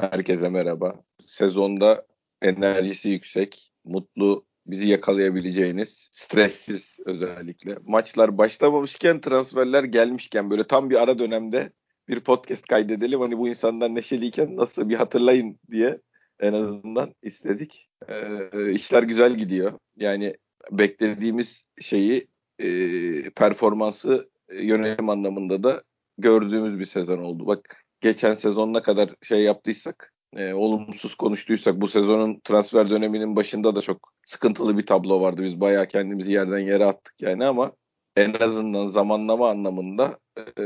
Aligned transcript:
Herkese 0.00 0.48
merhaba. 0.48 1.04
Sezonda 1.18 2.06
enerjisi 2.42 3.08
yüksek, 3.08 3.72
mutlu, 3.84 4.46
bizi 4.66 4.86
yakalayabileceğiniz, 4.86 6.08
stressiz 6.12 6.96
özellikle. 7.06 7.76
Maçlar 7.86 8.38
başlamamışken, 8.38 9.20
transferler 9.20 9.84
gelmişken 9.84 10.50
böyle 10.50 10.64
tam 10.64 10.90
bir 10.90 11.02
ara 11.02 11.18
dönemde 11.18 11.72
bir 12.08 12.20
podcast 12.20 12.66
kaydedelim. 12.66 13.20
Hani 13.20 13.38
bu 13.38 13.48
insanlar 13.48 13.94
neşeliyken 13.94 14.56
nasıl 14.56 14.88
bir 14.88 14.94
hatırlayın 14.94 15.58
diye 15.70 15.98
en 16.40 16.52
azından 16.52 17.14
istedik. 17.22 17.88
Ee, 18.08 18.72
işler 18.72 19.02
güzel 19.02 19.34
gidiyor. 19.34 19.72
Yani 19.96 20.36
beklediğimiz 20.70 21.64
şeyi, 21.80 22.28
e, 22.58 23.30
performansı 23.30 24.30
yönelim 24.52 25.08
anlamında 25.08 25.62
da 25.62 25.82
gördüğümüz 26.18 26.78
bir 26.78 26.86
sezon 26.86 27.18
oldu. 27.18 27.46
Bak 27.46 27.85
geçen 28.00 28.34
sezon 28.34 28.74
ne 28.74 28.82
kadar 28.82 29.10
şey 29.22 29.42
yaptıysak, 29.42 30.12
e, 30.36 30.52
olumsuz 30.54 31.14
konuştuysak 31.14 31.80
bu 31.80 31.88
sezonun 31.88 32.40
transfer 32.44 32.90
döneminin 32.90 33.36
başında 33.36 33.76
da 33.76 33.80
çok 33.80 34.12
sıkıntılı 34.26 34.78
bir 34.78 34.86
tablo 34.86 35.20
vardı. 35.20 35.42
Biz 35.42 35.60
bayağı 35.60 35.88
kendimizi 35.88 36.32
yerden 36.32 36.58
yere 36.58 36.84
attık 36.84 37.14
yani 37.20 37.44
ama 37.44 37.72
en 38.16 38.32
azından 38.32 38.88
zamanlama 38.88 39.50
anlamında 39.50 40.18
e, 40.58 40.62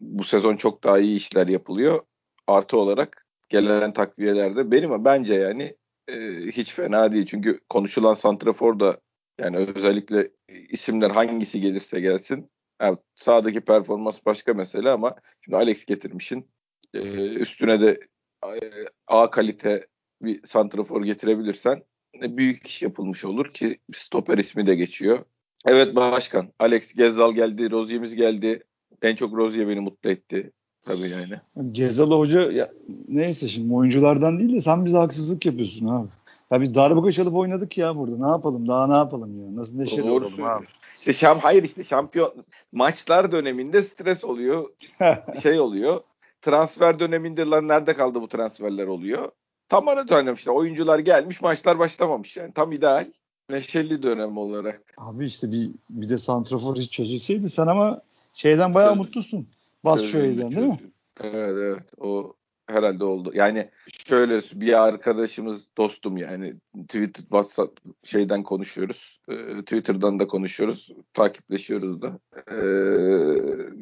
bu 0.00 0.24
sezon 0.24 0.56
çok 0.56 0.84
daha 0.84 0.98
iyi 0.98 1.16
işler 1.16 1.46
yapılıyor. 1.46 2.00
Artı 2.46 2.78
olarak 2.78 3.26
gelen 3.48 3.92
takviyelerde 3.92 4.70
benim 4.70 5.04
bence 5.04 5.34
yani 5.34 5.76
e, 6.08 6.14
hiç 6.46 6.72
fena 6.74 7.12
değil. 7.12 7.26
Çünkü 7.26 7.60
konuşulan 7.68 8.14
santrafor 8.14 8.80
da 8.80 9.00
yani 9.40 9.56
özellikle 9.56 10.30
isimler 10.48 11.10
hangisi 11.10 11.60
gelirse 11.60 12.00
gelsin 12.00 12.50
Evet, 12.80 12.98
sahadaki 13.14 13.60
performans 13.60 14.18
başka 14.26 14.54
mesele 14.54 14.90
ama 14.90 15.14
şimdi 15.40 15.56
Alex 15.56 15.84
getirmişin 15.84 16.50
e, 16.98 17.34
üstüne 17.34 17.80
de 17.80 18.00
e, 18.44 18.60
A 19.06 19.30
kalite 19.30 19.86
bir 20.22 20.46
santrafor 20.46 21.04
getirebilirsen 21.04 21.82
e, 22.22 22.36
büyük 22.36 22.66
iş 22.66 22.82
yapılmış 22.82 23.24
olur 23.24 23.52
ki 23.52 23.78
stoper 23.94 24.38
ismi 24.38 24.66
de 24.66 24.74
geçiyor. 24.74 25.24
Evet 25.66 25.96
başkan. 25.96 26.48
Alex 26.58 26.94
Gezal 26.94 27.32
geldi, 27.32 27.70
Rozier'imiz 27.70 28.14
geldi. 28.14 28.62
En 29.02 29.16
çok 29.16 29.36
Rozier 29.36 29.68
beni 29.68 29.80
mutlu 29.80 30.10
etti. 30.10 30.52
Tabii 30.82 31.08
yani. 31.08 31.40
Gezal 31.72 32.10
hoca 32.10 32.52
ya, 32.52 32.72
neyse 33.08 33.48
şimdi 33.48 33.74
oyunculardan 33.74 34.40
değil 34.40 34.54
de 34.54 34.60
sen 34.60 34.84
bize 34.84 34.96
haksızlık 34.96 35.46
yapıyorsun 35.46 35.86
abi. 35.86 36.08
Ya 36.50 36.60
biz 36.60 36.74
darbuka 36.74 37.12
çalıp 37.12 37.34
oynadık 37.34 37.78
ya 37.78 37.96
burada. 37.96 38.26
Ne 38.26 38.30
yapalım? 38.30 38.68
Daha 38.68 38.86
ne 38.86 38.94
yapalım 38.94 39.40
ya? 39.40 39.56
Nasıl 39.56 39.78
neşeli 39.78 40.06
Doğru 40.06 40.26
olalım 40.26 40.44
abi? 40.44 40.66
İşte 40.98 41.12
şam 41.12 41.38
hayır 41.38 41.62
işte 41.62 41.84
şampiyon 41.84 42.32
maçlar 42.72 43.32
döneminde 43.32 43.82
stres 43.82 44.24
oluyor. 44.24 44.70
şey 45.42 45.60
oluyor. 45.60 46.00
Transfer 46.46 46.98
döneminde 46.98 47.44
lan 47.44 47.68
nerede 47.68 47.94
kaldı 47.94 48.20
bu 48.20 48.28
transferler 48.28 48.86
oluyor. 48.86 49.30
Tam 49.68 49.88
ara 49.88 50.08
dönem 50.08 50.34
işte 50.34 50.50
oyuncular 50.50 50.98
gelmiş 50.98 51.42
maçlar 51.42 51.78
başlamamış 51.78 52.36
yani. 52.36 52.52
Tam 52.52 52.72
ideal. 52.72 53.06
Neşeli 53.50 54.02
dönem 54.02 54.38
olarak. 54.38 54.82
Abi 54.96 55.24
işte 55.24 55.52
bir 55.52 55.70
bir 55.90 56.08
de 56.08 56.18
santrafor 56.18 56.76
hiç 56.76 56.92
çözülseydi 56.92 57.48
sen 57.48 57.66
ama 57.66 58.00
şeyden 58.34 58.74
bayağı 58.74 58.90
Çöz, 58.90 58.98
mutlusun. 58.98 59.46
Bas 59.84 60.02
şöyle 60.02 60.50
değil 60.50 60.66
mi? 60.66 60.78
Evet 61.20 61.54
evet. 61.58 61.84
O 62.00 62.32
herhalde 62.66 63.04
oldu. 63.04 63.32
Yani 63.34 63.70
şöyle 64.08 64.40
bir 64.54 64.82
arkadaşımız 64.86 65.68
dostum 65.76 66.16
yani 66.16 66.54
Twitter 66.88 67.22
WhatsApp 67.22 67.80
şeyden 68.04 68.42
konuşuyoruz. 68.42 69.20
E, 69.28 69.34
Twitter'dan 69.60 70.18
da 70.18 70.26
konuşuyoruz. 70.26 70.90
Takipleşiyoruz 71.14 72.02
da. 72.02 72.18
E, 72.50 72.56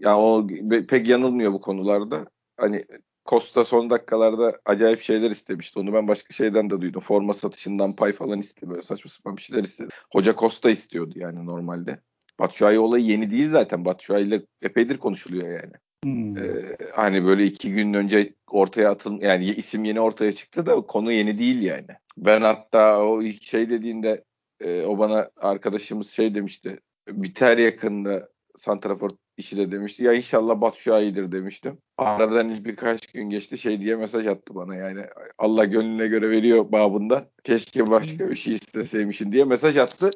yani 0.07 0.17
o 0.17 0.47
pek 0.89 1.09
yanılmıyor 1.09 1.53
bu 1.53 1.61
konularda. 1.61 2.27
Hani 2.57 2.85
Costa 3.27 3.65
son 3.65 3.91
dakikalarda 3.91 4.61
acayip 4.65 5.03
şeyler 5.03 5.31
istemişti. 5.31 5.79
Onu 5.79 5.93
ben 5.93 6.09
başka 6.09 6.35
şeyden 6.35 6.71
de 6.71 6.81
duydum. 6.81 7.01
Forma 7.01 7.35
satışından 7.35 7.97
pay 7.97 8.13
falan 8.13 8.39
istedi. 8.39 8.71
Böyle 8.71 8.83
saçma 8.83 9.11
sapan 9.11 9.37
bir 9.37 9.43
şeyler 9.43 9.63
istedi. 9.63 9.89
Hoca 10.13 10.35
Costa 10.35 10.71
istiyordu 10.71 11.13
yani 11.17 11.47
normalde. 11.47 12.01
Batshuayi 12.39 12.79
olayı 12.79 13.05
yeni 13.05 13.31
değil 13.31 13.51
zaten. 13.51 13.85
Batshuayi 13.85 14.27
ile 14.27 14.43
epeydir 14.63 14.99
konuşuluyor 14.99 15.49
yani. 15.49 15.73
Hmm. 16.05 16.39
Ee, 16.39 16.77
hani 16.93 17.25
böyle 17.25 17.47
iki 17.47 17.73
gün 17.73 17.95
önce 17.95 18.35
ortaya 18.51 18.91
atıl 18.91 19.21
yani 19.21 19.45
isim 19.45 19.85
yeni 19.85 20.01
ortaya 20.01 20.33
çıktı 20.33 20.67
da 20.67 20.75
konu 20.81 21.13
yeni 21.13 21.39
değil 21.39 21.63
yani. 21.63 21.87
Ben 22.17 22.41
hatta 22.41 23.05
o 23.05 23.23
ilk 23.23 23.43
şey 23.43 23.71
dediğinde 23.71 24.25
e, 24.61 24.83
o 24.83 24.99
bana 24.99 25.31
arkadaşımız 25.37 26.11
şey 26.11 26.35
demişti. 26.35 26.81
Biter 27.09 27.59
yakında 27.59 28.29
Santrafor 28.59 29.11
işi 29.37 29.57
de 29.57 29.73
demişti. 29.73 30.05
Ya 30.05 30.13
inşallah 30.13 30.61
Batu 30.61 30.81
Şahi'dir 30.81 31.33
demiştim. 31.33 31.79
Aradan 31.99 32.65
birkaç 32.65 33.07
gün 33.07 33.31
geçti 33.31 33.59
şey 33.59 33.81
diye 33.81 33.97
mesaj 33.97 34.27
attı 34.27 34.55
bana 34.55 34.77
yani 34.77 35.07
Allah 35.39 35.65
gönlüne 35.65 36.07
göre 36.07 36.31
veriyor 36.31 36.73
babında. 36.73 37.31
Keşke 37.45 37.91
başka 37.91 38.31
bir 38.31 38.37
şey 38.37 38.55
isteseymişin 38.55 39.33
diye 39.33 39.45
mesaj 39.45 39.77
attı. 39.77 40.11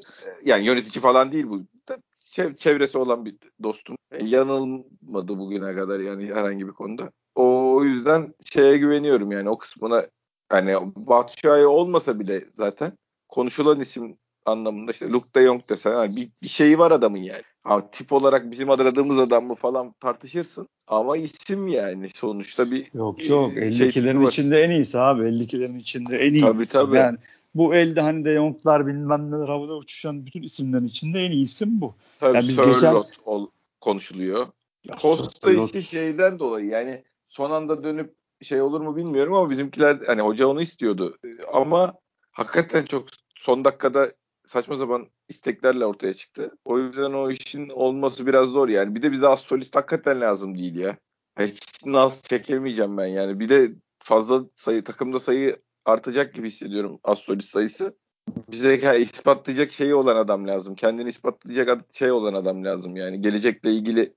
Yani 0.45 0.67
yönetici 0.67 1.03
falan 1.03 1.33
değil 1.33 1.47
bu 1.49 1.63
çevresi 2.59 2.99
olan 2.99 3.25
bir 3.25 3.37
dostum. 3.63 3.97
E, 4.13 4.25
yanılmadı 4.25 5.39
bugüne 5.39 5.75
kadar 5.75 6.01
yani 6.01 6.27
herhangi 6.27 6.67
bir 6.67 6.73
konuda. 6.73 7.11
O 7.35 7.85
yüzden 7.85 8.35
şeye 8.45 8.79
güveniyorum 8.79 9.33
yani 9.33 9.51
o 9.51 9.59
kısmına 9.59 10.07
hani 10.49 10.75
Batshuayi 10.97 11.67
olmasa 11.67 12.21
bile 12.21 12.45
zaten 12.57 12.93
konuşulan 13.29 13.81
isim 13.81 14.19
anlamında 14.49 14.91
işte 14.91 15.09
Luke 15.09 15.35
de 15.35 15.45
Jong 15.45 15.69
desen 15.69 15.93
yani 15.93 16.17
bir, 16.17 16.29
bir 16.43 16.49
şeyi 16.49 16.79
var 16.79 16.91
adamın 16.91 17.19
yani. 17.19 17.43
Ama 17.65 17.91
tip 17.91 18.13
olarak 18.13 18.51
bizim 18.51 18.71
aradığımız 18.71 19.19
adam 19.19 19.47
mı 19.47 19.55
falan 19.55 19.93
tartışırsın. 20.01 20.69
Ama 20.87 21.17
isim 21.17 21.69
yani 21.69 22.09
sonuçta 22.09 22.71
bir 22.71 22.91
Yok 22.95 23.29
yok 23.29 23.53
52'lerin 23.53 24.19
şey 24.19 24.29
içinde 24.29 24.61
en 24.61 24.71
iyisi 24.71 24.99
abi 24.99 25.23
52'lerin 25.23 25.79
içinde 25.79 26.19
en 26.19 26.33
iyisi. 26.33 26.47
Tabii 26.47 26.67
tabii. 26.67 26.97
Yani 26.97 27.19
bu 27.55 27.75
elde 27.75 28.01
hani 28.01 28.25
De 28.25 28.35
Jong'lar 28.35 28.87
bilmem 28.87 29.31
neler 29.31 29.49
havada 29.49 29.77
uçuşan 29.77 30.27
bütün 30.27 30.43
isimlerin 30.43 30.87
içinde 30.87 31.21
en 31.21 31.31
iyi 31.31 31.45
isim 31.45 31.81
bu. 31.81 31.95
Tabii 32.21 32.37
yani 32.37 32.49
biz 32.49 32.57
geçen... 32.57 32.95
ol, 33.25 33.47
konuşuluyor. 33.81 34.47
Ya, 34.85 34.97
Costa 35.01 35.53
işte 35.53 35.83
şeyden 35.83 36.39
dolayı 36.39 36.67
yani 36.67 37.05
son 37.29 37.51
anda 37.51 37.85
dönüp 37.85 38.15
şey 38.43 38.63
olur 38.63 38.81
mu 38.81 38.97
bilmiyorum 38.97 39.35
ama 39.35 39.51
bizimkiler 39.51 39.99
hani 40.07 40.21
hoca 40.21 40.47
onu 40.47 40.63
istiyordu. 40.63 41.19
Ama 41.53 41.95
hakikaten 42.33 42.85
çok 42.85 43.09
son 43.35 43.65
dakikada 43.65 44.13
saçma 44.49 44.77
sapan 44.77 45.07
isteklerle 45.29 45.87
ortaya 45.87 46.15
çıktı. 46.15 46.51
O 46.65 46.79
yüzden 46.79 47.13
o 47.13 47.31
işin 47.31 47.69
olması 47.69 48.27
biraz 48.27 48.49
zor 48.49 48.69
yani. 48.69 48.95
Bir 48.95 49.03
de 49.03 49.13
bize 49.13 49.29
az 49.29 49.41
solist 49.41 49.77
hakikaten 49.77 50.21
lazım 50.21 50.59
değil 50.59 50.77
ya. 50.77 50.97
Hiç 51.39 51.87
naz 51.87 52.23
çekemeyeceğim 52.23 52.97
ben 52.97 53.07
yani. 53.07 53.41
Bir 53.41 53.49
de 53.49 53.73
fazla 53.99 54.45
sayı 54.55 54.85
takımda 54.85 55.21
sayı 55.21 55.57
artacak 55.87 56.35
gibi 56.35 56.47
hissediyorum 56.47 57.01
az 57.05 57.19
solist 57.19 57.51
sayısı. 57.51 57.97
Bize 58.51 58.99
ispatlayacak 59.01 59.73
şeyi 59.73 59.95
olan 59.95 60.17
adam 60.17 60.47
lazım. 60.47 60.75
Kendini 60.75 61.09
ispatlayacak 61.09 61.85
şey 61.93 62.11
olan 62.13 62.35
adam 62.35 62.65
lazım. 62.65 62.97
Yani 62.97 63.21
gelecekle 63.21 63.73
ilgili 63.73 64.15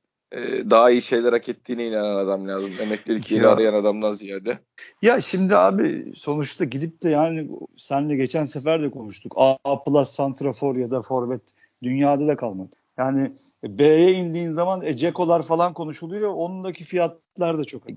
daha 0.70 0.92
iyi 0.92 1.02
şeyler 1.02 1.34
hak 1.34 1.50
ettiğine 1.50 1.88
inanan 1.88 2.16
adam 2.16 2.48
lazım. 2.48 2.72
Emeklilik 2.82 3.32
yeri 3.32 3.48
arayan 3.48 3.74
adamdan 3.74 4.14
ziyade. 4.14 4.60
Ya 5.02 5.22
şimdi 5.22 5.58
abi 5.58 6.14
sonuçta 6.16 6.66
gidip 6.66 7.04
de 7.04 7.10
yani 7.10 7.50
senle 7.78 8.16
geçen 8.16 8.44
sefer 8.44 8.82
de 8.84 8.92
konuştuk. 8.92 9.36
A 9.64 9.84
plus 9.84 10.10
santrafor 10.10 10.76
ya 10.76 10.92
da 10.92 11.02
forvet 11.02 11.42
dünyada 11.84 12.28
da 12.28 12.36
kalmadı. 12.36 12.76
Yani 12.98 13.32
B'ye 13.64 14.14
indiğin 14.14 14.50
zaman 14.50 14.82
e, 14.82 14.98
Ceko'lar 14.98 15.44
falan 15.44 15.74
konuşuluyor. 15.74 16.34
Onundaki 16.34 16.84
fiyatlar 16.84 17.58
da 17.58 17.66
çok. 17.66 17.90
E, 17.90 17.94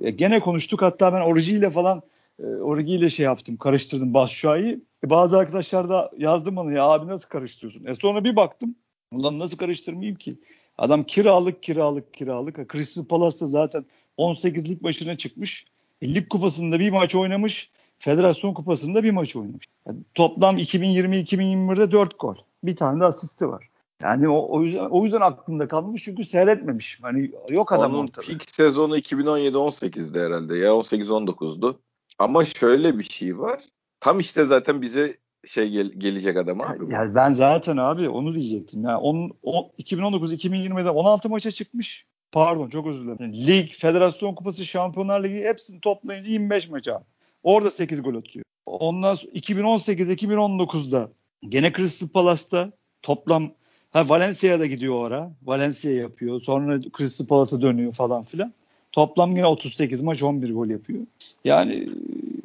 e, 0.00 0.10
gene 0.10 0.40
konuştuk 0.40 0.82
hatta 0.82 1.12
ben 1.12 1.20
Origi 1.20 1.52
ile 1.52 1.70
falan 1.70 2.02
e, 2.38 2.46
Origi 2.46 2.94
ile 2.94 3.10
şey 3.10 3.24
yaptım 3.24 3.56
karıştırdım 3.56 4.14
Başşuay'ı. 4.14 4.80
E, 5.04 5.10
bazı 5.10 5.38
arkadaşlar 5.38 5.88
da 5.88 6.10
yazdı 6.18 6.56
bana 6.56 6.72
ya 6.72 6.84
abi 6.84 7.06
nasıl 7.06 7.28
karıştırıyorsun? 7.28 7.86
E 7.86 7.94
sonra 7.94 8.24
bir 8.24 8.36
baktım. 8.36 8.74
Ulan 9.12 9.38
nasıl 9.38 9.56
karıştırmayayım 9.56 10.16
ki? 10.16 10.38
Adam 10.78 11.04
kiralık 11.04 11.62
kiralık 11.62 12.14
kiralık. 12.14 12.72
Crystal 12.72 13.04
Palace'da 13.04 13.46
zaten 13.46 13.84
18'lik 14.18 14.82
başına 14.82 15.16
çıkmış. 15.16 15.66
E, 16.02 16.14
lig 16.14 16.28
kupasında 16.28 16.80
bir 16.80 16.90
maç 16.90 17.14
oynamış. 17.14 17.70
Federasyon 17.98 18.54
kupasında 18.54 19.04
bir 19.04 19.10
maç 19.10 19.36
oynamış. 19.36 19.66
Yani 19.86 19.98
toplam 20.14 20.58
2020-2021'de 20.58 21.92
4 21.92 22.20
gol. 22.20 22.36
Bir 22.64 22.76
tane 22.76 23.00
de 23.00 23.04
asisti 23.04 23.48
var. 23.48 23.68
Yani 24.02 24.28
o, 24.28 24.56
o 24.56 24.62
yüzden 24.62 24.84
o 24.84 25.04
yüzden 25.04 25.20
aklımda 25.20 25.68
kalmış 25.68 26.04
çünkü 26.04 26.24
seyretmemiş. 26.24 26.98
Hani 27.02 27.30
yok 27.48 27.72
adam 27.72 27.94
Onun 27.94 28.04
ortada. 28.04 28.26
Peak 28.26 28.50
sezonu 28.50 28.98
2017-18'de 28.98 30.20
herhalde 30.20 30.56
ya 30.56 30.70
18-19'du. 30.70 31.80
Ama 32.18 32.44
şöyle 32.44 32.98
bir 32.98 33.04
şey 33.04 33.38
var. 33.38 33.64
Tam 34.00 34.20
işte 34.20 34.44
zaten 34.44 34.82
bize 34.82 35.16
şey 35.48 35.70
gel- 35.70 35.92
gelecek 35.92 36.36
adam 36.36 36.60
abi. 36.60 36.94
Yani 36.94 37.14
ben 37.14 37.32
zaten 37.32 37.76
abi 37.76 38.08
onu 38.08 38.34
diyecektim. 38.34 38.84
Yani 38.84 38.96
on, 38.96 39.32
on, 39.42 39.70
2019-2020'de 39.78 40.90
16 40.90 41.28
maça 41.28 41.50
çıkmış. 41.50 42.06
Pardon 42.32 42.68
çok 42.68 42.86
özür 42.86 43.04
dilerim. 43.04 43.32
Lig, 43.34 43.70
Federasyon 43.70 44.34
Kupası, 44.34 44.64
Şampiyonlar 44.64 45.24
Ligi 45.24 45.44
hepsini 45.44 45.80
toplayınca 45.80 46.30
25 46.30 46.68
maç 46.68 46.88
abi. 46.88 47.04
Orada 47.42 47.70
8 47.70 48.02
gol 48.02 48.14
atıyor. 48.14 48.44
Ondan 48.66 49.14
sonra 49.14 49.32
2018-2019'da 49.32 51.10
gene 51.48 51.72
Crystal 51.72 52.08
Palace'ta 52.08 52.72
toplam 53.02 53.50
ha 53.90 54.08
Valencia'da 54.08 54.66
gidiyor 54.66 54.94
o 54.94 55.04
ara. 55.04 55.30
Valencia 55.42 55.90
yapıyor. 55.90 56.40
Sonra 56.40 56.80
Crystal 56.98 57.26
Palace'a 57.26 57.62
dönüyor 57.62 57.92
falan 57.92 58.24
filan. 58.24 58.52
Toplam 58.92 59.36
yine 59.36 59.46
38 59.46 60.02
maç 60.02 60.22
11 60.22 60.54
gol 60.54 60.66
yapıyor. 60.66 61.00
Yani 61.44 61.88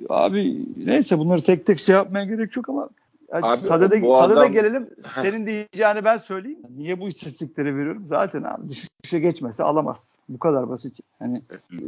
abi 0.09 0.65
neyse 0.85 1.19
bunları 1.19 1.41
tek 1.41 1.65
tek 1.65 1.79
şey 1.79 1.95
yapmaya 1.95 2.25
gerek 2.25 2.55
yok 2.55 2.69
ama 2.69 2.89
Abi, 3.33 3.57
sadede, 3.57 4.01
sadede 4.01 4.39
adam... 4.39 4.51
gelelim. 4.51 4.89
Senin 5.21 5.47
diyeceğini 5.47 6.05
ben 6.05 6.17
söyleyeyim. 6.17 6.59
Niye 6.77 6.99
bu 7.01 7.07
istatistikleri 7.07 7.77
veriyorum? 7.77 8.05
Zaten 8.07 8.43
abi 8.43 8.69
düşüşe 8.69 9.19
geçmese 9.19 9.63
alamaz. 9.63 10.19
Bu 10.29 10.39
kadar 10.39 10.69
basit. 10.69 10.99
Hani 11.19 11.41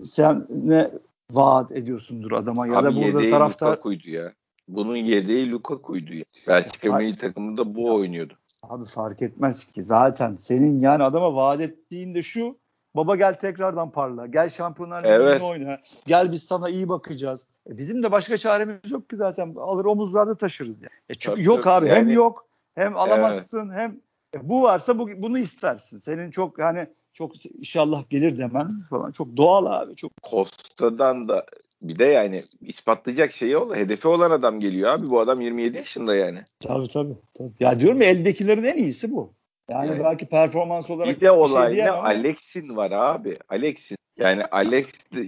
sen 0.04 0.48
ne 0.64 0.92
vaat 1.32 1.72
ediyorsundur 1.72 2.32
adama 2.32 2.68
ya 2.68 2.78
abi 2.78 2.86
da 2.86 2.96
burada 2.96 3.30
taraftar 3.30 3.68
Lukaku'ydu 3.68 4.10
ya. 4.10 4.34
Bunun 4.68 4.96
yedeği 4.96 5.52
Lukaku'ydu 5.52 6.14
ya. 6.14 6.24
Belçika 6.48 6.98
milli 6.98 7.18
takımında 7.18 7.76
bu 7.76 7.96
oynuyordu. 7.96 8.34
Abi 8.64 8.86
fark 8.86 9.22
etmez 9.22 9.66
ki. 9.66 9.84
Zaten 9.84 10.36
senin 10.36 10.80
yani 10.80 11.04
adama 11.04 11.36
vaat 11.36 11.62
ettiğin 11.62 12.16
de 12.16 12.22
şu. 12.22 12.58
Baba 12.96 13.16
gel 13.16 13.34
tekrardan 13.34 13.92
parla. 13.92 14.26
Gel 14.28 14.50
Şampiyonlar 14.50 15.04
evet. 15.04 15.42
oyna. 15.42 15.78
Gel 16.06 16.32
biz 16.32 16.44
sana 16.44 16.70
iyi 16.70 16.90
bakacağız. 16.90 17.46
E 17.70 17.78
bizim 17.78 18.04
de 18.04 18.12
başka 18.12 18.38
çaremiz 18.38 18.92
yok 18.92 19.10
ki 19.10 19.16
zaten. 19.16 19.56
Alır 19.56 19.86
omuzlarda 19.86 20.36
taşırız 20.36 20.82
yani. 20.82 20.92
E 21.10 21.16
çünkü 21.16 21.36
tabii, 21.36 21.44
yok 21.44 21.64
tabii. 21.64 21.74
abi. 21.74 21.88
Yani, 21.88 21.98
hem 21.98 22.10
yok 22.10 22.46
hem 22.76 22.98
alamazsın 22.98 23.70
evet. 23.70 23.80
hem 23.80 24.00
e 24.36 24.50
bu 24.50 24.64
varsa 24.64 25.00
bu, 25.00 25.10
bunu 25.18 25.38
istersin. 25.38 25.98
Senin 25.98 26.32
çok 26.32 26.60
yani 26.60 26.88
çok 27.14 27.46
inşallah 27.46 28.10
gelir 28.10 28.38
demen 28.38 28.70
falan 28.90 29.12
çok 29.12 29.38
doğal 29.38 29.66
abi. 29.66 29.96
Çok 29.96 30.12
Costa'dan 30.30 31.28
da 31.28 31.46
bir 31.82 32.00
de 32.00 32.06
yani 32.06 32.44
ispatlayacak 32.62 33.32
şeyi 33.32 33.58
ol, 33.58 33.76
hedefi 33.76 34.08
olan 34.08 34.32
adam 34.32 34.60
geliyor 34.60 34.90
abi. 34.90 35.10
Bu 35.10 35.20
adam 35.20 35.42
27 35.42 35.78
yaşında 35.78 36.16
yani. 36.16 36.40
Tabii 36.60 36.88
tabii. 36.88 37.16
tabii. 37.34 37.52
Ya 37.60 37.80
diyorum 37.80 38.02
ya 38.02 38.08
eldekilerin 38.08 38.64
en 38.64 38.78
iyisi 38.78 39.12
bu. 39.12 39.34
Yani 39.70 39.92
evet. 39.92 40.02
belki 40.04 40.26
performans 40.26 40.90
olarak 40.90 41.16
bir 41.16 41.22
de 41.22 41.32
olay 41.32 41.72
bir 41.72 41.76
şey 41.76 41.86
ne? 41.86 41.92
Ama... 41.92 42.08
Alex'in 42.08 42.76
var 42.76 42.92
abi. 42.92 43.36
Alex'in. 43.50 43.98
Yani 44.18 44.46
Alex 44.46 44.88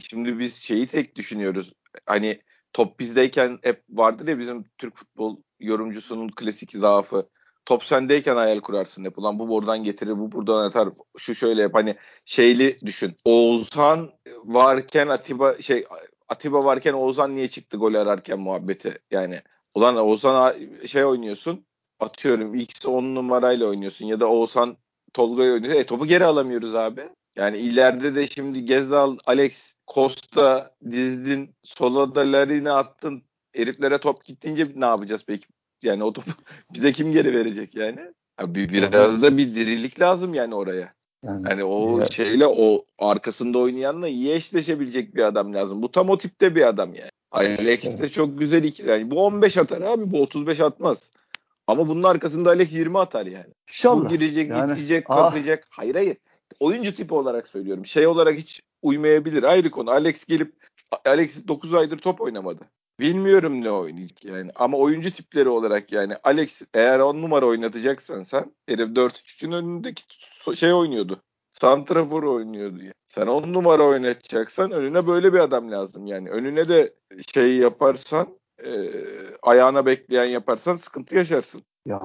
şimdi 0.10 0.39
biz 0.39 0.56
şeyi 0.56 0.88
tek 0.88 1.16
düşünüyoruz. 1.16 1.74
Hani 2.06 2.42
top 2.74 3.00
bizdeyken 3.00 3.60
hep 3.63 3.84
vardır 3.89 4.28
ya 4.28 4.39
bizim 4.39 4.66
Türk 4.78 4.95
futbol 4.95 5.38
yorumcusunun 5.60 6.30
klasik 6.30 6.72
zaafı. 6.72 7.30
Top 7.66 7.84
sendeyken 7.84 8.36
hayal 8.36 8.60
kurarsın 8.60 9.06
hep. 9.06 9.19
Ulan 9.19 9.39
bu 9.39 9.50
buradan 9.50 9.84
getirir, 9.84 10.19
bu 10.19 10.31
buradan 10.31 10.63
atar. 10.66 10.89
Şu 11.18 11.36
şöyle 11.36 11.62
yap. 11.62 11.72
Hani 11.74 11.95
şeyli 12.25 12.78
düşün. 12.86 13.16
Oğuzhan 13.25 14.12
varken 14.44 15.07
Atiba 15.07 15.62
şey 15.62 15.86
Atiba 16.30 16.66
varken 16.66 16.94
Oğuzhan 16.94 17.36
niye 17.36 17.50
çıktı 17.50 17.78
gol 17.78 17.94
ararken 17.94 18.39
muhabbeti. 18.39 19.00
Yani 19.12 19.42
ulan 19.74 19.98
Oğuzhan 19.98 20.56
şey 20.86 21.06
oynuyorsun 21.06 21.67
atıyorum 22.00 22.56
X 22.56 22.86
10 22.86 23.16
numarayla 23.16 23.68
oynuyorsun 23.68 24.06
ya 24.06 24.20
da 24.20 24.28
Oğuzhan 24.30 24.78
Tolga'yı 25.14 25.54
oynuyorsun. 25.54 25.80
E 25.80 25.86
topu 25.86 26.06
geri 26.06 26.26
alamıyoruz 26.26 26.76
abi. 26.76 27.02
Yani 27.36 27.58
ileride 27.58 28.16
de 28.16 28.28
şimdi 28.28 28.66
Gezal, 28.66 29.18
Alex, 29.26 29.74
Costa 29.88 30.76
dizdin, 30.92 31.56
sola 31.64 32.16
da 32.16 32.74
attın. 32.74 33.24
Heriflere 33.54 33.98
top 33.98 34.26
gittiğince 34.26 34.68
ne 34.76 34.86
yapacağız 34.86 35.24
peki? 35.28 35.48
Yani 35.82 36.04
o 36.04 36.14
topu 36.14 36.32
bize 36.74 36.92
kim 36.92 37.12
geri 37.12 37.36
verecek 37.36 37.76
yani? 37.76 38.00
Abi 38.38 38.70
biraz 38.70 39.22
da 39.22 39.38
bir 39.38 39.56
dirilik 39.56 40.00
lazım 40.00 40.34
yani 40.34 40.56
oraya. 40.56 40.94
Yani, 41.26 41.50
yani 41.50 41.64
o 41.64 42.00
ya. 42.00 42.06
şeyle 42.06 42.48
o 42.48 42.86
arkasında 43.00 43.58
oynayanla 43.58 44.08
iyi 44.08 44.32
eşleşebilecek 44.32 45.16
bir 45.16 45.24
adam 45.24 45.54
lazım. 45.54 45.82
Bu 45.82 45.92
tam 45.92 46.10
o 46.10 46.18
tipte 46.18 46.56
bir 46.56 46.68
adam 46.68 46.94
yani. 46.96 47.10
Alex 47.32 48.02
de 48.02 48.10
çok 48.10 48.40
güzel 48.40 48.64
iki. 48.64 48.84
Yani 48.84 49.12
bu 49.12 49.26
15 49.26 49.58
atar 49.58 49.82
abi 49.82 50.12
bu 50.12 50.22
35 50.22 50.60
atmaz. 50.60 51.10
Ama 51.68 51.88
bunun 51.88 52.04
arkasında 52.04 52.50
Alex 52.50 52.74
20 52.74 53.00
atar 53.00 53.25
yani. 53.25 53.54
İnşallah. 53.69 54.06
Bu 54.06 54.10
girecek, 54.10 54.50
yani, 54.50 54.74
gidecek, 54.74 55.06
ah. 55.10 55.16
kapayacak. 55.16 55.68
Ah. 55.72 55.78
Hayır 55.78 55.96
hayır. 55.96 56.18
Oyuncu 56.60 56.96
tipi 56.96 57.14
olarak 57.14 57.48
söylüyorum. 57.48 57.86
Şey 57.86 58.08
olarak 58.08 58.38
hiç 58.38 58.62
uymayabilir. 58.81 59.44
Ayrı 59.44 59.72
konu. 59.72 59.92
Alex 59.92 60.25
gelip 60.25 60.54
Alex 61.06 61.48
9 61.48 61.74
aydır 61.74 61.98
top 61.98 62.22
oynamadı. 62.22 62.62
Bilmiyorum 63.00 63.64
ne 63.64 63.72
oynayacak 63.72 64.25
yani. 64.25 64.52
Ama 64.56 64.78
oyuncu 64.78 65.12
tipleri 65.12 65.50
olarak 65.50 65.92
yani 65.92 66.14
Alex 66.24 66.62
eğer 66.74 67.00
10 67.00 67.22
numara 67.22 67.46
oynatacaksan 67.46 68.24
sen 68.24 68.56
herif 68.68 68.90
4-3'ün 68.90 69.52
önündeki 69.52 70.04
şey 70.56 70.74
oynuyordu. 70.74 71.22
Santrafor 71.52 72.24
oynuyordu. 72.24 72.80
Yani. 72.80 72.94
Sen 73.08 73.28
10 73.28 73.54
numara 73.54 73.84
oynatacaksan 73.84 74.72
önüne 74.72 75.08
böyle 75.08 75.34
bir 75.34 75.40
adam 75.40 75.72
lazım 75.72 76.08
yani. 76.08 76.30
Önüne 76.30 76.70
de 76.70 76.94
şey 77.34 77.58
yaparsan 77.58 78.37
e, 78.65 78.92
ayağına 79.42 79.86
bekleyen 79.86 80.25
yaparsan 80.25 80.75
sıkıntı 80.75 81.15
yaşarsın. 81.15 81.62
Ya 81.86 82.01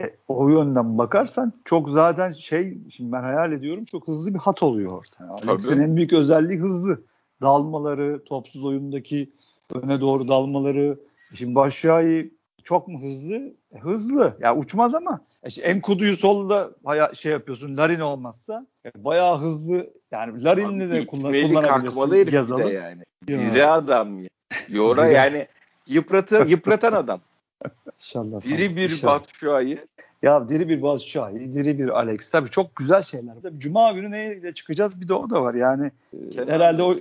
e, 0.00 0.16
o 0.28 0.48
yönden 0.48 0.98
bakarsan 0.98 1.52
çok 1.64 1.90
zaten 1.90 2.30
şey 2.30 2.78
şimdi 2.90 3.12
ben 3.12 3.22
hayal 3.22 3.52
ediyorum 3.52 3.84
çok 3.84 4.08
hızlı 4.08 4.34
bir 4.34 4.38
hat 4.38 4.62
oluyor 4.62 4.90
orada. 4.90 5.42
Alex'in 5.42 5.82
en 5.82 5.96
büyük 5.96 6.12
özelliği 6.12 6.58
hızlı. 6.58 7.02
Dalmaları, 7.42 8.24
topsuz 8.24 8.64
oyundaki 8.64 9.30
öne 9.74 10.00
doğru 10.00 10.28
dalmaları. 10.28 10.98
Şimdi 11.34 11.54
Başşuay'ı 11.54 12.30
çok 12.64 12.88
mu 12.88 13.02
hızlı? 13.02 13.54
E, 13.74 13.78
hızlı. 13.78 14.22
Ya 14.22 14.34
yani 14.40 14.58
uçmaz 14.58 14.94
ama 14.94 15.20
e 15.42 15.48
işte 15.48 15.62
Enkudu'yu 15.62 16.16
solda 16.16 16.70
baya 16.84 17.14
şey 17.14 17.32
yapıyorsun. 17.32 17.76
Larin 17.76 18.00
olmazsa 18.00 18.66
e, 18.86 19.04
bayağı 19.04 19.38
hızlı. 19.38 19.90
Yani 20.10 20.44
Larin'le 20.44 20.92
de 20.92 21.06
kullan, 21.06 21.32
kullanabilirsin. 21.32 22.30
Gezalı. 22.30 22.72
yani. 22.72 23.02
Ya. 23.58 23.72
Adam. 23.72 24.20
Yora 24.68 25.06
yani 25.06 25.46
Yıpratı, 25.86 26.44
yıpratan 26.48 26.92
adam. 26.92 27.20
İnşallah. 27.98 28.42
Diri 28.42 28.76
bir 28.76 28.90
inşallah. 28.90 29.14
Batshuayi. 29.14 29.78
Ya 30.22 30.48
diri 30.48 30.68
bir 30.68 30.82
Batshuayi, 30.82 31.52
diri 31.52 31.78
bir 31.78 31.88
Alex. 31.88 32.30
Tabii 32.30 32.50
çok 32.50 32.76
güzel 32.76 33.02
şeyler. 33.02 33.34
Tabii 33.42 33.60
Cuma 33.60 33.92
günü 33.92 34.10
neyle 34.10 34.54
çıkacağız 34.54 35.00
bir 35.00 35.08
de 35.08 35.14
o 35.14 35.30
da 35.30 35.42
var. 35.42 35.54
Yani 35.54 35.90
Kenan 36.32 36.52
herhalde 36.52 36.82
o 36.82 36.96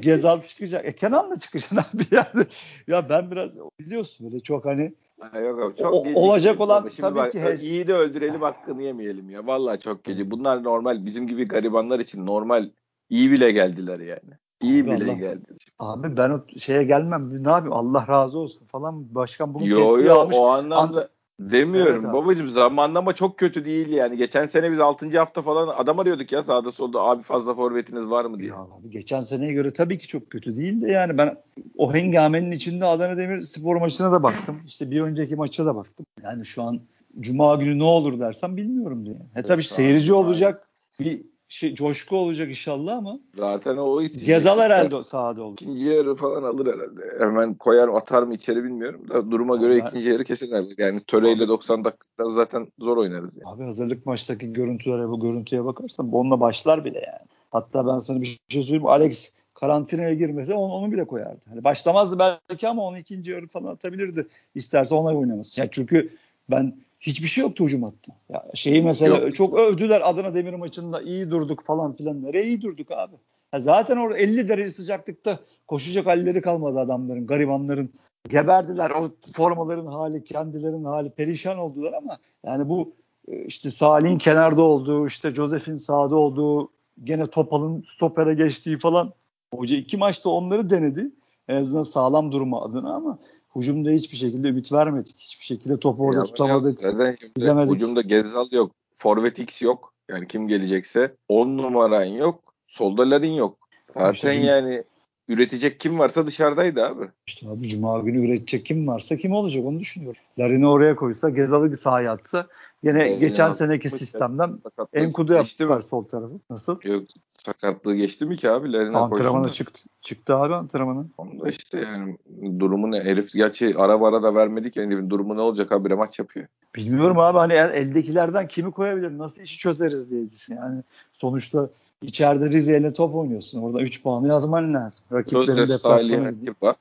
Gezal 0.00 0.42
çıkacak. 0.42 0.84
E 0.84 0.94
Kenan 0.94 1.30
da 1.30 1.38
çıkacak 1.38 1.72
abi 1.94 2.02
yani. 2.10 2.46
Ya 2.86 3.08
ben 3.08 3.30
biraz 3.30 3.56
biliyorsun 3.80 4.26
böyle 4.26 4.40
çok 4.40 4.64
hani 4.64 4.92
Ha, 5.20 5.40
yok 5.40 5.62
abi 5.62 5.76
çok 5.76 5.94
o, 5.94 6.12
olacak 6.14 6.60
olan 6.60 6.80
Şimdi 6.80 7.00
tabii 7.00 7.18
bak, 7.18 7.32
ki 7.32 7.58
iyi 7.60 7.86
de 7.86 7.94
öldürelim 7.94 8.42
hakkını 8.42 8.82
yemeyelim 8.82 9.30
ya. 9.30 9.46
Vallahi 9.46 9.80
çok 9.80 10.04
gece. 10.04 10.30
Bunlar 10.30 10.64
normal 10.64 11.06
bizim 11.06 11.26
gibi 11.26 11.44
garibanlar 11.44 12.00
için 12.00 12.26
normal 12.26 12.70
iyi 13.10 13.30
bile 13.30 13.50
geldiler 13.50 14.00
yani. 14.00 14.38
İyi 14.64 14.82
abi 14.82 14.90
bile 14.90 15.04
Allah. 15.04 15.12
geldi. 15.12 15.44
Abi 15.78 16.16
ben 16.16 16.30
o 16.30 16.40
şeye 16.58 16.82
gelmem. 16.82 17.44
Ne 17.44 17.48
yapayım? 17.48 17.72
Allah 17.72 18.06
razı 18.08 18.38
olsun 18.38 18.66
falan. 18.66 19.14
Başkan 19.14 19.54
bugün 19.54 19.66
yo, 19.66 20.00
yo, 20.00 20.14
almış. 20.14 20.36
O 20.38 20.48
anlamda 20.48 21.00
Ant- 21.00 21.08
demiyorum. 21.40 22.04
Evet, 22.04 22.14
babacım 22.14 22.48
zamanlama 22.48 23.12
çok 23.12 23.38
kötü 23.38 23.64
değil 23.64 23.88
yani. 23.88 24.16
Geçen 24.16 24.46
sene 24.46 24.70
biz 24.70 24.80
6. 24.80 25.18
hafta 25.18 25.42
falan 25.42 25.68
adam 25.76 25.98
arıyorduk 25.98 26.32
ya 26.32 26.42
sağda 26.42 26.70
solda. 26.70 27.00
Abi 27.00 27.22
fazla 27.22 27.54
forvetiniz 27.54 28.10
var 28.10 28.24
mı 28.24 28.38
diye. 28.38 28.48
Ya 28.48 28.56
abi 28.56 28.90
geçen 28.90 29.20
seneye 29.20 29.52
göre 29.52 29.72
tabii 29.72 29.98
ki 29.98 30.06
çok 30.06 30.30
kötü 30.30 30.56
değil 30.56 30.82
de 30.82 30.92
yani 30.92 31.18
ben 31.18 31.36
o 31.78 31.94
hengamenin 31.94 32.50
içinde 32.50 32.84
Adana 32.84 33.16
Demir 33.16 33.40
spor 33.40 33.76
maçına 33.76 34.12
da 34.12 34.22
baktım. 34.22 34.60
İşte 34.66 34.90
bir 34.90 35.00
önceki 35.00 35.36
maça 35.36 35.66
da 35.66 35.76
baktım. 35.76 36.06
Yani 36.22 36.46
şu 36.46 36.62
an 36.62 36.80
Cuma 37.20 37.54
günü 37.54 37.78
ne 37.78 37.84
olur 37.84 38.20
dersem 38.20 38.56
bilmiyorum 38.56 39.06
diye. 39.06 39.16
E 39.36 39.42
tabii 39.42 39.62
seyirci 39.62 40.12
olacak. 40.12 40.68
Bir 41.00 41.22
şey, 41.48 41.74
coşku 41.74 42.16
olacak 42.16 42.48
inşallah 42.48 42.96
ama. 42.96 43.18
Zaten 43.34 43.76
o 43.76 44.02
Gezal 44.02 44.58
herhalde 44.58 45.04
sahada 45.04 45.42
olur. 45.42 45.54
İkinci 45.54 45.88
yarı 45.88 46.14
falan 46.14 46.42
alır 46.42 46.66
herhalde. 46.66 47.18
Hemen 47.18 47.54
koyar 47.54 47.88
atar 47.88 48.22
mı 48.22 48.34
içeri 48.34 48.64
bilmiyorum 48.64 49.08
da 49.08 49.30
duruma 49.30 49.56
göre 49.56 49.78
ikinci 49.78 50.08
yarı 50.08 50.24
kesin 50.24 50.52
alır. 50.52 50.74
Yani 50.78 51.00
töreyle 51.00 51.48
90 51.48 51.84
dakika 51.84 52.30
zaten 52.30 52.68
zor 52.78 52.96
oynarız. 52.96 53.36
Yani. 53.36 53.54
Abi 53.54 53.64
hazırlık 53.64 54.06
maçtaki 54.06 54.52
görüntülere 54.52 55.08
bu 55.08 55.20
görüntüye 55.20 55.64
bakarsan 55.64 56.12
onunla 56.12 56.40
başlar 56.40 56.84
bile 56.84 56.98
yani. 56.98 57.28
Hatta 57.50 57.86
ben 57.86 57.98
sana 57.98 58.20
bir 58.20 58.40
şey 58.48 58.62
söyleyeyim. 58.62 58.86
Alex 58.86 59.32
karantinaya 59.54 60.14
girmese 60.14 60.54
onu, 60.54 60.72
onu 60.72 60.92
bile 60.92 61.04
koyardı. 61.04 61.40
Hani 61.48 61.64
başlamazdı 61.64 62.18
belki 62.18 62.68
ama 62.68 62.82
onu 62.86 62.98
ikinci 62.98 63.30
yarı 63.30 63.48
falan 63.48 63.72
atabilirdi. 63.72 64.26
İsterse 64.54 64.94
ona 64.94 65.16
oynaması. 65.16 65.60
Yani 65.60 65.70
çünkü 65.72 66.16
ben 66.50 66.74
hiçbir 67.06 67.28
şey 67.28 67.42
yoktu 67.42 67.64
hücum 67.64 67.82
hattı. 67.82 68.12
Ya 68.28 68.44
şeyi 68.54 68.82
mesela 68.82 69.18
Yok. 69.18 69.34
çok 69.34 69.58
övdüler 69.58 70.10
Adana 70.10 70.34
Demir 70.34 70.54
maçında 70.54 71.02
iyi 71.02 71.30
durduk 71.30 71.62
falan 71.64 71.96
filan. 71.96 72.22
Nereye 72.22 72.46
iyi 72.46 72.62
durduk 72.62 72.90
abi? 72.90 73.14
Ya 73.52 73.60
zaten 73.60 73.96
orada 73.96 74.18
50 74.18 74.48
derece 74.48 74.70
sıcaklıkta 74.70 75.38
koşacak 75.66 76.06
halleri 76.06 76.42
kalmadı 76.42 76.80
adamların, 76.80 77.26
garibanların. 77.26 77.90
Geberdiler 78.28 78.90
o 78.90 79.10
formaların 79.32 79.86
hali, 79.86 80.24
kendilerinin 80.24 80.84
hali 80.84 81.10
perişan 81.10 81.58
oldular 81.58 81.92
ama 81.92 82.18
yani 82.46 82.68
bu 82.68 82.94
e, 83.28 83.44
işte 83.44 83.70
Salih'in 83.70 84.18
kenarda 84.18 84.62
olduğu, 84.62 85.06
işte 85.06 85.34
Josef'in 85.34 85.76
sağda 85.76 86.16
olduğu, 86.16 86.70
gene 87.04 87.26
Topal'ın 87.26 87.84
stopere 87.86 88.34
geçtiği 88.34 88.78
falan. 88.78 89.12
Hoca 89.54 89.76
iki 89.76 89.96
maçta 89.96 90.30
onları 90.30 90.70
denedi. 90.70 91.10
En 91.48 91.56
azından 91.56 91.82
sağlam 91.82 92.32
durma 92.32 92.62
adına 92.62 92.94
ama 92.94 93.18
Hucumda 93.54 93.90
hiçbir 93.90 94.16
şekilde 94.16 94.48
ümit 94.48 94.72
vermedik. 94.72 95.16
Hiçbir 95.18 95.44
şekilde 95.44 95.80
topu 95.80 96.02
orada 96.02 96.18
ya 96.18 96.24
tutamadık. 96.24 96.82
Neden 96.82 97.16
şimdi 97.20 97.50
Hucumda 97.50 98.00
Gezal 98.00 98.52
yok. 98.52 98.72
Forvet 98.96 99.38
X 99.38 99.62
yok. 99.62 99.92
Yani 100.10 100.28
kim 100.28 100.48
gelecekse 100.48 101.14
10 101.28 101.56
numaran 101.56 102.04
yok. 102.04 102.54
Solda 102.66 103.10
Larin 103.10 103.32
yok. 103.32 103.58
Zaten 103.94 104.12
işte, 104.12 104.32
yani 104.32 104.84
üretecek 105.28 105.80
kim 105.80 105.98
varsa 105.98 106.26
dışarıdaydı 106.26 106.84
abi. 106.84 107.04
İşte 107.26 107.48
abi 107.48 107.68
Cuma 107.68 107.98
günü 107.98 108.26
üretecek 108.26 108.66
kim 108.66 108.86
varsa 108.86 109.16
kim 109.16 109.32
olacak 109.32 109.64
onu 109.64 109.80
düşünüyorum. 109.80 110.20
Larin'i 110.38 110.66
oraya 110.66 110.96
koysa 110.96 111.30
Gezal'ı 111.30 111.76
sahaya 111.76 112.12
atsa 112.12 112.46
yine 112.82 113.08
yani 113.08 113.18
geçen 113.18 113.50
seneki 113.50 113.90
sistemden 113.90 114.58
Enkudu 114.92 115.32
yaptılar 115.32 115.80
sol 115.80 116.04
tarafı. 116.04 116.34
Nasıl? 116.50 116.80
Yok 116.84 117.04
Sakatlığı 117.46 117.94
geçti 117.94 118.26
mi 118.26 118.36
ki 118.36 118.50
abi? 118.50 118.72
Lerine 118.72 118.96
Antrenmana 118.96 119.48
çıktı. 119.48 119.82
Çıktı 120.00 120.36
abi 120.36 120.54
antrenmana. 120.54 121.06
Onda 121.18 121.48
işte 121.48 121.80
yani 121.80 122.18
durumu 122.60 122.90
ne? 122.90 123.00
Herif 123.00 123.32
gerçi 123.32 123.74
ara 123.78 124.06
ara 124.06 124.22
da 124.22 124.34
vermedik 124.34 124.76
yani 124.76 125.10
durumu 125.10 125.36
ne 125.36 125.40
olacak 125.40 125.72
abi 125.72 125.94
maç 125.94 126.18
yapıyor. 126.18 126.46
Bilmiyorum 126.76 127.18
abi 127.18 127.38
hani 127.38 127.52
eldekilerden 127.52 128.48
kimi 128.48 128.70
koyabilir? 128.70 129.18
Nasıl 129.18 129.42
işi 129.42 129.58
çözeriz 129.58 130.10
diye 130.10 130.30
düşün. 130.30 130.56
Yani 130.56 130.82
sonuçta 131.12 131.68
içeride 132.02 132.50
Rize 132.50 132.78
ile 132.78 132.92
top 132.92 133.14
oynuyorsun. 133.14 133.62
Orada 133.62 133.80
3 133.80 134.02
puanı 134.02 134.28
yazman 134.28 134.74
lazım. 134.74 135.04
Rakiplerin 135.12 135.68
deplasmanı 135.68 136.34
bak. 136.62 136.76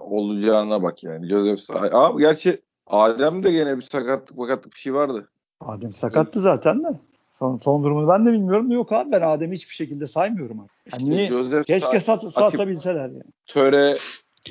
olacağına 0.00 0.82
bak 0.82 1.04
yani. 1.04 1.28
Joseph 1.28 1.58
Salih. 1.58 1.94
Abi 1.94 2.22
gerçi 2.22 2.60
Adem 2.86 3.42
de 3.42 3.52
gene 3.52 3.76
bir 3.76 3.82
sakatlık 3.82 4.38
bakatlık 4.38 4.72
bir 4.72 4.78
şey 4.78 4.94
vardı. 4.94 5.28
Adem 5.60 5.92
sakattı 5.92 6.40
zaten 6.40 6.84
de. 6.84 6.88
Son, 7.34 7.56
son 7.58 7.84
durumunu 7.84 8.08
ben 8.08 8.26
de 8.26 8.32
bilmiyorum. 8.32 8.70
Yok 8.70 8.92
abi 8.92 9.12
ben 9.12 9.20
Adem'i 9.20 9.54
hiçbir 9.54 9.74
şekilde 9.74 10.06
saymıyorum. 10.06 10.60
Abi. 10.60 10.68
Yani 10.92 11.02
işte 11.02 11.46
niye? 11.50 11.62
Keşke 11.62 12.00
sat, 12.00 12.32
satabilseler 12.32 13.00
yani. 13.00 13.22
Töre 13.46 13.96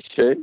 şey 0.02 0.38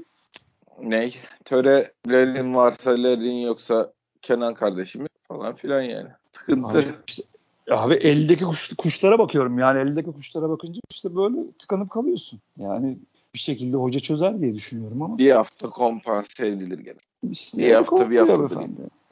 ne? 0.82 1.12
Törelerin 1.46 2.56
varsa 2.56 2.92
lerin 2.92 3.42
yoksa 3.42 3.94
Kenan 4.22 4.54
kardeşimi 4.54 5.08
falan 5.28 5.56
filan 5.56 5.82
yani. 5.82 6.10
Sıkıntı. 6.32 6.78
Abi, 6.78 6.86
işte, 7.08 7.24
abi 7.72 7.94
eldeki 7.94 8.44
kuş, 8.44 8.74
kuşlara 8.78 9.20
bakıyorum. 9.20 9.60
Yani 9.60 9.80
eldeki 9.80 10.12
kuşlara 10.12 10.50
bakınca 10.50 10.82
işte 10.92 11.16
böyle 11.16 11.52
tıkanıp 11.60 11.90
kalıyorsun. 11.90 12.40
Yani 12.58 12.98
bir 13.34 13.40
şekilde 13.40 13.78
hoca 13.78 14.00
çözer 14.00 14.42
diye 14.42 14.54
düşünüyorum 14.54 15.02
ama. 15.02 15.18
Bir 15.18 15.32
hafta 15.32 15.70
kompanse 15.70 16.48
edilir 16.48 16.80
gene. 16.80 17.32
İşte 17.32 17.58
bir 17.58 17.74
hafta 17.74 18.10
bir 18.10 18.18
hafta. 18.18 18.64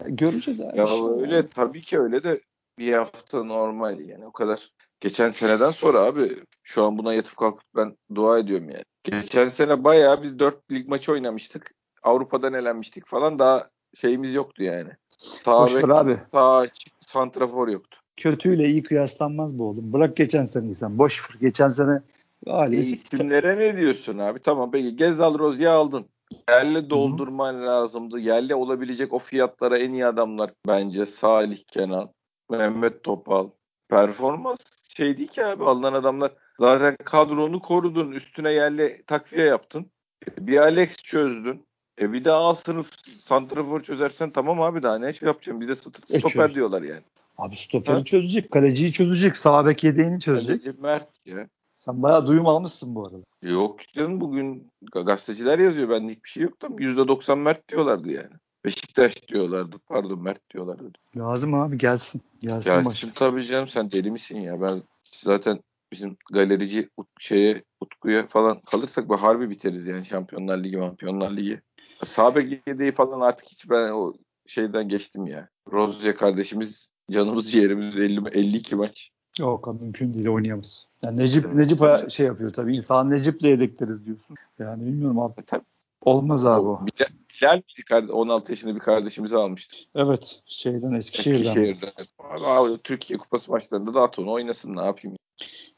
Göreceğiz 0.08 0.62
abi. 0.62 0.78
Ya 0.78 0.86
işte. 0.86 1.22
öyle 1.22 1.48
tabii 1.48 1.82
ki 1.82 2.00
öyle 2.00 2.24
de 2.24 2.42
bir 2.80 2.94
hafta 2.94 3.44
normal 3.44 4.00
yani 4.00 4.26
o 4.26 4.32
kadar. 4.32 4.72
Geçen 5.00 5.32
seneden 5.32 5.70
sonra 5.70 6.00
abi 6.00 6.44
şu 6.64 6.84
an 6.84 6.98
buna 6.98 7.14
yatıp 7.14 7.38
kalkıp 7.38 7.66
ben 7.76 7.98
dua 8.16 8.40
ediyorum 8.40 8.70
yani. 8.70 8.84
Geçen 9.04 9.48
sene 9.48 9.84
bayağı 9.84 10.24
biz 10.24 10.40
4 10.40 10.72
lig 10.72 10.88
maçı 10.88 11.12
oynamıştık. 11.12 11.72
Avrupa'dan 12.04 12.54
elenmiştik 12.54 13.08
falan 13.08 13.40
daha 13.40 13.70
şeyimiz 13.96 14.34
yoktu 14.34 14.64
yani. 14.64 14.90
Sağ 15.18 15.62
Boş 15.62 15.76
bek, 15.76 15.90
abi. 15.90 16.20
Sağ 16.32 16.68
santrafor 17.08 17.68
yoktu. 17.68 18.00
Kötüyle 18.18 18.68
iyi 18.68 18.84
kıyaslanmaz 18.84 19.60
bu 19.60 19.64
oğlum. 19.64 19.94
Bırak 19.94 20.18
geçen 20.18 20.44
sene 20.44 20.76
sen. 20.76 20.98
Boş 20.98 21.30
ver. 21.30 21.40
Geçen 21.42 21.68
sene 21.68 22.02
Ali 22.48 22.76
e, 22.76 22.80
isimlere 22.80 23.58
ne 23.58 23.78
diyorsun 23.78 24.18
abi? 24.18 24.40
Tamam 24.40 24.72
peki 24.72 24.96
Gezal 24.96 25.40
Rozya 25.40 25.72
aldın. 25.72 26.06
Yerli 26.50 26.90
doldurman 26.90 27.54
Hı-hı. 27.54 27.66
lazımdı. 27.66 28.20
Yerli 28.20 28.56
olabilecek 28.56 29.14
o 29.14 29.20
fiyatlara 29.20 29.78
en 29.78 29.94
iyi 29.94 30.06
adamlar 30.06 30.52
bence 30.68 31.06
Salih 31.06 31.58
Kenan, 31.68 32.10
Mehmet 32.50 33.04
Topal. 33.04 33.50
Performans 33.90 34.60
şey 34.98 35.18
değil 35.18 35.28
ki 35.28 35.46
abi 35.46 35.64
alınan 35.64 35.94
adamlar 35.94 36.32
zaten 36.60 36.96
kadronu 37.06 37.62
korudun. 37.62 38.12
Üstüne 38.12 38.52
yerli 38.52 39.04
takviye 39.08 39.46
yaptın. 39.46 39.92
Bir 40.40 40.58
Alex 40.58 40.98
çözdün. 40.98 41.66
E 42.02 42.14
bir 42.14 42.26
daha 42.26 42.50
A 42.50 42.56
sınıf 42.56 42.92
santrafor 43.18 43.84
çözersen 43.84 44.30
tamam 44.32 44.62
abi 44.62 44.84
daha 44.84 44.98
ne 44.98 45.14
yapacağım? 45.22 45.62
Bir 45.62 45.68
de 45.68 45.72
e, 45.72 46.20
stoper 46.20 46.50
e, 46.50 46.56
diyorlar 46.56 46.82
yani. 46.82 47.04
Abi 47.38 47.56
stoperi 47.56 47.98
ha? 47.98 48.04
çözecek, 48.04 48.52
kaleciyi 48.52 48.92
çözecek, 48.92 49.38
sağ 49.38 49.66
bek 49.66 49.84
yedeğini 49.84 50.20
çözecek. 50.20 50.64
Kaleci 50.64 50.82
Mert 50.82 51.26
ya. 51.26 51.48
Sen 51.76 52.04
bayağı 52.04 52.28
duyum 52.28 52.48
almışsın 52.48 52.96
bu 52.96 53.08
arada. 53.08 53.24
Yok 53.42 53.80
canım 53.94 54.22
bugün 54.22 54.72
gazeteciler 54.94 55.60
yazıyor. 55.60 55.90
Bende 55.90 56.12
hiçbir 56.12 56.30
şey 56.30 56.44
yok 56.44 56.62
da 56.62 56.68
%90 56.68 57.40
Mert 57.40 57.70
diyorlardı 57.70 58.12
yani. 58.12 58.34
Beşiktaş 58.66 59.28
diyorlardı. 59.28 59.76
Pardon 59.88 60.24
Mert 60.24 60.54
diyorlardı. 60.54 60.92
Lazım 61.18 61.54
abi 61.54 61.78
gelsin. 61.78 62.22
Gelsin, 62.42 62.72
gelsin 62.72 62.86
baş. 62.86 63.06
tabii 63.16 63.46
canım 63.46 63.70
sen 63.70 63.92
deli 63.92 64.12
misin 64.12 64.38
ya? 64.40 64.62
Ben 64.62 64.84
zaten 65.16 65.60
bizim 65.92 66.18
galerici 66.32 66.90
şeye 67.20 67.64
Utku'ya 67.82 68.28
falan 68.28 68.60
kalırsak 68.60 69.10
bu 69.10 69.22
harbi 69.22 69.50
biteriz 69.50 69.88
yani 69.88 70.06
Şampiyonlar 70.06 70.64
Ligi, 70.64 70.78
Şampiyonlar 70.78 71.32
Ligi. 71.32 71.62
Sabek 72.08 72.68
yedeği 72.68 72.92
falan 72.92 73.20
artık 73.20 73.48
hiç 73.50 73.70
ben 73.70 73.92
o 73.92 74.14
şeyden 74.48 74.90
geçtim 74.90 75.28
ya. 75.28 75.50
Rozya 75.72 76.16
kardeşimiz 76.16 76.90
canımız 77.12 77.52
ciğerimiz 77.52 77.98
50, 77.98 78.30
52 78.32 78.76
maç. 78.76 79.12
Yok 79.40 79.82
mümkün 79.82 80.14
değil 80.14 80.28
oynayamaz. 80.28 80.86
Yani 81.04 81.18
Necip 81.18 81.54
Necip 81.54 82.10
şey 82.12 82.26
yapıyor 82.26 82.54
tabii 82.54 82.76
insan 82.76 83.10
Necip'le 83.10 83.44
yedekleriz 83.44 84.06
diyorsun. 84.06 84.38
Yani 84.60 84.86
bilmiyorum 84.86 85.20
abi. 85.20 85.34
E, 85.38 85.44
tabii. 85.44 85.64
Olmaz 86.02 86.46
abi 86.46 86.68
o. 86.68 86.82
Bilal, 87.42 87.62
Bilal 87.78 88.10
16 88.10 88.52
yaşında 88.52 88.76
bir 88.76 88.80
kardeşimizi 88.80 89.38
almıştı. 89.38 89.78
Evet. 89.96 90.42
Şeyden 90.46 90.94
Eskişehir'den. 90.94 91.40
Eskişehir'den. 91.40 91.92
Abi, 92.20 92.46
abi 92.46 92.78
Türkiye 92.84 93.20
Kupası 93.20 93.52
maçlarında 93.52 93.94
da 93.94 94.02
at 94.02 94.20
onu 94.20 94.32
oynasın 94.32 94.76
ne 94.76 94.86
yapayım. 94.86 95.18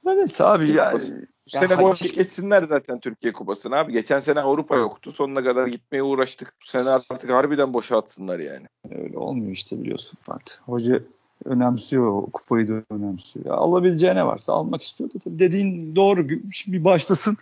Neyse 0.05 0.43
abi 0.43 0.65
Türkiye. 0.65 0.85
Kupası. 0.85 1.27
Bu 1.45 1.49
sene 1.49 1.79
boş 1.79 2.01
hak... 2.01 2.13
geçsinler 2.13 2.63
zaten 2.63 2.99
Türkiye 2.99 3.33
Kupası'nı 3.33 3.75
abi. 3.75 3.91
Geçen 3.93 4.19
sene 4.19 4.39
Avrupa 4.39 4.75
yoktu. 4.75 5.11
Sonuna 5.11 5.43
kadar 5.43 5.67
gitmeye 5.67 6.03
uğraştık. 6.03 6.53
Bu 6.61 6.65
sene 6.65 6.89
artık 6.89 7.29
harbiden 7.29 7.73
boşa 7.73 7.97
atsınlar 7.97 8.39
yani. 8.39 8.67
Öyle 8.89 9.17
olmuyor 9.17 9.51
işte 9.51 9.81
biliyorsun 9.81 10.17
Fatih. 10.21 10.55
Hoca 10.65 11.03
önemsiyor 11.45 12.07
o 12.07 12.25
kupayı 12.25 12.67
da 12.67 12.73
önemsiyor. 12.89 13.45
Ya, 13.45 13.53
alabileceği 13.53 14.15
ne 14.15 14.25
varsa 14.25 14.53
almak 14.53 14.81
istiyordu. 14.81 15.13
Tabii 15.23 15.39
dediğin 15.39 15.95
doğru. 15.95 16.29
Bir 16.67 16.83
başlasın. 16.83 17.37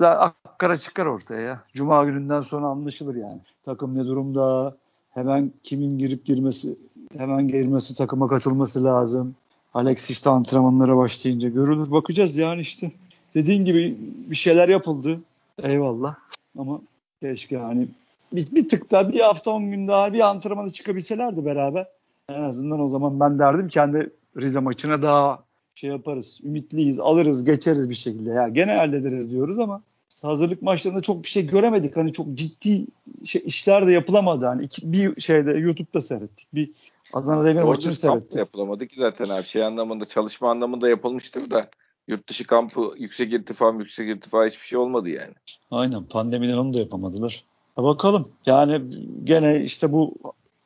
Akkara 0.00 0.76
çıkar 0.76 1.06
ortaya 1.06 1.40
ya. 1.40 1.62
Cuma 1.74 2.04
gününden 2.04 2.40
sonra 2.40 2.66
anlaşılır 2.66 3.14
yani. 3.14 3.38
Takım 3.64 3.98
ne 3.98 4.04
durumda? 4.04 4.76
Hemen 5.10 5.52
kimin 5.62 5.98
girip 5.98 6.24
girmesi, 6.24 6.76
hemen 7.18 7.48
girmesi, 7.48 7.96
takıma 7.96 8.28
katılması 8.28 8.84
lazım. 8.84 9.34
Alex 9.74 10.10
işte 10.10 10.30
antrenmanlara 10.30 10.96
başlayınca 10.96 11.48
görülür. 11.48 11.90
Bakacağız 11.90 12.36
yani 12.36 12.60
işte. 12.60 12.92
Dediğin 13.34 13.64
gibi 13.64 13.96
bir 14.30 14.36
şeyler 14.36 14.68
yapıldı. 14.68 15.20
Eyvallah. 15.62 16.14
Ama 16.58 16.80
keşke 17.20 17.58
hani 17.58 17.88
bir, 18.32 18.54
bir 18.54 18.68
tık 18.68 18.90
daha 18.90 19.12
bir 19.12 19.20
hafta 19.20 19.50
on 19.50 19.70
gün 19.70 19.88
daha 19.88 20.12
bir 20.12 20.20
antrenmana 20.20 20.70
çıkabilselerdi 20.70 21.44
beraber. 21.44 21.86
En 22.28 22.42
azından 22.42 22.80
o 22.80 22.88
zaman 22.88 23.20
ben 23.20 23.38
derdim 23.38 23.68
kendi 23.68 24.10
Rize 24.36 24.60
maçına 24.60 25.02
daha 25.02 25.44
şey 25.74 25.90
yaparız. 25.90 26.40
Ümitliyiz, 26.44 27.00
alırız, 27.00 27.44
geçeriz 27.44 27.90
bir 27.90 27.94
şekilde. 27.94 28.30
Ya 28.30 28.48
gene 28.48 28.72
hallederiz 28.72 29.30
diyoruz 29.30 29.58
ama 29.58 29.82
hazırlık 30.22 30.62
maçlarında 30.62 31.00
çok 31.00 31.22
bir 31.22 31.28
şey 31.28 31.46
göremedik. 31.46 31.96
Hani 31.96 32.12
çok 32.12 32.34
ciddi 32.34 32.86
şey, 33.24 33.42
işler 33.44 33.86
de 33.86 33.92
yapılamadı. 33.92 34.46
Hani 34.46 34.62
iki, 34.62 34.92
bir 34.92 35.20
şeyde 35.20 35.50
YouTube'da 35.50 36.00
seyrettik. 36.00 36.48
Bir 36.54 36.70
Adana 37.12 37.44
Demir 37.44 37.62
maçını 37.62 37.94
seyrettik. 37.94 38.36
Yapılamadı 38.36 38.86
ki 38.86 38.96
zaten 38.98 39.28
abi. 39.28 39.44
Şey 39.44 39.64
anlamında, 39.64 40.04
çalışma 40.04 40.50
anlamında 40.50 40.88
yapılmıştır 40.88 41.50
da 41.50 41.68
yurt 42.08 42.28
dışı 42.28 42.46
kampı, 42.46 42.94
yüksek 42.98 43.32
irtifa, 43.32 43.70
yüksek 43.70 44.08
irtifa 44.08 44.46
hiçbir 44.46 44.66
şey 44.66 44.78
olmadı 44.78 45.08
yani. 45.08 45.34
Aynen. 45.70 46.04
Pandemiden 46.04 46.56
onu 46.56 46.74
da 46.74 46.78
yapamadılar. 46.78 47.44
Ha 47.76 47.84
bakalım. 47.84 48.28
Yani 48.46 48.82
gene 49.24 49.64
işte 49.64 49.92
bu 49.92 50.14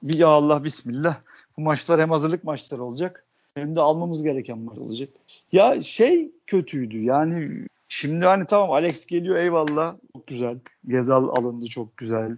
bir 0.02 0.18
ya 0.18 0.28
Allah 0.28 0.64
bismillah 0.64 1.16
bu 1.58 1.62
maçlar 1.62 2.00
hem 2.00 2.10
hazırlık 2.10 2.44
maçları 2.44 2.84
olacak 2.84 3.24
hem 3.54 3.76
de 3.76 3.80
almamız 3.80 4.22
gereken 4.22 4.58
maç 4.58 4.78
olacak. 4.78 5.08
Ya 5.52 5.82
şey 5.82 6.30
kötüydü 6.46 6.98
yani 6.98 7.66
şimdi 7.88 8.24
hani 8.24 8.46
tamam 8.46 8.70
Alex 8.70 9.06
geliyor 9.06 9.36
eyvallah 9.36 9.94
çok 10.12 10.26
güzel. 10.26 10.58
Gezal 10.88 11.28
alındı 11.28 11.66
çok 11.66 11.96
güzel. 11.96 12.36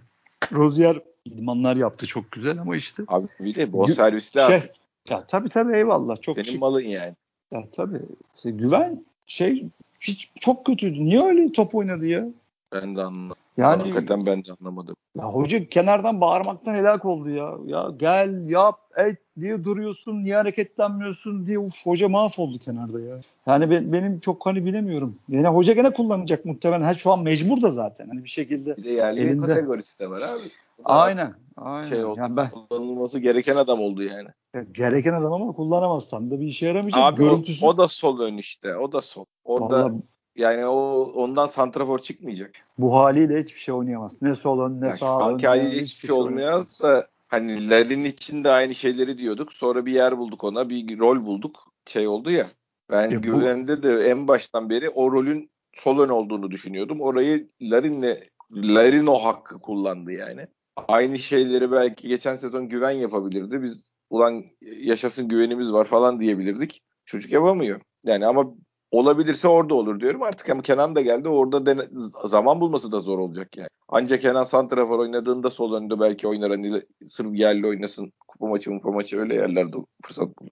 Rozier 0.51 0.99
idmanlar 1.25 1.75
yaptı 1.75 2.05
çok 2.05 2.31
güzel 2.31 2.59
ama 2.59 2.75
işte. 2.75 3.03
Abi 3.07 3.27
bir 3.39 3.55
de 3.55 3.73
bon 3.73 3.85
servisli 3.85 4.41
şey, 4.41 4.61
Ya 5.09 5.25
tabii 5.27 5.49
tabii 5.49 5.77
eyvallah. 5.77 6.21
Çok 6.21 6.35
Senin 6.35 6.47
şık. 6.47 6.61
malın 6.61 6.81
yani. 6.81 7.13
Ya 7.51 7.63
tabii. 7.71 8.01
İşte 8.35 8.51
güven 8.51 9.05
şey 9.27 9.65
hiç 9.99 10.31
çok 10.39 10.65
kötüydü. 10.65 11.05
Niye 11.05 11.23
öyle 11.23 11.51
top 11.51 11.75
oynadı 11.75 12.07
ya? 12.07 12.27
Ben 12.73 12.95
de 12.95 13.01
anlamadım. 13.01 13.40
Yani, 13.57 13.77
Hakikaten 13.77 14.25
ben 14.25 14.45
de 14.45 14.51
anlamadım. 14.61 14.95
Ya 15.17 15.23
hoca 15.23 15.65
kenardan 15.69 16.21
bağırmaktan 16.21 16.73
helak 16.73 17.05
oldu 17.05 17.29
ya. 17.29 17.53
Ya 17.65 17.89
gel 17.97 18.49
yap 18.49 18.79
et 18.97 19.17
diye 19.39 19.63
duruyorsun 19.63 20.23
niye 20.23 20.35
hareketlenmiyorsun 20.35 21.45
diye 21.45 21.59
uf 21.59 21.85
hoca 21.85 22.09
mahvoldu 22.09 22.59
kenarda 22.59 23.01
ya. 23.01 23.21
Yani 23.45 23.69
ben, 23.69 23.93
benim 23.93 24.19
çok 24.19 24.45
hani 24.45 24.65
bilemiyorum. 24.65 25.15
Yani 25.29 25.47
hoca 25.47 25.73
gene 25.73 25.93
kullanacak 25.93 26.45
muhtemelen. 26.45 26.83
Ha, 26.83 26.93
şu 26.93 27.11
an 27.11 27.23
mecbur 27.23 27.61
da 27.61 27.69
zaten. 27.69 28.07
Hani 28.07 28.23
bir 28.23 28.29
şekilde 28.29 28.77
bir 28.77 28.83
de 28.83 28.91
yerli 28.91 29.19
elinde... 29.19 29.45
kategorisi 29.45 29.99
de 29.99 30.09
var 30.09 30.21
abi. 30.21 30.41
Aynen. 30.85 31.33
Aynen. 31.57 31.89
Şey 31.89 32.05
oldu, 32.05 32.19
yani 32.19 32.37
ben, 32.37 32.49
kullanılması 32.49 33.19
gereken 33.19 33.55
adam 33.55 33.81
oldu 33.81 34.03
yani. 34.03 34.27
Gereken 34.71 35.13
adam 35.13 35.33
ama 35.33 35.51
kullanamazsan 35.51 36.31
da 36.31 36.39
bir 36.39 36.47
işe 36.47 36.65
yaramayacak. 36.67 37.03
Abi 37.03 37.17
Görüntüsü... 37.17 37.65
o, 37.65 37.69
o 37.69 37.77
da 37.77 37.87
sol 37.87 38.19
ön 38.19 38.37
işte. 38.37 38.75
O 38.75 38.91
da 38.91 39.01
sol. 39.01 39.25
Orada 39.43 39.83
Vallahi 39.83 40.01
yani 40.35 40.65
o 40.65 41.01
ondan 41.15 41.47
santrafor 41.47 41.99
çıkmayacak. 41.99 42.51
Bu 42.77 42.95
haliyle 42.95 43.39
hiçbir 43.39 43.59
şey 43.59 43.73
oynayamaz. 43.73 44.21
Ne 44.21 44.35
sol 44.35 44.59
ön 44.59 44.81
ne 44.81 44.87
yani 44.87 44.97
sağ 44.97 45.29
ön. 45.29 45.39
Haliyle 45.39 45.81
hiçbir 45.81 46.07
şey 46.07 46.15
olmuyor 46.15 46.65
da 46.81 47.07
hani 47.27 47.69
Lalin 47.69 48.03
için 48.03 48.43
de 48.43 48.49
aynı 48.49 48.75
şeyleri 48.75 49.17
diyorduk. 49.17 49.53
Sonra 49.53 49.85
bir 49.85 49.91
yer 49.91 50.17
bulduk 50.17 50.43
ona. 50.43 50.69
Bir 50.69 50.99
rol 50.99 51.25
bulduk. 51.25 51.73
Şey 51.85 52.07
oldu 52.07 52.31
ya. 52.31 52.51
Ben 52.89 53.09
ya 53.09 53.19
güvende 53.19 53.83
de 53.83 54.09
en 54.09 54.27
baştan 54.27 54.69
beri 54.69 54.89
o 54.89 55.11
rolün 55.11 55.49
sol 55.73 55.99
ön 55.99 56.09
olduğunu 56.09 56.51
düşünüyordum. 56.51 57.01
Orayı 57.01 57.47
Larin'le 57.61 58.17
Larin 58.51 59.07
o 59.07 59.15
hakkı 59.15 59.59
kullandı 59.59 60.11
yani. 60.11 60.47
Aynı 60.87 61.19
şeyleri 61.19 61.71
belki 61.71 62.07
geçen 62.07 62.35
sezon 62.35 62.69
güven 62.69 62.91
yapabilirdi. 62.91 63.63
Biz 63.63 63.83
ulan 64.09 64.43
yaşasın 64.61 65.27
güvenimiz 65.27 65.73
var 65.73 65.85
falan 65.85 66.19
diyebilirdik. 66.19 66.81
Çocuk 67.05 67.31
yapamıyor. 67.31 67.81
Yani 68.05 68.25
ama 68.25 68.53
olabilirse 68.91 69.47
orada 69.47 69.73
olur 69.75 69.99
diyorum. 69.99 70.23
Artık 70.23 70.49
ama 70.49 70.61
Kenan 70.61 70.95
da 70.95 71.01
geldi. 71.01 71.29
Orada 71.29 71.65
dene, 71.65 71.81
zaman 72.25 72.61
bulması 72.61 72.91
da 72.91 72.99
zor 72.99 73.19
olacak 73.19 73.57
yani. 73.57 73.69
Ancak 73.89 74.21
Kenan 74.21 74.43
Santrafor 74.43 74.99
oynadığında 74.99 75.49
sol 75.49 75.73
önde 75.73 75.99
belki 75.99 76.27
oynar. 76.27 76.49
Hani 76.51 76.81
sırf 77.07 77.35
yerli 77.35 77.67
oynasın. 77.67 78.11
Kupa 78.27 78.47
maçı 78.47 78.69
kupa 78.69 78.91
maçı 78.91 79.17
öyle 79.17 79.35
yerlerde 79.35 79.77
fırsat 80.03 80.39
bulur. 80.39 80.49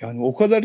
Yani 0.00 0.24
o 0.24 0.34
kadar 0.34 0.64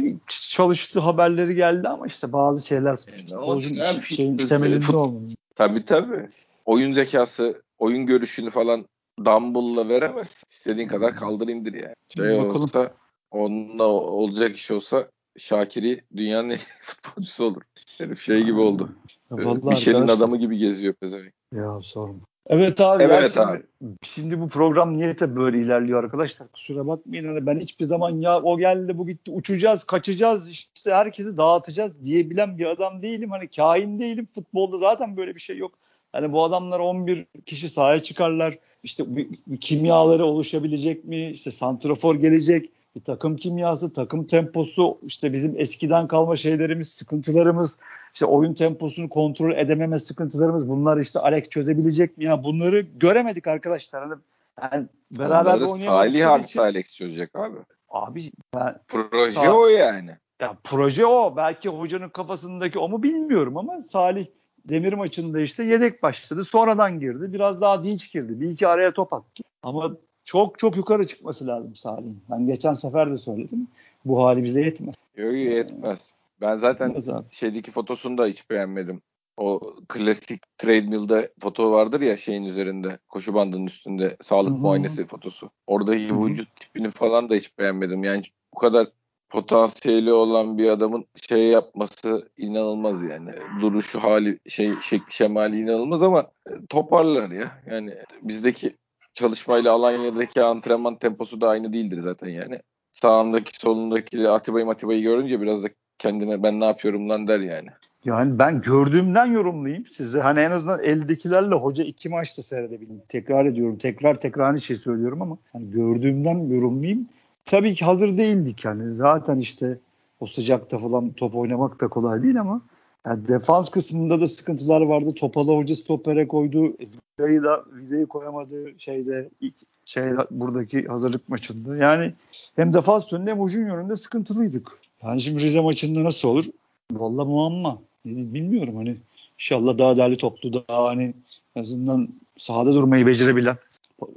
çalıştı 0.50 1.00
haberleri 1.00 1.56
geldi 1.56 1.88
ama 1.88 2.08
işte 2.08 2.34
bazı 2.34 2.68
şeyler 2.68 2.96
futbolcunun 2.98 3.78
Yani 3.78 4.02
şeyin 4.04 4.38
fut- 4.38 4.50
temelinde 4.50 4.80
fut- 4.86 4.96
olmuyor. 4.96 5.38
Tabii 5.56 5.86
tabii. 5.86 6.30
Oyun 6.66 6.94
zekası, 6.94 7.62
oyun 7.80 8.06
görüşünü 8.06 8.50
falan 8.50 8.86
Dumble'la 9.26 9.90
veremez. 9.90 10.44
İstediğin 10.50 10.88
kadar 10.88 11.16
kaldır 11.16 11.48
indir 11.48 11.74
yani. 11.74 11.96
Şey 12.10 12.40
Bakalım. 12.40 12.62
olsa 12.62 12.92
onunla 13.32 13.84
olacak 13.88 14.56
iş 14.56 14.72
olsa 14.72 15.08
Şakir'i 15.38 16.02
dünyanın 16.16 16.50
en 16.50 16.58
iyi 16.58 16.60
futbolcusu 16.82 17.46
olur. 17.46 17.62
Herif 17.98 18.22
şey 18.22 18.44
gibi 18.44 18.60
oldu. 18.60 18.90
Ee, 19.32 19.46
vallahi 19.46 19.66
Michelin 19.66 20.08
adamı 20.08 20.38
gibi 20.38 20.58
geziyor 20.58 20.94
pezevenk. 20.94 21.34
Ya 21.56 21.80
sorma. 21.82 22.20
Evet 22.48 22.82
abi. 22.82 23.04
Evet 23.04 23.22
ya 23.22 23.30
şimdi, 23.30 23.46
abi. 23.46 23.64
Şimdi 24.02 24.42
bu 24.42 24.50
program 24.50 24.94
niyete 24.94 25.36
böyle 25.36 25.60
ilerliyor 25.60 26.04
arkadaşlar. 26.04 26.48
Kusura 26.48 26.88
bakmayın. 26.88 27.28
Hani 27.28 27.46
ben 27.46 27.60
hiçbir 27.60 27.86
zaman 27.86 28.22
ya 28.22 28.42
o 28.42 28.58
geldi 28.58 28.98
bu 28.98 29.08
gitti 29.08 29.32
uçacağız 29.32 29.84
kaçacağız 29.84 30.50
işte 30.50 30.92
herkesi 30.92 31.38
dağıtacağız 31.38 32.04
diyebilen 32.04 32.58
bir 32.58 32.66
adam 32.66 33.02
değilim. 33.02 33.32
Hani 33.32 33.48
kain 33.48 34.00
değilim. 34.00 34.28
Futbolda 34.36 34.78
zaten 34.78 35.18
böyle 35.18 35.36
bir 35.36 35.40
şey 35.40 35.58
yok. 35.58 35.72
Hani 36.12 36.34
bu 36.34 36.44
adamlar 36.44 36.80
11 36.80 37.26
kişi 37.46 37.70
sahaya 37.70 38.04
çıkarlar. 38.04 38.58
İşte 38.84 39.16
bir, 39.16 39.28
bir 39.48 39.58
kimyaları 39.58 40.26
oluşabilecek 40.26 41.06
mi? 41.06 41.32
İşte 41.32 41.52
santrafor 41.52 42.16
gelecek. 42.16 42.70
Bir 42.96 43.04
takım 43.04 43.36
kimyası, 43.36 43.94
takım 43.94 44.24
temposu, 44.28 45.00
işte 45.04 45.34
bizim 45.34 45.60
eskiden 45.60 46.08
kalma 46.08 46.36
şeylerimiz, 46.36 46.88
sıkıntılarımız, 46.90 47.80
işte 48.14 48.26
oyun 48.26 48.54
temposunu 48.54 49.10
kontrol 49.10 49.52
edememe 49.52 49.98
sıkıntılarımız 49.98 50.70
bunlar 50.70 50.98
işte 50.98 51.20
Alex 51.20 51.50
çözebilecek 51.50 52.18
mi 52.18 52.24
ya 52.26 52.44
bunları 52.44 52.80
göremedik 52.80 53.48
arkadaşlar. 53.48 54.04
Hani 54.04 54.16
yani 54.62 54.88
beraber 55.12 55.54
oynayamadıkları 55.54 55.86
Salih 55.86 56.30
artı 56.32 56.46
için 56.46 56.60
Alex 56.60 56.96
çözecek 56.96 57.36
abi. 57.36 57.58
abi 57.90 58.22
ben, 58.56 58.80
Proje 58.88 59.32
Sağ- 59.32 59.54
o 59.54 59.68
yani. 59.68 60.18
ya 60.40 60.58
proje 60.64 61.06
o. 61.06 61.36
Belki 61.38 61.70
hocanın 61.70 62.10
kafasındaki 62.10 62.80
o 62.80 62.90
mu 62.90 63.04
bilmiyorum 63.04 63.58
ama 63.58 63.82
Salih 63.82 64.26
Demir 64.70 64.94
maçında 64.94 65.42
işte 65.42 65.64
yedek 65.64 66.04
başladı. 66.04 66.46
Sonradan 66.46 67.00
girdi. 67.00 67.34
Biraz 67.34 67.62
daha 67.62 67.84
dinç 67.84 68.12
girdi. 68.12 68.42
Bir 68.42 68.50
iki 68.50 68.68
araya 68.68 68.94
top 68.94 69.14
attı. 69.14 69.44
Ama 69.64 69.92
çok 70.24 70.60
çok 70.60 70.78
yukarı 70.78 71.08
çıkması 71.08 71.48
lazım 71.48 71.76
Salih'in. 71.76 72.24
Ben 72.30 72.48
geçen 72.48 72.74
sefer 72.74 73.12
de 73.12 73.18
söyledim. 73.18 73.68
Bu 74.06 74.24
hali 74.24 74.44
bize 74.44 74.62
yetmez. 74.62 74.96
Yok 75.18 75.34
yetmez. 75.34 76.14
Ben 76.42 76.58
zaten 76.58 76.96
şeydeki 77.32 77.72
fotosunu 77.72 78.18
da 78.18 78.26
hiç 78.26 78.50
beğenmedim. 78.50 79.02
O 79.38 79.60
klasik 79.88 80.58
treadmill'de 80.58 81.34
foto 81.40 81.72
vardır 81.72 82.02
ya 82.02 82.18
şeyin 82.18 82.44
üzerinde. 82.44 83.00
Koşu 83.10 83.34
bandının 83.34 83.66
üstünde 83.66 84.18
sağlık 84.22 84.52
Hı 84.52 84.56
hı. 84.56 84.60
muayenesi 84.60 85.08
fotosu. 85.08 85.50
Oradaki 85.68 86.10
Hı 86.10 86.14
hı. 86.14 86.26
vücut 86.26 86.56
tipini 86.56 86.92
falan 86.92 87.30
da 87.30 87.36
hiç 87.36 87.58
beğenmedim. 87.60 88.04
Yani 88.04 88.22
bu 88.54 88.60
kadar 88.60 88.88
potansiyeli 89.30 90.14
olan 90.14 90.58
bir 90.58 90.70
adamın 90.70 91.06
şey 91.16 91.48
yapması 91.48 92.30
inanılmaz 92.38 93.04
yani. 93.04 93.32
Duruşu 93.62 94.00
hali 94.00 94.40
şey 94.48 94.74
şekli 94.82 95.14
şemali 95.14 95.60
inanılmaz 95.60 96.04
ama 96.04 96.32
toparlar 96.70 97.30
ya. 97.30 97.62
Yani 97.68 97.96
bizdeki 98.22 98.76
çalışmayla 99.22 99.72
Alanya'daki 99.72 100.42
antrenman 100.42 100.96
temposu 100.96 101.42
da 101.42 101.50
aynı 101.50 101.74
değildir 101.74 102.02
zaten 102.02 102.30
yani. 102.30 102.60
Sağındaki 102.92 103.58
solundaki 103.58 104.30
Atiba'yı 104.30 104.66
Matiba'yı 104.66 105.02
görünce 105.02 105.42
biraz 105.42 105.64
da 105.64 105.68
kendine 105.98 106.44
ben 106.44 106.60
ne 106.60 106.66
yapıyorum 106.66 107.10
lan 107.10 107.28
der 107.28 107.40
yani. 107.40 107.70
Yani 108.06 108.40
ben 108.40 108.62
gördüğümden 108.62 109.26
yorumlayayım 109.26 109.86
size. 109.86 110.20
Hani 110.20 110.40
en 110.40 110.52
azından 110.52 110.84
eldekilerle 110.84 111.56
hoca 111.56 111.84
iki 111.84 112.10
maçta 112.10 112.42
seyredebildim. 112.42 113.02
Tekrar 113.10 113.46
ediyorum. 113.46 113.78
Tekrar 113.78 114.16
tekrar 114.16 114.48
aynı 114.48 114.60
şey 114.60 114.76
söylüyorum 114.76 115.22
ama 115.22 115.38
hani 115.54 115.72
gördüğümden 115.72 116.40
yorumlayayım. 116.40 117.08
Tabii 117.46 117.76
ki 117.76 117.86
hazır 117.86 118.18
değildik 118.18 118.66
yani. 118.66 118.94
Zaten 118.94 119.38
işte 119.40 119.78
o 120.20 120.26
sıcakta 120.26 120.78
falan 120.78 121.12
top 121.12 121.36
oynamak 121.36 121.82
da 121.82 121.88
kolay 121.88 122.24
değil 122.24 122.42
ama 122.42 122.62
yani 123.06 123.28
defans 123.28 123.70
kısmında 123.70 124.22
da 124.22 124.28
sıkıntılar 124.28 124.82
vardı. 124.82 125.14
Topalı 125.14 125.56
hoca 125.56 125.76
stopere 125.76 126.28
koydu. 126.28 126.74
Vida'yı 127.20 127.44
da 127.44 127.66
Vida'yı 127.74 128.06
koyamadı 128.06 128.80
şeyde 128.80 129.30
ilk 129.42 129.56
şey 129.86 130.04
buradaki 130.32 130.88
hazırlık 130.88 131.30
maçında. 131.30 131.76
Yani 131.76 132.14
hem 132.56 132.74
defans 132.74 133.12
yönünde 133.12 133.32
hem 133.32 133.46
hücum 133.46 133.68
yönünde 133.68 133.96
sıkıntılıydık. 133.96 134.72
Yani 135.04 135.22
şimdi 135.22 135.44
Rize 135.44 135.62
maçında 135.62 136.04
nasıl 136.04 136.30
olur? 136.30 136.46
Vallahi 136.92 137.28
muamma. 137.28 137.82
Yani 138.06 138.34
bilmiyorum 138.34 138.76
hani 138.76 138.98
inşallah 139.40 139.78
daha 139.78 139.98
değerli 139.98 140.18
toplu 140.18 140.54
daha 140.54 140.86
hani 140.86 141.14
en 141.56 141.62
azından 141.62 142.10
sahada 142.38 142.74
durmayı 142.74 143.06
becerebilen 143.06 143.58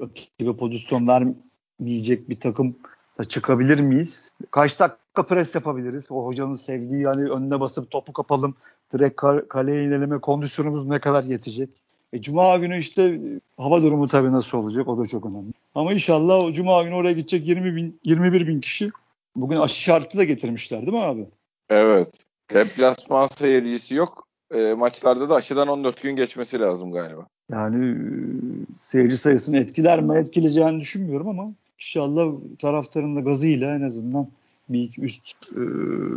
rakibe 0.00 0.56
pozisyon 0.56 1.08
vermeyecek 1.08 2.28
bir 2.28 2.40
takım 2.40 2.76
da 3.18 3.24
çıkabilir 3.24 3.80
miyiz? 3.80 4.32
Kaç 4.50 4.80
dakika 4.80 5.26
pres 5.26 5.54
yapabiliriz? 5.54 6.10
O 6.10 6.24
hocanın 6.24 6.54
sevdiği 6.54 7.00
yani 7.00 7.30
önüne 7.30 7.60
basıp 7.60 7.90
topu 7.90 8.12
kapalım. 8.12 8.54
Direkt 8.92 9.16
ka- 9.20 9.48
kaleye 9.48 9.84
inelim. 9.84 10.20
Kondisyonumuz 10.20 10.86
ne 10.86 10.98
kadar 10.98 11.24
yetecek? 11.24 11.68
E, 12.12 12.20
Cuma 12.20 12.56
günü 12.56 12.78
işte 12.78 13.20
hava 13.56 13.82
durumu 13.82 14.08
tabii 14.08 14.32
nasıl 14.32 14.58
olacak? 14.58 14.88
O 14.88 14.98
da 14.98 15.06
çok 15.06 15.26
önemli. 15.26 15.52
Ama 15.74 15.92
inşallah 15.92 16.44
o 16.44 16.52
Cuma 16.52 16.82
günü 16.82 16.94
oraya 16.94 17.12
gidecek 17.12 17.46
20 17.46 17.76
bin, 17.76 18.00
21 18.04 18.46
bin 18.48 18.60
kişi. 18.60 18.90
Bugün 19.36 19.56
aşı 19.56 19.80
şartı 19.80 20.18
da 20.18 20.24
getirmişler 20.24 20.80
değil 20.80 20.92
mi 20.92 20.98
abi? 21.04 21.26
Evet. 21.68 22.10
Deplasman 22.54 23.26
seyircisi 23.26 23.94
yok. 23.94 24.26
E, 24.54 24.74
maçlarda 24.74 25.28
da 25.28 25.34
aşıdan 25.34 25.68
14 25.68 26.02
gün 26.02 26.16
geçmesi 26.16 26.58
lazım 26.60 26.92
galiba. 26.92 27.26
Yani 27.50 27.90
e, 27.90 27.96
seyirci 28.76 29.16
sayısını 29.16 29.56
etkiler 29.56 30.02
mi? 30.02 30.18
Etkileyeceğini 30.18 30.80
düşünmüyorum 30.80 31.28
ama 31.28 31.52
inşallah 31.78 32.32
taraftarın 32.58 33.16
da 33.16 33.20
gazıyla 33.20 33.74
en 33.74 33.82
azından 33.82 34.28
bir 34.68 34.90
üst 34.98 35.36
e, 35.52 35.62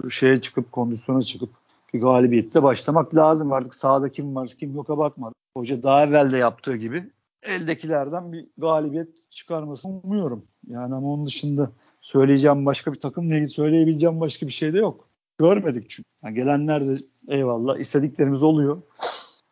şeye 0.09 0.41
çıkıp 0.41 0.71
kondisyona 0.71 1.21
çıkıp 1.21 1.49
bir 1.93 2.01
galibiyetle 2.01 2.63
başlamak 2.63 3.15
lazım. 3.15 3.51
Artık 3.51 3.75
sahada 3.75 4.11
kim 4.11 4.35
var 4.35 4.47
kim 4.59 4.75
yoka 4.75 4.97
bakmadı. 4.97 5.33
Hoca 5.57 5.83
daha 5.83 6.03
evvel 6.03 6.31
de 6.31 6.37
yaptığı 6.37 6.75
gibi 6.75 7.03
eldekilerden 7.43 8.33
bir 8.33 8.47
galibiyet 8.57 9.31
çıkarmasını 9.31 9.99
umuyorum. 10.03 10.45
Yani 10.67 10.95
ama 10.95 11.13
onun 11.13 11.25
dışında 11.25 11.71
söyleyeceğim 12.01 12.65
başka 12.65 12.93
bir 12.93 12.99
takımla 12.99 13.35
ilgili 13.35 13.47
söyleyebileceğim 13.47 14.19
başka 14.19 14.47
bir 14.47 14.51
şey 14.51 14.73
de 14.73 14.77
yok. 14.77 15.07
Görmedik 15.37 15.89
çünkü. 15.89 16.09
Yani 16.23 16.35
gelenler 16.35 16.87
de 16.87 16.97
eyvallah 17.27 17.77
istediklerimiz 17.77 18.43
oluyor. 18.43 18.81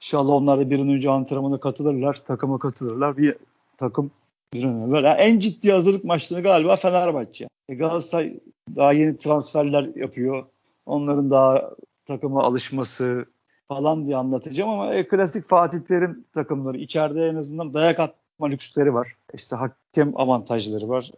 İnşallah 0.01 0.33
onlar 0.33 0.59
da 0.59 0.69
bir 0.69 0.79
an 0.79 0.89
önce 0.89 1.09
antrenmana 1.09 1.59
katılırlar, 1.59 2.23
takıma 2.25 2.59
katılırlar. 2.59 3.17
Bir 3.17 3.35
takım 3.77 4.11
bir 4.53 4.63
an 4.63 4.89
evvel. 4.89 5.03
Yani 5.03 5.21
en 5.21 5.39
ciddi 5.39 5.71
hazırlık 5.71 6.03
maçları 6.03 6.41
galiba 6.41 6.75
Fenerbahçe. 6.75 7.47
E 7.69 7.75
Galatasaray 7.75 8.39
daha 8.75 8.93
yeni 8.93 9.17
transferler 9.17 9.95
yapıyor. 9.95 10.45
Onların 10.85 11.31
daha 11.31 11.71
takıma 12.05 12.43
alışması 12.43 13.25
falan 13.67 14.05
diye 14.05 14.17
anlatacağım 14.17 14.69
ama 14.69 14.93
e, 14.93 15.07
klasik 15.07 15.49
Fatih 15.49 15.79
Terim 15.79 16.25
takımları 16.33 16.77
içeride 16.77 17.27
en 17.27 17.35
azından 17.35 17.73
dayak 17.73 17.99
atma 17.99 18.47
lüksleri 18.47 18.93
var. 18.93 19.15
İşte 19.33 19.55
hakem 19.55 20.11
avantajları 20.15 20.89
var. 20.89 21.11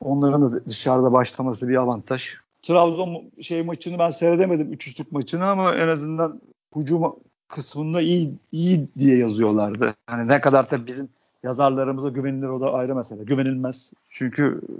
Onların 0.00 0.42
da 0.42 0.66
dışarıda 0.66 1.12
başlaması 1.12 1.68
bir 1.68 1.76
avantaj. 1.76 2.34
Trabzon 2.62 3.22
şey 3.40 3.62
maçını 3.62 3.98
ben 3.98 4.10
seyredemedim 4.10 4.72
üç 4.72 4.88
üçlük 4.88 5.12
maçını 5.12 5.46
ama 5.46 5.74
en 5.74 5.88
azından 5.88 6.40
hücum 6.76 7.16
kısmında 7.48 8.00
iyi 8.00 8.34
iyi 8.52 8.88
diye 8.98 9.16
yazıyorlardı. 9.16 9.94
Hani 10.06 10.28
ne 10.28 10.40
kadar 10.40 10.70
da 10.70 10.86
bizim 10.86 11.08
yazarlarımıza 11.42 12.08
güvenilir 12.08 12.48
o 12.48 12.60
da 12.60 12.72
ayrı 12.72 12.94
mesele. 12.94 13.24
Güvenilmez. 13.24 13.92
Çünkü 14.10 14.60
e, 14.68 14.72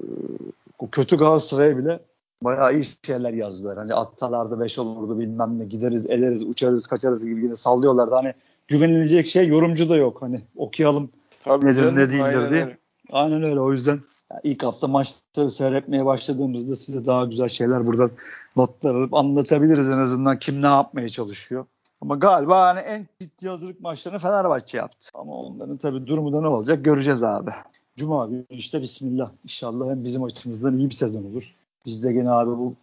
o 0.79 0.91
kötü 0.91 1.17
Galatasaray'a 1.17 1.79
bile 1.79 2.01
bayağı 2.43 2.75
iyi 2.75 2.85
şeyler 3.07 3.33
yazdılar. 3.33 3.79
Hani 3.79 3.95
atsalardı 3.95 4.61
beş 4.61 4.79
olurdu 4.79 5.19
bilmem 5.19 5.59
ne 5.59 5.65
gideriz 5.65 6.07
ederiz 6.07 6.43
uçarız 6.43 6.87
kaçarız 6.87 7.27
gibi 7.27 7.43
yine 7.43 7.55
sallıyorlardı. 7.55 8.15
Hani 8.15 8.35
güvenilecek 8.69 9.29
şey 9.29 9.49
yorumcu 9.49 9.89
da 9.89 9.97
yok. 9.97 10.23
Hani 10.23 10.41
okuyalım 10.57 11.11
Tabii 11.45 11.67
nedir 11.67 11.81
canım, 11.81 11.97
ne 11.97 12.11
değildir 12.11 12.23
aynen 12.25 12.53
diye. 12.53 12.65
öyle. 12.65 12.79
Aynen 13.13 13.43
öyle 13.43 13.61
o 13.61 13.73
yüzden 13.73 14.01
ilk 14.43 14.63
hafta 14.63 14.87
maçları 14.87 15.51
seyretmeye 15.51 16.05
başladığımızda 16.05 16.77
size 16.77 17.07
daha 17.07 17.25
güzel 17.25 17.49
şeyler 17.49 17.87
buradan 17.87 18.11
notlar 18.57 18.95
alıp 18.95 19.15
anlatabiliriz 19.15 19.89
en 19.89 19.99
azından 19.99 20.39
kim 20.39 20.63
ne 20.63 20.67
yapmaya 20.67 21.09
çalışıyor. 21.09 21.67
Ama 22.01 22.17
galiba 22.17 22.67
hani 22.67 22.81
en 22.81 23.07
ciddi 23.21 23.49
hazırlık 23.49 23.81
maçlarını 23.81 24.19
Fenerbahçe 24.19 24.77
yaptı. 24.77 25.09
Ama 25.15 25.33
onların 25.33 25.77
tabii 25.77 26.07
durumu 26.07 26.33
da 26.33 26.41
ne 26.41 26.47
olacak 26.49 26.85
göreceğiz 26.85 27.23
abi. 27.23 27.51
Cuma 27.97 28.27
günü 28.27 28.45
işte 28.51 28.83
bismillah. 28.83 29.31
İnşallah 29.45 29.91
hem 29.91 30.05
bizim 30.05 30.23
açımızdan 30.23 30.79
iyi 30.79 30.91
bir 30.91 30.95
sezon 30.95 31.25
olur. 31.25 31.55
Biz 31.87 32.05
de 32.05 32.13
gene 32.13 32.31
abi 32.31 32.51
bu 32.51 32.77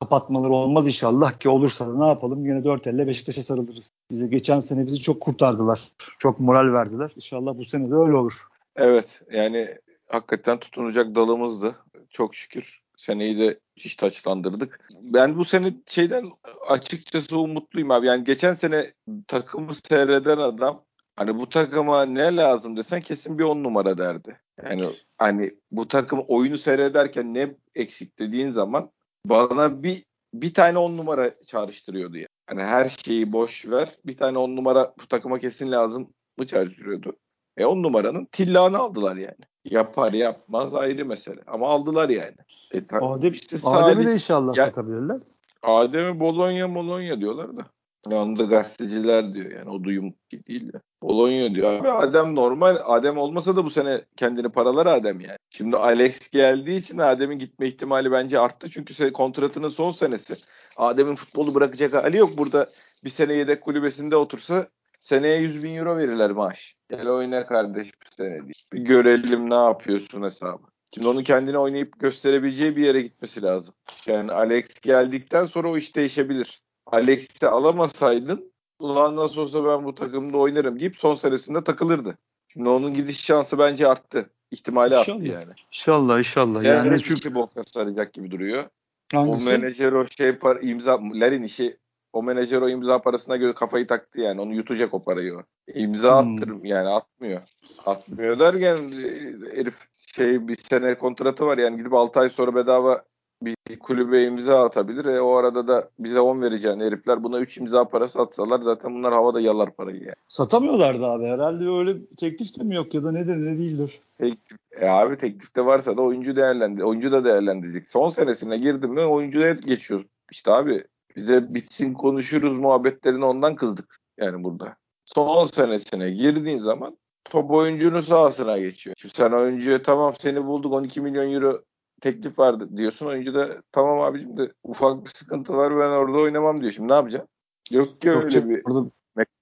kapatmaları 0.00 0.52
olmaz 0.52 0.86
inşallah 0.86 1.38
ki 1.38 1.48
olursa 1.48 1.88
da 1.88 1.98
ne 1.98 2.06
yapalım 2.06 2.46
yine 2.46 2.64
dört 2.64 2.86
elle 2.86 3.06
Beşiktaş'a 3.06 3.42
sarılırız. 3.42 3.90
Bize 4.10 4.26
geçen 4.26 4.60
sene 4.60 4.86
bizi 4.86 4.98
çok 4.98 5.20
kurtardılar. 5.20 5.92
Çok 6.18 6.40
moral 6.40 6.72
verdiler. 6.72 7.12
İnşallah 7.16 7.58
bu 7.58 7.64
sene 7.64 7.90
de 7.90 7.94
öyle 7.94 8.14
olur. 8.16 8.46
Evet 8.76 9.22
yani 9.32 9.78
hakikaten 10.08 10.58
tutunacak 10.58 11.14
dalımızdı. 11.14 11.74
Çok 12.10 12.34
şükür 12.34 12.82
seneyi 12.96 13.38
de 13.38 13.60
hiç 13.76 13.96
taçlandırdık. 13.96 14.80
Ben 15.02 15.38
bu 15.38 15.44
sene 15.44 15.74
şeyden 15.86 16.30
açıkçası 16.68 17.38
umutluyum 17.38 17.90
abi. 17.90 18.06
Yani 18.06 18.24
geçen 18.24 18.54
sene 18.54 18.92
takımı 19.28 19.74
seyreden 19.74 20.38
adam 20.38 20.82
hani 21.16 21.38
bu 21.38 21.48
takıma 21.48 22.04
ne 22.04 22.36
lazım 22.36 22.76
desen 22.76 23.00
kesin 23.00 23.38
bir 23.38 23.44
on 23.44 23.62
numara 23.62 23.98
derdi. 23.98 24.36
Yani 24.64 24.82
hani 25.18 25.54
bu 25.70 25.88
takım 25.88 26.24
oyunu 26.28 26.58
seyrederken 26.58 27.34
ne 27.34 27.54
eksik 27.74 28.18
dediğin 28.18 28.50
zaman 28.50 28.90
bana 29.26 29.82
bir 29.82 30.04
bir 30.34 30.54
tane 30.54 30.78
on 30.78 30.96
numara 30.96 31.42
çağrıştırıyordu 31.46 32.16
yani. 32.16 32.28
Hani 32.46 32.62
her 32.62 32.88
şeyi 32.88 33.32
boş 33.32 33.66
ver. 33.66 33.96
Bir 34.06 34.16
tane 34.16 34.38
on 34.38 34.56
numara 34.56 34.94
bu 35.02 35.06
takıma 35.06 35.38
kesin 35.38 35.72
lazım 35.72 36.12
mı 36.38 36.46
çağrıştırıyordu. 36.46 37.16
E 37.56 37.66
on 37.66 37.82
numaranın 37.82 38.24
tillanı 38.24 38.78
aldılar 38.78 39.16
yani. 39.16 39.36
Yapar 39.64 40.12
yapmaz 40.12 40.74
ayrı 40.74 41.04
mesele. 41.04 41.40
Ama 41.46 41.68
aldılar 41.68 42.08
yani. 42.08 42.36
E, 42.72 42.86
ta- 42.86 42.98
Adem, 42.98 43.32
işte 43.32 43.56
Adem'i 43.64 44.06
de 44.06 44.12
inşallah 44.12 44.56
ya, 44.56 44.66
satabilirler. 44.66 45.20
Adem'i 45.62 46.20
Bologna 46.20 46.74
Bologna 46.74 47.20
diyorlar 47.20 47.56
da. 47.56 47.66
Yanında 48.10 48.44
gazeteciler 48.44 49.34
diyor 49.34 49.50
yani 49.50 49.70
o 49.70 49.84
duyum 49.84 50.14
değil 50.48 50.72
de. 50.72 50.80
Bologna 51.02 51.54
diyor. 51.54 51.80
Abi 51.80 51.90
Adem 51.90 52.34
normal. 52.34 52.76
Adem 52.84 53.18
olmasa 53.18 53.56
da 53.56 53.64
bu 53.64 53.70
sene 53.70 54.04
kendini 54.16 54.48
paralar 54.48 54.86
Adem 54.86 55.20
yani. 55.20 55.38
Şimdi 55.50 55.76
Alex 55.76 56.30
geldiği 56.30 56.76
için 56.76 56.98
Adem'in 56.98 57.38
gitme 57.38 57.66
ihtimali 57.66 58.12
bence 58.12 58.38
arttı. 58.38 58.70
Çünkü 58.70 59.12
kontratının 59.12 59.68
son 59.68 59.90
senesi. 59.90 60.36
Adem'in 60.76 61.14
futbolu 61.14 61.54
bırakacak 61.54 61.94
hali 61.94 62.16
yok. 62.16 62.38
Burada 62.38 62.70
bir 63.04 63.10
sene 63.10 63.34
yedek 63.34 63.60
kulübesinde 63.60 64.16
otursa 64.16 64.68
seneye 65.00 65.40
100 65.40 65.62
bin 65.62 65.76
euro 65.76 65.96
verirler 65.96 66.30
maaş. 66.30 66.76
Gel 66.90 67.08
oyna 67.08 67.46
kardeş 67.46 68.00
bir 68.00 68.10
sene 68.10 68.40
diye. 68.40 68.52
Bir 68.72 68.80
görelim 68.80 69.50
ne 69.50 69.54
yapıyorsun 69.54 70.22
hesabı. 70.22 70.62
Şimdi 70.94 71.08
onun 71.08 71.22
kendini 71.22 71.58
oynayıp 71.58 72.00
gösterebileceği 72.00 72.76
bir 72.76 72.84
yere 72.84 73.00
gitmesi 73.00 73.42
lazım. 73.42 73.74
Yani 74.06 74.32
Alex 74.32 74.80
geldikten 74.80 75.44
sonra 75.44 75.70
o 75.70 75.76
iş 75.76 75.96
değişebilir. 75.96 76.62
Alex'i 76.86 77.48
alamasaydın 77.48 78.52
ulan 78.78 79.16
nasıl 79.16 79.40
olsa 79.40 79.64
ben 79.64 79.84
bu 79.84 79.94
takımda 79.94 80.38
oynarım 80.38 80.80
deyip 80.80 80.96
son 80.96 81.14
senesinde 81.14 81.64
takılırdı. 81.64 82.18
Şimdi 82.48 82.68
onun 82.68 82.94
gidiş 82.94 83.24
şansı 83.24 83.58
bence 83.58 83.88
arttı. 83.88 84.30
İhtimali 84.50 84.94
inşallah. 84.94 85.16
arttı 85.16 85.28
yani. 85.28 85.52
İnşallah 85.72 86.18
inşallah. 86.18 86.62
Yani, 86.62 86.88
yani 86.88 87.02
çünkü 87.02 87.34
bokta 87.34 87.62
saracak 87.62 88.12
gibi 88.12 88.30
duruyor. 88.30 88.64
Hangisi? 89.12 89.48
O 89.48 89.50
menajer 89.50 89.92
o 89.92 90.06
şey 90.06 90.32
par 90.32 90.58
imza 90.62 91.00
Larin 91.02 91.42
işi 91.42 91.76
o 92.12 92.22
menajer 92.22 92.60
o 92.60 92.68
imza 92.68 93.02
parasına 93.02 93.36
göre 93.36 93.52
kafayı 93.52 93.86
taktı 93.86 94.20
yani. 94.20 94.40
Onu 94.40 94.54
yutacak 94.54 94.94
o 94.94 95.04
parayı 95.04 95.36
o. 95.36 95.42
İmza 95.74 96.22
hmm. 96.22 96.34
attırım 96.34 96.64
yani 96.64 96.88
atmıyor. 96.88 97.42
Atmıyor 97.86 98.38
derken 98.38 98.76
e, 98.76 99.56
herif 99.56 99.74
şey 99.92 100.48
bir 100.48 100.56
sene 100.56 100.94
kontratı 100.94 101.46
var 101.46 101.58
yani 101.58 101.76
gidip 101.76 101.92
6 101.92 102.20
ay 102.20 102.28
sonra 102.28 102.54
bedava 102.54 103.04
bir 103.42 103.56
kulübe 103.80 104.24
imza 104.24 104.64
atabilir. 104.64 105.04
E, 105.04 105.20
o 105.20 105.34
arada 105.34 105.68
da 105.68 105.90
bize 105.98 106.20
10 106.20 106.42
vereceğin 106.42 106.80
herifler 106.80 107.22
buna 107.22 107.38
3 107.38 107.58
imza 107.58 107.88
parası 107.88 108.20
atsalar 108.20 108.60
zaten 108.60 108.94
bunlar 108.94 109.12
havada 109.12 109.40
yalar 109.40 109.70
parayı 109.70 110.00
yani. 110.00 110.14
Satamıyorlardı 110.28 111.06
abi. 111.06 111.24
Herhalde 111.24 111.68
öyle 111.68 112.06
teklif 112.16 112.58
de 112.58 112.64
mi 112.64 112.74
yok 112.74 112.94
ya 112.94 113.04
da 113.04 113.12
nedir 113.12 113.36
ne 113.36 113.58
değildir. 113.58 114.00
Teklif, 114.18 114.58
e 114.80 114.88
abi 114.88 115.16
teklifte 115.16 115.64
varsa 115.64 115.96
da 115.96 116.02
oyuncu 116.02 116.36
değerlendi. 116.36 116.84
Oyuncu 116.84 117.12
da 117.12 117.24
değerlendirecek. 117.24 117.88
Son 117.88 118.08
senesine 118.08 118.58
girdim 118.58 118.90
mi 118.90 119.00
oyuncuya 119.00 119.52
geçiyor. 119.52 120.04
İşte 120.30 120.52
abi 120.52 120.84
bize 121.16 121.54
bitsin 121.54 121.94
konuşuruz 121.94 122.58
muhabbetlerini 122.58 123.24
ondan 123.24 123.56
kızdık 123.56 123.96
yani 124.18 124.44
burada. 124.44 124.76
Son 125.04 125.46
senesine 125.46 126.10
girdiğin 126.10 126.58
zaman 126.58 126.96
top 127.24 127.50
oyuncunun 127.50 128.00
sahasına 128.00 128.58
geçiyor. 128.58 128.96
Şimdi 128.98 129.14
sen 129.14 129.30
oyuncuya 129.30 129.82
tamam 129.82 130.14
seni 130.18 130.46
bulduk 130.46 130.72
12 130.72 131.00
milyon 131.00 131.32
euro 131.32 131.62
teklif 132.00 132.38
vardı 132.38 132.68
diyorsun. 132.76 133.06
Oyuncu 133.06 133.34
da 133.34 133.62
tamam 133.72 134.00
abicim 134.00 134.36
de 134.36 134.52
ufak 134.64 135.04
bir 135.04 135.10
sıkıntı 135.10 135.52
var 135.52 135.70
ben 135.70 135.90
orada 135.90 136.18
oynamam 136.18 136.60
diyor. 136.60 136.72
Şimdi 136.72 136.88
ne 136.88 136.94
yapacağım? 136.94 137.26
Yok 137.70 138.00
ki 138.00 138.10
öyle 138.10 138.48
bir 138.48 138.62
orada... 138.64 138.90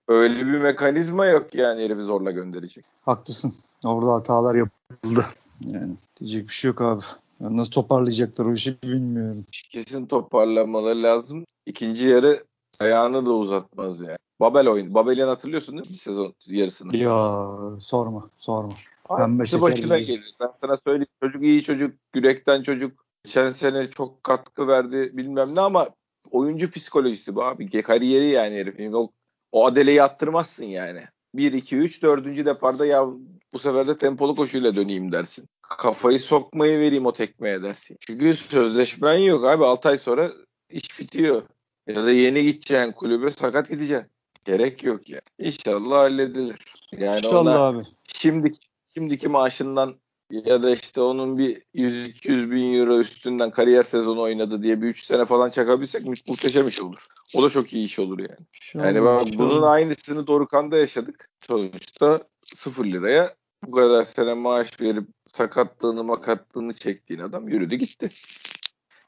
öyle 0.09 0.37
bir 0.37 0.59
mekanizma 0.59 1.27
yok 1.27 1.55
yani 1.55 1.83
herifi 1.83 2.03
zorla 2.03 2.31
gönderecek. 2.31 2.85
Haklısın. 3.03 3.55
Orada 3.85 4.13
hatalar 4.13 4.55
yapıldı. 4.55 5.27
Yani 5.67 5.97
diyecek 6.21 6.49
bir 6.49 6.53
şey 6.53 6.69
yok 6.69 6.81
abi. 6.81 7.03
Nasıl 7.41 7.71
toparlayacaklar 7.71 8.45
o 8.45 8.53
işi 8.53 8.83
bilmiyorum. 8.83 9.47
Kesin 9.71 10.07
toparlamaları 10.07 11.03
lazım. 11.03 11.45
İkinci 11.67 12.07
yarı 12.07 12.45
ayağını 12.81 13.27
da 13.27 13.31
uzatmaz 13.31 14.01
yani. 14.01 14.19
Babel 14.41 14.69
oyun. 14.69 14.95
Babel'in 14.95 15.27
hatırlıyorsun 15.27 15.79
değil 15.79 15.91
mi 15.91 15.97
sezon 15.97 16.35
yarısını? 16.47 16.97
Ya 16.97 17.49
sorma 17.81 18.31
sorma. 18.39 18.75
Pembe 19.09 19.43
başına 19.61 19.99
gibi. 19.99 20.07
gelir. 20.07 20.35
Ben 20.41 20.51
sana 20.61 20.77
söyleyeyim. 20.77 21.07
Çocuk 21.23 21.43
iyi 21.43 21.63
çocuk. 21.63 21.95
Yürekten 22.15 22.63
çocuk. 22.63 23.05
Geçen 23.25 23.51
sene 23.51 23.91
çok 23.91 24.25
katkı 24.25 24.69
verdi 24.69 25.11
bilmem 25.13 25.55
ne 25.55 25.61
ama 25.61 25.89
oyuncu 26.31 26.71
psikolojisi 26.71 27.35
bu 27.35 27.45
abi. 27.45 27.83
Kariyeri 27.83 28.27
yani 28.27 28.57
herifin. 28.57 28.93
O, 28.93 29.09
o 29.53 29.67
adeleyi 29.67 30.03
attırmazsın 30.03 30.65
yani. 30.65 31.05
1, 31.35 31.53
2, 31.53 31.77
3, 31.77 32.03
4. 32.03 32.47
deparda 32.47 32.87
ya 32.87 33.05
bu 33.53 33.59
sefer 33.59 33.89
de 33.89 33.99
tempolu 33.99 34.37
koşuyla 34.37 34.77
döneyim 34.77 35.13
dersin. 35.13 35.49
Kafayı 35.63 36.21
sokmayı 36.21 36.81
vereyim 36.81 37.07
o 37.07 37.13
tekmeye 37.13 37.63
dersin. 37.63 37.97
Çünkü 38.01 38.37
sözleşmen 38.37 39.19
yok 39.19 39.45
abi. 39.45 39.65
6 39.65 39.89
ay 39.89 39.99
sonra 39.99 40.33
iş 40.71 41.01
bitiyor. 41.01 41.43
Ya 41.87 42.05
da 42.05 42.11
yeni 42.11 42.43
gideceksin 42.43 42.93
kulübe 42.93 43.31
sakat 43.31 43.69
gideceksin. 43.69 44.11
Gerek 44.45 44.85
yok 44.85 45.09
ya. 45.09 45.21
Yani. 45.39 45.49
İnşallah 45.49 45.97
halledilir. 45.97 46.57
Yani 46.93 47.19
İnşallah 47.19 47.61
abi. 47.61 47.83
Şimdi 48.05 48.53
şimdiki 48.95 49.29
maaşından 49.29 49.95
ya 50.31 50.63
da 50.63 50.71
işte 50.71 51.01
onun 51.01 51.39
bir 51.39 51.63
100-200 51.75 52.51
bin 52.51 52.75
euro 52.75 52.99
üstünden 52.99 53.51
kariyer 53.51 53.85
sezonu 53.85 54.21
oynadı 54.21 54.63
diye 54.63 54.83
bir 54.83 54.87
3 54.87 55.05
sene 55.05 55.25
falan 55.25 55.51
çakabilsek 55.51 56.05
mu- 56.05 56.15
muhteşem 56.29 56.69
iş 56.69 56.81
olur. 56.81 57.07
O 57.35 57.43
da 57.43 57.51
çok 57.51 57.73
iyi 57.73 57.85
iş 57.87 57.99
olur 57.99 58.19
yani. 58.19 58.47
Şu 58.53 58.79
yani 58.79 59.03
bak 59.03 59.23
bunun 59.39 59.63
aynısını 59.63 60.27
Dorukan'da 60.27 60.77
yaşadık. 60.77 61.31
Sonuçta 61.39 62.21
0 62.55 62.85
liraya 62.85 63.35
bu 63.67 63.71
kadar 63.71 64.05
sene 64.05 64.35
maaş 64.35 64.81
verip 64.81 65.05
sakatlığını 65.27 66.05
makatlığını 66.05 66.75
çektiğin 66.75 67.21
adam 67.21 67.49
yürüdü 67.49 67.75
gitti. 67.75 68.11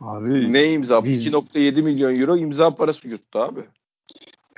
Abi 0.01 0.53
ne 0.53 0.71
imza? 0.71 1.05
Biz... 1.05 1.27
2.7 1.27 1.83
milyon 1.83 2.21
euro 2.21 2.37
imza 2.37 2.75
parası 2.75 3.09
yuttu 3.09 3.39
abi. 3.39 3.61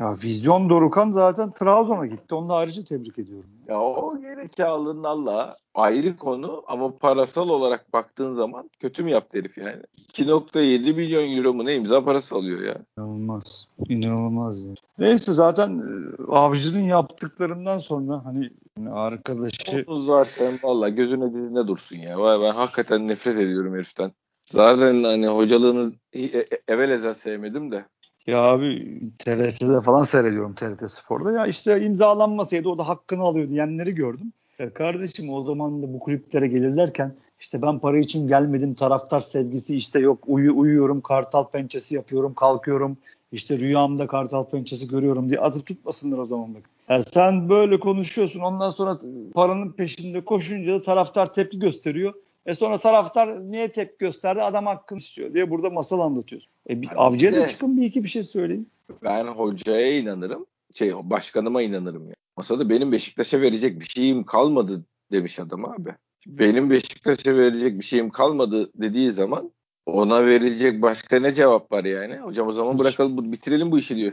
Ya 0.00 0.12
Vizyon 0.12 0.70
Dorukan 0.70 1.10
zaten 1.10 1.50
Trabzon'a 1.50 2.06
gitti. 2.06 2.34
Onu 2.34 2.48
da 2.48 2.54
ayrıca 2.54 2.84
tebrik 2.84 3.18
ediyorum. 3.18 3.50
Ya 3.68 3.80
o 3.80 4.20
gerekalının 4.20 5.04
Allah 5.04 5.56
ayrı 5.74 6.16
konu 6.16 6.62
ama 6.66 6.96
parasal 6.98 7.48
olarak 7.48 7.92
baktığın 7.92 8.34
zaman 8.34 8.70
kötü 8.80 9.02
mü 9.02 9.10
yaptı 9.10 9.38
herif 9.38 9.58
yani? 9.58 9.82
2.7 10.12 10.94
milyon 10.94 11.36
euro 11.36 11.54
mu 11.54 11.64
ne 11.64 11.74
imza 11.74 12.04
parası 12.04 12.34
alıyor 12.34 12.60
ya? 12.60 12.76
İnanılmaz. 12.98 13.68
İnanılmaz 13.88 14.62
ya. 14.62 14.74
Neyse 14.98 15.32
zaten 15.32 15.78
e, 15.78 16.32
avcının 16.32 16.80
yaptıklarından 16.80 17.78
sonra 17.78 18.24
hani 18.24 18.50
arkadaşı... 18.90 19.84
O 19.86 20.00
zaten 20.00 20.58
valla 20.62 20.88
gözüne 20.88 21.32
dizine 21.32 21.66
dursun 21.66 21.96
ya. 21.96 22.18
Vay 22.18 22.40
ben 22.40 22.54
hakikaten 22.54 23.08
nefret 23.08 23.38
ediyorum 23.38 23.74
heriften. 23.74 24.12
Zaten 24.46 25.02
hani 25.02 25.26
hocalığını 25.26 25.92
e, 26.12 26.22
e, 26.22 26.46
evvel 26.68 26.90
ezel 26.90 27.14
sevmedim 27.14 27.72
de. 27.72 27.84
Ya 28.28 28.42
abi 28.42 29.00
TRT'de 29.18 29.80
falan 29.80 30.02
seyrediyorum 30.02 30.54
TRT 30.54 30.88
Spor'da. 30.88 31.32
Ya 31.32 31.46
işte 31.46 31.80
imzalanmasaydı 31.80 32.68
o 32.68 32.78
da 32.78 32.88
hakkını 32.88 33.22
alıyor 33.22 33.48
diyenleri 33.48 33.94
gördüm. 33.94 34.32
Ya 34.58 34.74
kardeşim 34.74 35.32
o 35.32 35.44
zaman 35.44 35.82
da 35.82 35.92
bu 35.92 35.98
kulüplere 35.98 36.46
gelirlerken 36.46 37.14
işte 37.40 37.62
ben 37.62 37.78
para 37.78 37.98
için 37.98 38.28
gelmedim 38.28 38.74
taraftar 38.74 39.20
sevgisi 39.20 39.76
işte 39.76 39.98
yok 39.98 40.18
uyu, 40.26 40.58
uyuyorum 40.58 41.00
kartal 41.00 41.44
pençesi 41.44 41.94
yapıyorum 41.94 42.34
kalkıyorum 42.34 42.96
işte 43.32 43.58
rüyamda 43.58 44.06
kartal 44.06 44.44
pençesi 44.44 44.88
görüyorum 44.88 45.30
diye 45.30 45.40
atıp 45.40 45.66
tutmasınlar 45.66 46.18
o 46.18 46.26
zaman 46.26 46.54
bak. 46.54 46.62
Yani 46.88 47.02
sen 47.02 47.48
böyle 47.48 47.80
konuşuyorsun 47.80 48.40
ondan 48.40 48.70
sonra 48.70 48.98
paranın 49.34 49.72
peşinde 49.72 50.24
koşunca 50.24 50.74
da 50.74 50.82
taraftar 50.82 51.34
tepki 51.34 51.58
gösteriyor. 51.58 52.14
E 52.48 52.54
sonra 52.54 52.78
taraftar 52.78 53.50
niye 53.50 53.72
tepki 53.72 53.96
gösterdi? 53.98 54.42
Adam 54.42 54.66
hakkını 54.66 54.98
istiyor 54.98 55.34
diye 55.34 55.50
burada 55.50 55.70
masal 55.70 56.00
anlatıyorsun. 56.00 56.52
E 56.70 56.82
bir, 56.82 56.88
avcıya 56.96 57.32
da 57.32 57.46
çıkın 57.46 57.76
bir 57.76 57.86
iki 57.86 58.04
bir 58.04 58.08
şey 58.08 58.24
söyleyin. 58.24 58.70
Ben 59.02 59.26
hocaya 59.26 59.98
inanırım. 59.98 60.46
Şey 60.74 60.92
başkanıma 60.94 61.62
inanırım 61.62 62.08
ya. 62.08 62.14
Masada 62.36 62.70
benim 62.70 62.92
Beşiktaş'a 62.92 63.40
verecek 63.40 63.80
bir 63.80 63.84
şeyim 63.84 64.24
kalmadı 64.24 64.84
demiş 65.12 65.38
adam 65.38 65.64
abi. 65.64 65.94
Benim 66.26 66.70
Beşiktaş'a 66.70 67.36
verecek 67.36 67.78
bir 67.78 67.84
şeyim 67.84 68.10
kalmadı 68.10 68.70
dediği 68.74 69.10
zaman 69.10 69.52
ona 69.86 70.26
verilecek 70.26 70.82
başka 70.82 71.20
ne 71.20 71.32
cevap 71.32 71.72
var 71.72 71.84
yani? 71.84 72.16
Hocam 72.16 72.48
o 72.48 72.52
zaman 72.52 72.78
bırakalım 72.78 73.32
bitirelim 73.32 73.70
bu 73.70 73.78
işi 73.78 73.96
diyor. 73.96 74.12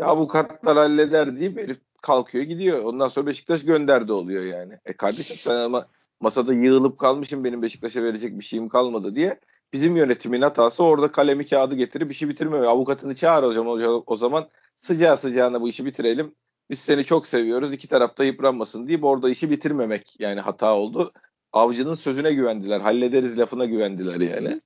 Ya 0.00 0.06
avukatlar 0.06 0.76
halleder 0.76 1.38
deyip 1.38 1.58
herif 1.58 1.78
kalkıyor 2.02 2.44
gidiyor. 2.44 2.84
Ondan 2.84 3.08
sonra 3.08 3.26
Beşiktaş 3.26 3.64
gönderdi 3.64 4.12
oluyor 4.12 4.44
yani. 4.44 4.74
E 4.84 4.92
kardeşim 4.92 5.36
sen 5.36 5.54
ama 5.54 5.86
masada 6.20 6.54
yığılıp 6.54 6.98
kalmışım 6.98 7.44
benim 7.44 7.62
Beşiktaş'a 7.62 8.02
verecek 8.02 8.38
bir 8.38 8.44
şeyim 8.44 8.68
kalmadı 8.68 9.14
diye. 9.14 9.40
Bizim 9.72 9.96
yönetimin 9.96 10.42
hatası 10.42 10.84
orada 10.84 11.12
kalemi 11.12 11.46
kağıdı 11.46 11.74
getirip 11.74 12.12
işi 12.12 12.28
bitirmeme. 12.28 12.66
Avukatını 12.66 13.14
çağır 13.14 13.42
hocam 13.42 13.66
o 14.06 14.16
zaman 14.16 14.48
sıcağı 14.80 15.16
sıcağına 15.16 15.60
bu 15.60 15.68
işi 15.68 15.84
bitirelim. 15.84 16.34
Biz 16.70 16.78
seni 16.78 17.04
çok 17.04 17.26
seviyoruz 17.26 17.72
iki 17.72 17.88
tarafta 17.88 18.24
yıpranmasın 18.24 18.88
deyip 18.88 19.04
orada 19.04 19.30
işi 19.30 19.50
bitirmemek 19.50 20.16
yani 20.18 20.40
hata 20.40 20.74
oldu. 20.74 21.12
Avcının 21.52 21.94
sözüne 21.94 22.32
güvendiler. 22.32 22.80
Hallederiz 22.80 23.38
lafına 23.38 23.64
güvendiler 23.64 24.20
yani. 24.20 24.60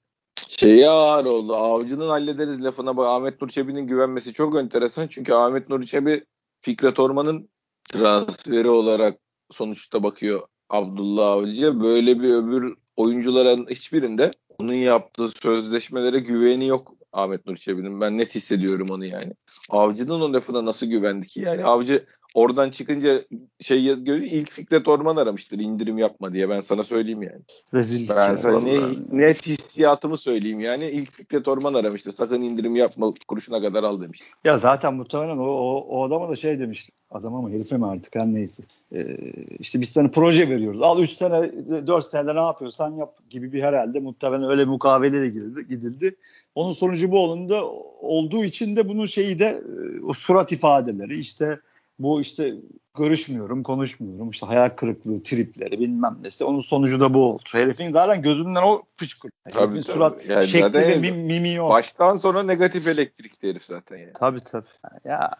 Şeyi 0.48 0.88
ağır 0.88 1.24
oldu. 1.24 1.54
Avcı'nın 1.56 2.08
hallederiz 2.08 2.64
lafına 2.64 2.96
bak. 2.96 3.06
Ahmet 3.06 3.42
Nur 3.42 3.48
Çebi'nin 3.48 3.86
güvenmesi 3.86 4.32
çok 4.32 4.56
enteresan. 4.56 5.06
Çünkü 5.08 5.32
Ahmet 5.32 5.68
Nur 5.68 5.84
Çebi 5.84 6.24
Fikret 6.60 6.98
Orman'ın 6.98 7.48
transferi 7.92 8.68
olarak 8.68 9.18
sonuçta 9.50 10.02
bakıyor 10.02 10.48
Abdullah 10.70 11.26
Avcı'ya. 11.26 11.80
Böyle 11.80 12.20
bir 12.20 12.34
öbür 12.34 12.74
oyuncuların 12.96 13.66
hiçbirinde 13.70 14.30
onun 14.58 14.72
yaptığı 14.72 15.28
sözleşmelere 15.28 16.18
güveni 16.18 16.66
yok 16.66 16.94
Ahmet 17.12 17.46
Nur 17.46 17.56
Çebi'nin. 17.56 18.00
Ben 18.00 18.18
net 18.18 18.34
hissediyorum 18.34 18.90
onu 18.90 19.04
yani. 19.04 19.32
Avcı'nın 19.68 20.20
o 20.20 20.32
lafına 20.32 20.64
nasıl 20.64 20.86
güvendi 20.86 21.26
ki? 21.26 21.40
Yani 21.40 21.64
Avcı 21.64 22.06
oradan 22.34 22.70
çıkınca 22.70 23.24
şey 23.60 23.84
görüyor 24.04 24.30
ilk 24.30 24.50
Fikret 24.50 24.88
Orman 24.88 25.16
aramıştır 25.16 25.58
indirim 25.58 25.98
yapma 25.98 26.32
diye 26.32 26.48
ben 26.48 26.60
sana 26.60 26.82
söyleyeyim 26.82 27.22
yani. 27.22 27.40
Rezillik 27.74 28.10
Ben 28.10 28.36
sana 28.36 28.60
ne, 28.60 28.78
net 29.12 29.46
hissiyatımı 29.46 30.16
söyleyeyim 30.16 30.60
yani 30.60 30.86
ilk 30.86 31.12
Fikret 31.12 31.48
Orman 31.48 31.74
aramıştır 31.74 32.12
sakın 32.12 32.42
indirim 32.42 32.76
yapma 32.76 33.14
kuruşuna 33.28 33.60
kadar 33.60 33.84
al 33.84 34.00
demiş. 34.00 34.20
Ya 34.44 34.58
zaten 34.58 34.94
muhtemelen 34.94 35.38
o, 35.38 35.44
o, 35.44 35.86
o 35.88 36.04
adama 36.04 36.28
da 36.28 36.36
şey 36.36 36.60
demişti. 36.60 36.92
Adama 37.10 37.42
mı 37.42 37.50
herife 37.50 37.76
mi 37.76 37.86
artık 37.86 38.14
her 38.14 38.26
neyse. 38.26 38.62
Ee, 38.92 39.16
işte 39.58 39.80
biz 39.80 39.88
sana 39.88 40.08
proje 40.10 40.48
veriyoruz. 40.48 40.82
Al 40.82 41.00
3 41.00 41.10
sene 41.10 41.52
4 41.86 42.10
senede 42.10 42.34
ne 42.34 42.40
yapıyorsan 42.40 42.94
yap 42.94 43.30
gibi 43.30 43.52
bir 43.52 43.62
herhalde 43.62 44.00
muhtemelen 44.00 44.50
öyle 44.50 44.64
mukaveleyle 44.64 45.28
gidildi. 45.28 45.68
gidildi. 45.68 46.16
Onun 46.54 46.72
sonucu 46.72 47.10
bu 47.10 47.18
olunda 47.18 47.64
olduğu 48.00 48.44
için 48.44 48.76
de 48.76 48.88
bunun 48.88 49.06
şeyi 49.06 49.38
de 49.38 49.46
e, 49.46 50.04
o 50.04 50.12
surat 50.12 50.52
ifadeleri 50.52 51.18
işte 51.18 51.60
bu 52.02 52.20
işte 52.20 52.54
görüşmüyorum, 52.98 53.62
konuşmuyorum. 53.62 54.30
İşte 54.30 54.46
hayal 54.46 54.68
kırıklığı, 54.68 55.22
tripleri 55.22 55.80
bilmem 55.80 56.18
nesi. 56.22 56.44
Onun 56.44 56.60
sonucu 56.60 57.00
da 57.00 57.14
bu 57.14 57.18
oldu. 57.18 57.42
Herifin 57.52 57.92
zaten 57.92 58.22
gözünden 58.22 58.62
o. 58.62 58.82
Tabii, 58.98 59.30
Herifin 59.44 59.72
tabii. 59.72 59.82
surat 59.82 60.26
Yani 60.26 60.48
şekli 60.48 60.72
ve 60.72 60.98
mim, 60.98 61.16
mimi 61.16 61.60
o. 61.60 61.68
Baştan 61.70 62.16
sonra 62.16 62.42
negatif 62.42 62.86
elektrikti 62.86 63.48
herif 63.48 63.64
zaten 63.64 63.96
yani. 63.96 64.12
Tabii 64.12 64.40
tabii. 64.40 64.68
Ya, 65.04 65.30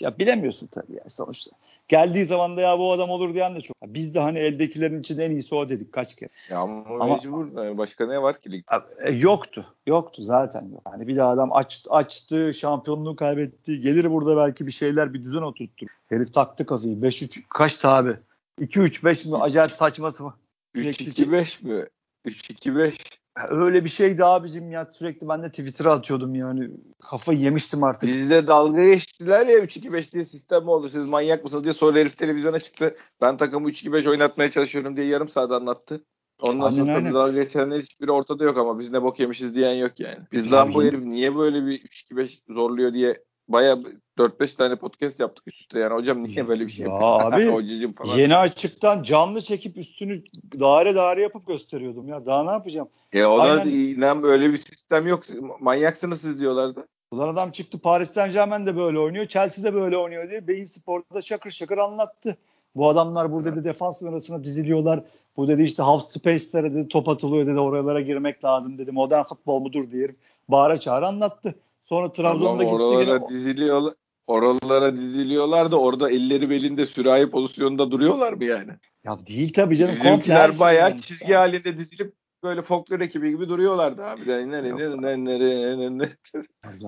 ya 0.00 0.18
bilemiyorsun 0.18 0.66
tabii 0.66 0.92
ya 0.92 1.04
sonuçta. 1.08 1.56
Geldiği 1.90 2.24
zaman 2.24 2.56
da 2.56 2.60
ya 2.60 2.78
bu 2.78 2.92
adam 2.92 3.10
olur 3.10 3.34
diyen 3.34 3.56
de 3.56 3.60
çok. 3.60 3.76
Biz 3.86 4.14
de 4.14 4.20
hani 4.20 4.38
eldekilerin 4.38 5.00
içinde 5.00 5.24
en 5.24 5.30
iyisi 5.30 5.54
o 5.54 5.68
dedik 5.68 5.92
kaç 5.92 6.16
kere. 6.16 6.30
Ya 6.50 6.58
ama, 6.58 6.84
Ama- 7.00 7.14
mecbur. 7.16 7.64
Yani 7.64 7.78
başka 7.78 8.06
ne 8.06 8.22
var 8.22 8.40
ki 8.40 8.52
ligde? 8.52 8.76
E, 9.04 9.12
yoktu. 9.12 9.74
Yoktu 9.86 10.22
zaten. 10.22 10.68
Yok. 10.72 10.82
Yani 10.92 11.08
bir 11.08 11.16
de 11.16 11.22
adam 11.22 11.52
aç, 11.52 11.86
açtı, 11.90 12.54
şampiyonluğu 12.54 13.16
kaybetti. 13.16 13.80
Gelir 13.80 14.10
burada 14.10 14.36
belki 14.36 14.66
bir 14.66 14.72
şeyler, 14.72 15.14
bir 15.14 15.22
düzen 15.24 15.42
oturttur. 15.42 15.86
Herif 16.08 16.34
taktı 16.34 16.66
kafayı. 16.66 17.02
5-3 17.02 17.42
kaçtı 17.48 17.88
abi? 17.88 18.16
2-3-5 18.60 19.28
mi? 19.28 19.36
Acayip 19.36 19.72
saçması 19.72 20.24
mı? 20.24 20.34
Sürekli- 20.74 21.04
3-2-5 21.04 21.62
mi? 21.62 21.84
3-2-5. 22.26 23.19
Öyle 23.36 23.84
bir 23.84 23.88
şeydi 23.88 24.24
abicim 24.24 24.70
ya. 24.70 24.88
Sürekli 24.90 25.28
ben 25.28 25.42
de 25.42 25.48
Twitter'a 25.48 25.92
atıyordum 25.92 26.34
yani. 26.34 26.70
Kafayı 27.10 27.38
yemiştim 27.38 27.82
artık. 27.82 28.10
Bizde 28.10 28.46
dalga 28.46 28.84
geçtiler 28.84 29.46
ya 29.46 29.58
3-2-5 29.58 30.12
diye 30.12 30.24
sistem 30.24 30.68
oldu. 30.68 30.88
Siz 30.88 31.06
manyak 31.06 31.44
mısınız 31.44 31.64
diye 31.64 31.72
sonra 31.72 31.98
herif 31.98 32.18
televizyona 32.18 32.60
çıktı. 32.60 32.96
Ben 33.20 33.36
takımı 33.36 33.70
3-2-5 33.70 34.10
oynatmaya 34.10 34.50
çalışıyorum 34.50 34.96
diye 34.96 35.06
yarım 35.06 35.28
saat 35.28 35.52
anlattı. 35.52 36.04
Ondan 36.40 36.66
Aynen, 36.66 36.78
sonra 36.84 36.96
aynen. 36.96 37.14
dalga 37.14 37.42
geçenler 37.42 37.80
hiçbiri 37.80 38.12
ortada 38.12 38.44
yok 38.44 38.58
ama 38.58 38.78
biz 38.78 38.90
ne 38.90 39.02
bok 39.02 39.20
yemişiz 39.20 39.54
diyen 39.54 39.74
yok 39.74 40.00
yani. 40.00 40.18
Biz 40.32 40.52
lan 40.52 40.74
bu 40.74 40.84
herif 40.84 41.02
niye 41.02 41.36
böyle 41.36 41.66
bir 41.66 41.80
3-2-5 41.80 42.40
zorluyor 42.48 42.92
diye 42.94 43.24
baya 43.52 43.78
4-5 44.18 44.56
tane 44.56 44.76
podcast 44.76 45.20
yaptık 45.20 45.48
üst 45.48 45.60
üste 45.60 45.78
yani. 45.78 45.94
Hocam 45.94 46.22
niye 46.24 46.48
böyle 46.48 46.66
bir 46.66 46.72
şey 46.72 46.86
Ya 46.86 46.92
yapıyorsun? 46.92 47.30
abi, 47.32 47.46
Hocacığım 47.52 47.92
falan. 47.92 48.16
Yeni 48.18 48.36
açıktan 48.36 49.02
canlı 49.02 49.42
çekip 49.42 49.76
üstünü 49.76 50.22
daire 50.60 50.94
daire 50.94 51.22
yapıp 51.22 51.46
gösteriyordum 51.46 52.08
ya. 52.08 52.26
Daha 52.26 52.44
ne 52.44 52.50
yapacağım? 52.50 52.88
Ya 53.12 53.30
o 53.30 53.38
da 53.38 53.42
Aynen. 53.42 53.70
inan 53.70 54.22
böyle 54.22 54.52
bir 54.52 54.56
sistem 54.56 55.06
yok. 55.06 55.22
Manyaksınız 55.60 56.20
siz 56.20 56.40
diyorlardı. 56.40 56.86
Ulan 57.10 57.28
adam 57.28 57.50
çıktı 57.50 57.78
Paris 57.78 58.10
Saint 58.10 58.32
Germain 58.32 58.66
de 58.66 58.76
böyle 58.76 58.98
oynuyor. 58.98 59.26
Chelsea 59.26 59.64
de 59.64 59.74
böyle 59.74 59.96
oynuyor 59.98 60.30
diye 60.30 60.48
Beyin 60.48 60.64
Spor'da 60.64 61.20
şakır 61.20 61.50
şakır 61.50 61.78
anlattı. 61.78 62.36
Bu 62.76 62.88
adamlar 62.88 63.32
burada 63.32 63.56
dedi 63.56 63.64
defansın 63.64 64.06
arasına 64.06 64.44
diziliyorlar. 64.44 65.02
Bu 65.36 65.48
dedi 65.48 65.62
işte 65.62 65.82
half 65.82 66.02
space'lere 66.08 66.74
dedi 66.74 66.88
top 66.88 67.08
atılıyor 67.08 67.46
dedi 67.46 67.58
oralara 67.58 68.00
girmek 68.00 68.44
lazım 68.44 68.78
dedi. 68.78 68.92
Modern 68.92 69.22
futbol 69.22 69.60
mudur 69.60 69.90
diye 69.90 70.14
bağıra 70.48 70.80
çağıra 70.80 71.08
anlattı. 71.08 71.54
Sonra 71.90 72.12
Trabzon'da 72.12 72.44
Tamam, 72.44 72.58
gitti 72.58 72.74
oralara 72.74 73.16
gene. 73.16 73.28
diziliyorlar. 73.28 73.94
Oralara 74.26 74.96
diziliyorlar 74.96 75.72
da 75.72 75.80
orada 75.80 76.10
elleri 76.10 76.50
belinde 76.50 76.86
sürahi 76.86 77.30
pozisyonunda 77.30 77.90
duruyorlar 77.90 78.32
mı 78.32 78.44
yani? 78.44 78.72
Ya 79.04 79.18
değil 79.26 79.52
tabii 79.52 79.76
canım. 79.76 79.94
Bizimkiler 79.94 80.50
şey 80.50 80.60
bayağı 80.60 80.98
çizgi 80.98 81.34
halinde 81.34 81.78
dizilip 81.78 82.12
böyle 82.42 82.62
folklor 82.62 83.00
ekibi 83.00 83.30
gibi 83.30 83.48
duruyorlardı 83.48 84.04
abi. 84.04 84.24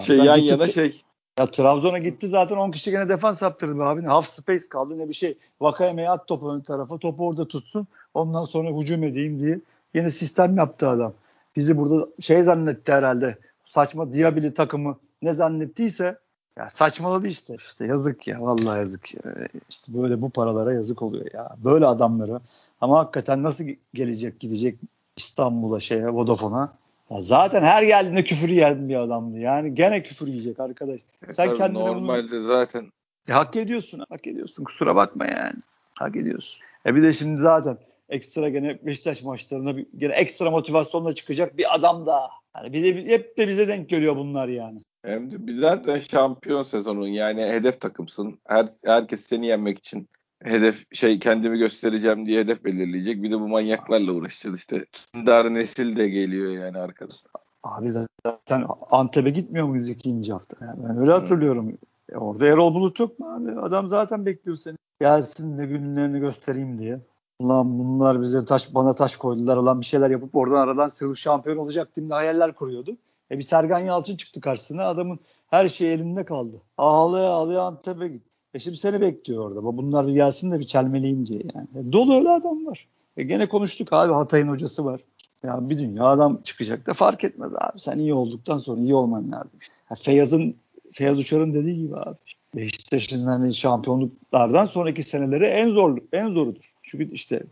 Şey 0.01 0.17
yan 0.17 0.37
yana 0.37 0.67
şey. 0.67 1.03
Ya 1.39 1.47
Trabzon'a 1.47 1.99
gitti 1.99 2.29
zaten 2.29 2.57
10 2.57 2.71
kişi 2.71 2.91
gene 2.91 3.09
defans 3.09 3.43
yaptırdı 3.43 3.79
be 3.79 3.83
abi. 3.83 4.03
Half 4.03 4.29
space 4.29 4.65
kaldı 4.71 4.99
ne 4.99 5.09
bir 5.09 5.15
şey. 5.15 5.39
Vakayeme'ye 5.61 6.11
at 6.11 6.29
topu 6.29 6.53
ön 6.53 6.61
tarafa. 6.61 6.99
Topu 6.99 7.27
orada 7.27 7.49
tutsun. 7.49 7.87
Ondan 8.15 8.45
sonra 8.45 8.71
hücum 8.71 9.05
edeyim 9.05 9.41
diye. 9.41 9.61
Yine 9.95 10.11
sistem 10.11 10.57
yaptı 10.57 10.89
adam. 10.89 11.13
Bizi 11.57 11.77
burada 11.77 12.09
şey 12.21 12.43
zannetti 12.43 12.93
herhalde. 12.93 13.39
Saçma 13.73 14.13
Diabili 14.13 14.55
takımı 14.55 14.99
ne 15.23 15.33
zannettiyse 15.33 16.19
ya 16.57 16.69
saçmaladı 16.69 17.29
işte. 17.29 17.55
İşte 17.55 17.87
yazık 17.87 18.27
ya 18.27 18.43
vallahi 18.43 18.79
yazık 18.79 19.15
ya. 19.15 19.21
İşte 19.69 19.95
böyle 19.95 20.23
bu 20.23 20.31
paralara 20.31 20.73
yazık 20.73 21.03
oluyor 21.03 21.27
ya. 21.35 21.57
Böyle 21.65 21.87
adamlara. 21.87 22.41
Ama 22.81 22.99
hakikaten 22.99 23.43
nasıl 23.43 23.65
gelecek 23.95 24.41
gidecek 24.41 24.79
İstanbul'a 25.17 25.81
şeye 25.81 26.09
Vodafone'a. 26.09 26.73
Ya 27.11 27.23
zaten 27.23 27.63
her 27.63 27.83
geldiğinde 27.83 28.25
küfür 28.25 28.49
yiyen 28.49 28.89
bir 28.89 28.97
adamdı. 28.97 29.39
Yani 29.39 29.75
gene 29.75 30.03
küfür 30.03 30.27
yiyecek 30.27 30.61
arkadaş. 30.61 31.01
Sen 31.31 31.47
Tabii 31.47 31.59
kendine 31.59 31.81
bunu 31.81 31.93
normalde 31.93 32.47
zaten 32.47 32.93
e, 33.29 33.33
hak 33.33 33.57
ediyorsun, 33.57 34.05
hak 34.09 34.27
ediyorsun. 34.27 34.65
Kusura 34.65 34.97
bakma 34.97 35.27
yani. 35.27 35.61
Hak 35.95 36.17
ediyorsun. 36.17 36.61
E 36.87 36.95
bir 36.95 37.03
de 37.03 37.13
şimdi 37.13 37.41
zaten 37.41 37.79
ekstra 38.09 38.49
gene 38.49 38.79
Beşiktaş 38.83 39.23
maçlarında 39.23 39.77
bir, 39.77 39.87
gene 39.97 40.13
ekstra 40.13 40.51
motivasyonla 40.51 41.15
çıkacak 41.15 41.59
bir 41.59 41.75
adam 41.75 42.07
daha. 42.07 42.42
Yani 42.57 42.73
bir 42.73 42.83
de 42.83 43.07
hep 43.13 43.39
de 43.39 43.49
bize 43.49 43.69
denk 43.69 43.89
geliyor 43.89 44.17
bunlar 44.17 44.49
yani. 44.49 44.81
hem 45.05 45.31
de 45.31 45.47
bir 45.47 45.59
zaten 45.61 45.99
şampiyon 45.99 46.63
sezonun 46.63 47.09
yani 47.09 47.43
hedef 47.43 47.81
takımsın. 47.81 48.39
Her 48.47 48.69
herkes 48.85 49.27
seni 49.27 49.47
yenmek 49.47 49.79
için 49.79 50.09
hedef 50.43 50.95
şey 50.95 51.19
kendimi 51.19 51.59
göstereceğim 51.59 52.27
diye 52.27 52.41
hedef 52.41 52.65
belirleyecek. 52.65 53.23
Bir 53.23 53.31
de 53.31 53.41
bu 53.41 53.49
manyaklarla 53.49 54.13
uğraşacağız 54.13 54.59
işte. 54.59 54.87
Kindar 54.93 55.55
nesil 55.55 55.97
de 55.97 56.09
geliyor 56.09 56.53
yani 56.53 56.79
arkada. 56.79 57.15
Abi 57.63 57.89
zaten 58.27 58.67
Antep'e 58.91 59.31
gitmiyor 59.31 59.67
muyuz 59.67 59.89
ikinci 59.89 60.33
hafta? 60.33 60.65
Yani 60.67 60.79
ben 60.89 60.99
öyle 60.99 61.13
hatırlıyorum. 61.13 61.79
E 62.13 62.17
orada 62.17 62.47
Erol 62.47 62.75
Bulut 62.75 63.01
yok 63.01 63.19
mu 63.19 63.35
abi? 63.35 63.61
Adam 63.61 63.89
zaten 63.89 64.27
bekliyor 64.27 64.57
seni. 64.57 64.77
Gelsin 65.01 65.59
de 65.59 65.67
günlerini 65.67 66.21
göstereyim 66.21 66.79
diye. 66.79 67.01
Ulan 67.43 67.79
bunlar 67.79 68.23
bize 68.23 68.45
taş 68.45 68.75
bana 68.75 68.95
taş 68.95 69.17
koydular. 69.17 69.57
Ulan 69.57 69.81
bir 69.81 69.87
şeyler 69.87 70.11
yapıp 70.11 70.37
oradan 70.37 70.57
aradan 70.57 70.87
sıyrılıp 70.87 71.17
şampiyon 71.17 71.57
olacak 71.57 71.97
diye 71.97 72.09
hayaller 72.09 72.55
kuruyordu. 72.55 72.97
E 73.31 73.39
bir 73.39 73.43
Sergen 73.43 73.79
Yalçın 73.79 74.17
çıktı 74.17 74.41
karşısına. 74.41 74.85
Adamın 74.85 75.19
her 75.51 75.69
şey 75.69 75.95
elinde 75.95 76.25
kaldı. 76.25 76.63
Ağlaya 76.79 77.29
ağlaya 77.29 77.63
Antep'e 77.63 78.09
gitti. 78.09 78.31
E 78.55 78.59
şimdi 78.59 78.77
seni 78.77 79.01
bekliyor 79.01 79.45
orada. 79.45 79.65
Bunlar 79.65 80.07
bir 80.07 80.13
gelsin 80.13 80.51
de 80.51 80.59
bir 80.59 80.67
çelmeleyince 80.67 81.35
yani. 81.35 81.89
E 81.89 81.93
dolu 81.93 82.15
öyle 82.15 82.31
adam 82.31 82.67
var. 82.67 82.89
E 83.17 83.23
gene 83.23 83.49
konuştuk 83.49 83.93
abi 83.93 84.13
Hatay'ın 84.13 84.49
hocası 84.49 84.85
var. 84.85 85.01
Ya 85.45 85.71
bir 85.71 85.79
dünya 85.79 86.05
adam 86.05 86.41
çıkacak 86.43 86.87
da 86.87 86.95
fark 86.95 87.25
etmez 87.25 87.53
abi. 87.55 87.81
Sen 87.81 87.99
iyi 87.99 88.15
olduktan 88.15 88.59
sonra 88.59 88.81
iyi 88.81 88.95
olman 88.95 89.33
lazım. 89.33 89.59
Ya 89.91 89.97
Feyyaz'ın 89.97 90.57
Feyyaz 90.93 91.19
Uçar'ın 91.19 91.55
dediği 91.55 91.79
gibi 91.79 91.97
abi. 91.97 92.17
Beşiktaş'ın 92.57 93.27
hani 93.27 93.55
şampiyonluklardan 93.55 94.65
sonraki 94.65 95.03
seneleri 95.03 95.45
en 95.45 95.69
zor 95.69 95.99
en 96.13 96.31
zorudur. 96.31 96.65
Çünkü 96.83 97.13
işte 97.13 97.43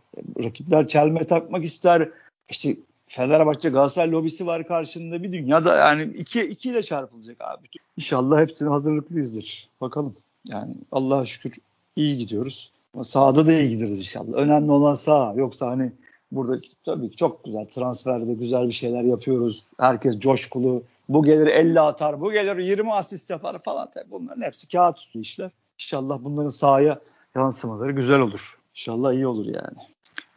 rakipler 0.43 0.87
çelme 0.87 1.27
takmak 1.27 1.65
ister. 1.65 2.09
İşte 2.49 2.75
Fenerbahçe 3.07 3.69
Galatasaray 3.69 4.11
lobisi 4.11 4.45
var 4.45 4.67
karşında 4.67 5.23
bir 5.23 5.31
dünyada 5.31 5.75
yani 5.75 6.03
iki, 6.03 6.41
ikiyle 6.41 6.83
çarpılacak 6.83 7.41
abi. 7.41 7.67
İnşallah 7.97 8.41
hepsine 8.41 8.69
hazırlıklıyızdır. 8.69 9.69
Bakalım. 9.81 10.15
Yani 10.47 10.73
Allah'a 10.91 11.25
şükür 11.25 11.53
iyi 11.95 12.17
gidiyoruz. 12.17 12.71
Ama 12.93 13.03
sahada 13.03 13.47
da 13.47 13.53
iyi 13.53 13.69
gideriz 13.69 13.99
inşallah. 13.99 14.33
Önemli 14.33 14.71
olan 14.71 14.93
sağ. 14.93 15.33
Yoksa 15.37 15.67
hani 15.67 15.91
burada 16.31 16.57
tabii 16.85 17.09
ki 17.09 17.17
çok 17.17 17.43
güzel 17.43 17.65
transferde 17.65 18.33
güzel 18.33 18.67
bir 18.67 18.71
şeyler 18.73 19.03
yapıyoruz. 19.03 19.63
Herkes 19.77 20.19
coşkulu. 20.19 20.83
Bu 21.13 21.23
gelir 21.23 21.47
50 21.47 21.79
atar, 21.79 22.21
bu 22.21 22.31
gelir 22.31 22.57
20 22.57 22.93
asist 22.93 23.29
yapar 23.29 23.61
falan. 23.61 23.91
Tabii 23.93 24.11
bunların 24.11 24.41
hepsi 24.41 24.67
kağıt 24.67 24.99
üstü 24.99 25.19
işler. 25.19 25.51
İnşallah 25.79 26.19
bunların 26.21 26.49
sahaya 26.49 26.99
yansımaları 27.35 27.91
güzel 27.91 28.19
olur. 28.19 28.59
İnşallah 28.75 29.13
iyi 29.13 29.27
olur 29.27 29.45
yani. 29.45 29.77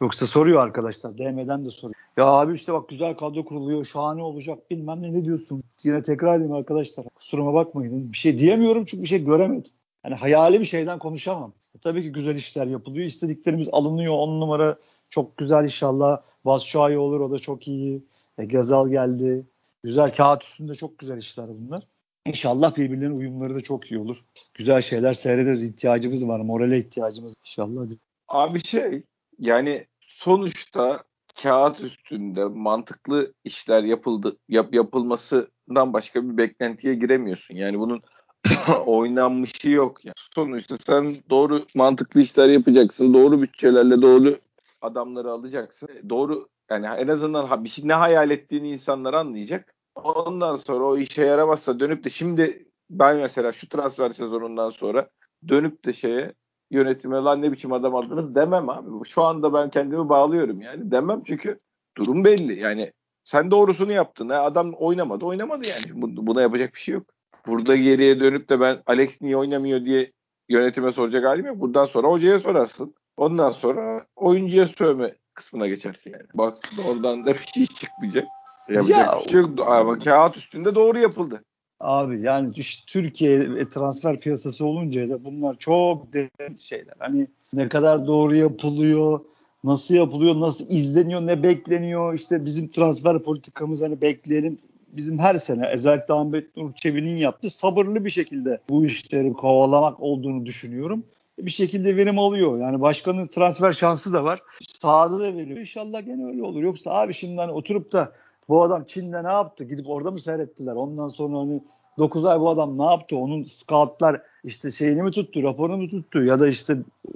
Yoksa 0.01 0.25
soruyor 0.25 0.63
arkadaşlar. 0.63 1.17
DM'den 1.17 1.65
de 1.65 1.71
soruyor. 1.71 1.95
Ya 2.17 2.25
abi 2.25 2.53
işte 2.53 2.73
bak 2.73 2.89
güzel 2.89 3.13
kadro 3.17 3.45
kuruluyor. 3.45 3.85
Şahane 3.85 4.23
olacak. 4.23 4.71
Bilmem 4.71 5.01
ne 5.01 5.13
ne 5.13 5.25
diyorsun. 5.25 5.63
Yine 5.83 6.01
tekrar 6.01 6.35
edeyim 6.35 6.53
arkadaşlar. 6.53 7.05
Kusuruma 7.15 7.53
bakmayın. 7.53 8.11
Bir 8.11 8.17
şey 8.17 8.39
diyemiyorum 8.39 8.85
çünkü 8.85 9.03
bir 9.03 9.07
şey 9.07 9.23
göremedim. 9.23 9.71
Hani 10.03 10.15
hayali 10.15 10.59
bir 10.59 10.65
şeyden 10.65 10.99
konuşamam. 10.99 11.53
E, 11.75 11.79
tabii 11.79 12.03
ki 12.03 12.11
güzel 12.11 12.35
işler 12.35 12.65
yapılıyor. 12.65 13.05
İstediklerimiz 13.05 13.69
alınıyor. 13.71 14.13
On 14.13 14.41
numara 14.41 14.77
çok 15.09 15.37
güzel 15.37 15.63
inşallah. 15.63 16.21
Batshuayi 16.45 16.97
olur 16.97 17.19
o 17.19 17.31
da 17.31 17.39
çok 17.39 17.67
iyi. 17.67 18.03
E, 18.37 18.45
Gazal 18.45 18.89
geldi. 18.89 19.45
Güzel 19.85 20.13
kağıt 20.13 20.43
üstünde 20.43 20.75
çok 20.75 20.99
güzel 20.99 21.17
işler 21.17 21.47
bunlar. 21.47 21.87
İnşallah 22.25 22.77
birbirlerinin 22.77 23.17
uyumları 23.17 23.55
da 23.55 23.61
çok 23.61 23.91
iyi 23.91 23.99
olur. 23.99 24.17
Güzel 24.53 24.81
şeyler 24.81 25.13
seyrederiz. 25.13 25.63
İhtiyacımız 25.63 26.27
var. 26.27 26.39
Morale 26.39 26.77
ihtiyacımız. 26.77 27.35
İnşallah. 27.39 27.87
Abi 28.27 28.63
şey 28.63 29.03
yani 29.39 29.87
sonuçta 29.99 31.03
kağıt 31.41 31.81
üstünde 31.81 32.45
mantıklı 32.45 33.33
işler 33.43 33.83
yapıldı 33.83 34.37
yap, 34.49 34.73
yapılmasından 34.73 35.93
başka 35.93 36.29
bir 36.29 36.37
beklentiye 36.37 36.95
giremiyorsun. 36.95 37.55
Yani 37.55 37.79
bunun 37.79 38.01
oynanmışı 38.85 39.69
yok. 39.69 40.05
Yani. 40.05 40.15
Sonuçta 40.35 40.77
sen 40.77 41.15
doğru 41.29 41.65
mantıklı 41.75 42.21
işler 42.21 42.47
yapacaksın. 42.47 43.13
Doğru 43.13 43.41
bütçelerle 43.41 44.01
doğru 44.01 44.39
adamları 44.81 45.31
alacaksın. 45.31 45.89
Doğru 46.09 46.49
yani 46.69 46.85
en 46.85 47.07
azından 47.07 47.63
bir 47.63 47.69
şey 47.69 47.87
ne 47.87 47.93
hayal 47.93 48.31
ettiğini 48.31 48.71
insanlar 48.71 49.13
anlayacak. 49.13 49.74
Ondan 49.95 50.55
sonra 50.55 50.85
o 50.85 50.97
işe 50.97 51.23
yaramazsa 51.23 51.79
dönüp 51.79 52.03
de 52.03 52.09
şimdi 52.09 52.67
ben 52.89 53.17
mesela 53.17 53.51
şu 53.51 53.69
transfer 53.69 54.09
sezonundan 54.09 54.69
sonra 54.69 55.09
dönüp 55.47 55.85
de 55.85 55.93
şeye 55.93 56.33
yönetime 56.71 57.17
lan 57.17 57.41
ne 57.41 57.51
biçim 57.51 57.73
adam 57.73 57.95
aldınız 57.95 58.35
demem 58.35 58.69
abi. 58.69 59.09
Şu 59.09 59.23
anda 59.23 59.53
ben 59.53 59.69
kendimi 59.69 60.09
bağlıyorum 60.09 60.61
yani. 60.61 60.91
Demem 60.91 61.23
çünkü 61.23 61.59
durum 61.97 62.23
belli. 62.23 62.59
Yani 62.59 62.93
sen 63.23 63.51
doğrusunu 63.51 63.91
yaptın. 63.91 64.29
Ha, 64.29 64.41
adam 64.41 64.73
oynamadı 64.73 65.25
oynamadı 65.25 65.67
yani. 65.67 66.01
Buna 66.17 66.41
yapacak 66.41 66.73
bir 66.73 66.79
şey 66.79 66.93
yok. 66.93 67.07
Burada 67.47 67.75
geriye 67.75 68.19
dönüp 68.19 68.49
de 68.49 68.59
ben 68.59 68.83
Alex 68.85 69.21
niye 69.21 69.37
oynamıyor 69.37 69.85
diye 69.85 70.11
yönetime 70.49 70.91
soracak 70.91 71.25
halim 71.25 71.45
yok. 71.45 71.59
Buradan 71.59 71.85
sonra 71.85 72.07
hocaya 72.07 72.39
sorarsın. 72.39 72.95
Ondan 73.17 73.49
sonra 73.49 74.05
oyuncuya 74.15 74.67
sövme 74.67 75.15
kısmına 75.33 75.67
geçersin 75.67 76.11
yani. 76.11 76.25
Bak 76.33 76.57
oradan 76.89 77.25
da 77.25 77.33
bir 77.33 77.45
şey 77.53 77.65
çıkmayacak. 77.65 78.25
Yapacak 78.69 78.97
ya, 78.97 79.19
bir 79.25 79.29
şey 79.29 79.41
yok. 79.41 79.59
Ama 79.67 79.99
kağıt 79.99 80.37
üstünde 80.37 80.75
doğru 80.75 80.99
yapıldı. 80.99 81.43
Abi 81.79 82.21
yani 82.21 82.51
işte 82.55 82.83
Türkiye 82.87 83.69
transfer 83.69 84.19
piyasası 84.19 84.65
olunca 84.65 85.09
da 85.09 85.23
bunlar 85.25 85.55
çok 85.55 86.13
derin 86.13 86.55
şeyler. 86.55 86.93
Hani 86.99 87.27
ne 87.53 87.69
kadar 87.69 88.07
doğru 88.07 88.35
yapılıyor, 88.35 89.19
nasıl 89.63 89.95
yapılıyor, 89.95 90.39
nasıl 90.39 90.65
izleniyor, 90.69 91.21
ne 91.21 91.43
bekleniyor. 91.43 92.13
İşte 92.13 92.45
bizim 92.45 92.67
transfer 92.67 93.19
politikamız 93.19 93.81
hani 93.81 94.01
bekleyelim. 94.01 94.57
Bizim 94.87 95.19
her 95.19 95.35
sene 95.35 95.67
özellikle 95.67 96.13
Ahmet 96.13 96.57
Nur 96.57 96.73
Çebi'nin 96.73 97.15
yaptığı 97.15 97.49
sabırlı 97.49 98.05
bir 98.05 98.09
şekilde 98.09 98.59
bu 98.69 98.85
işleri 98.85 99.33
kovalamak 99.33 99.99
olduğunu 99.99 100.45
düşünüyorum. 100.45 101.03
Bir 101.39 101.51
şekilde 101.51 101.97
verim 101.97 102.19
alıyor. 102.19 102.59
Yani 102.59 102.81
başkanın 102.81 103.27
transfer 103.27 103.73
şansı 103.73 104.13
da 104.13 104.23
var. 104.23 104.41
Sahada 104.81 105.19
da 105.19 105.35
veriyor. 105.35 105.59
İnşallah 105.59 106.05
gene 106.05 106.25
öyle 106.25 106.43
olur. 106.43 106.63
Yoksa 106.63 106.91
abi 106.91 107.13
şimdi 107.13 107.41
hani 107.41 107.51
oturup 107.51 107.91
da 107.91 108.11
bu 108.49 108.63
adam 108.63 108.83
Çin'de 108.83 109.23
ne 109.23 109.31
yaptı? 109.31 109.63
Gidip 109.63 109.89
orada 109.89 110.11
mı 110.11 110.19
seyrettiler? 110.19 110.73
Ondan 110.73 111.07
sonra 111.07 111.37
hani 111.37 111.61
9 111.97 112.25
ay 112.25 112.39
bu 112.39 112.49
adam 112.49 112.77
ne 112.77 112.83
yaptı? 112.83 113.17
Onun 113.17 113.43
scoutlar 113.43 114.21
işte 114.43 114.71
şeyini 114.71 115.03
mi 115.03 115.11
tuttu, 115.11 115.43
raporunu 115.43 115.77
mu 115.77 115.89
tuttu 115.89 116.23
ya 116.23 116.39
da 116.39 116.47
işte 116.47 116.73
e, 116.73 117.11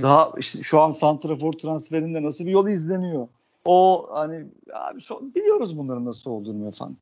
daha 0.00 0.32
işte 0.38 0.62
şu 0.62 0.80
an 0.80 0.90
Santrafor 0.90 1.52
transferinde 1.52 2.22
nasıl 2.22 2.46
bir 2.46 2.50
yol 2.50 2.68
izleniyor? 2.68 3.28
O 3.64 4.08
hani 4.12 4.46
abi 4.74 5.00
son, 5.00 5.34
biliyoruz 5.34 5.78
bunların 5.78 6.04
nasıl 6.04 6.30
olduğunu 6.30 6.68
efendim. 6.68 6.96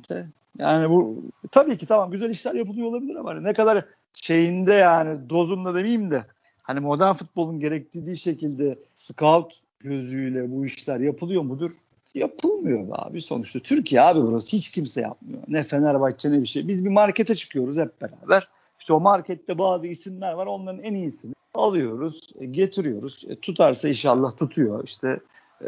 Yani 0.59 0.91
bu 0.91 1.23
tabii 1.51 1.79
ki 1.79 1.87
tamam 1.87 2.11
güzel 2.11 2.31
işler 2.31 2.55
yapılıyor 2.55 2.89
olabilir 2.89 3.17
ama 3.17 3.31
hani 3.31 3.45
ne 3.45 3.53
kadar 3.53 3.85
şeyinde 4.13 4.73
yani 4.73 5.31
dozunda 5.31 5.75
demeyeyim 5.75 6.11
de 6.11 6.25
hani 6.63 6.81
modern 6.81 7.15
futbolun 7.15 7.61
gerektiği 7.61 8.17
şekilde 8.17 8.79
scout 8.95 9.61
gözüyle 9.81 10.53
bu 10.53 10.67
işler 10.67 11.01
yapılıyor 11.01 11.43
mudur? 11.43 11.71
Yapılmıyor 12.15 12.87
abi 12.93 13.21
sonuçta. 13.21 13.59
Türkiye 13.59 14.03
abi 14.03 14.23
burası 14.23 14.49
hiç 14.57 14.71
kimse 14.71 15.01
yapmıyor. 15.01 15.43
Ne 15.49 15.63
Fenerbahçe 15.63 16.33
ne 16.33 16.43
bir 16.43 16.47
şey. 16.47 16.69
Biz 16.69 16.85
bir 16.85 16.91
markete 16.91 17.35
çıkıyoruz 17.35 17.77
hep 17.77 18.01
beraber. 18.03 18.49
İşte 18.81 18.93
o 18.93 19.01
markette 19.01 19.59
bazı 19.59 19.87
isimler 19.87 20.33
var. 20.33 20.47
Onların 20.47 20.83
en 20.83 20.95
iyisini 20.95 21.35
alıyoruz, 21.55 22.31
e, 22.41 22.47
getiriyoruz. 22.47 23.25
E, 23.29 23.37
tutarsa 23.37 23.89
inşallah 23.89 24.37
tutuyor. 24.37 24.85
İşte 24.85 25.21
e, 25.61 25.67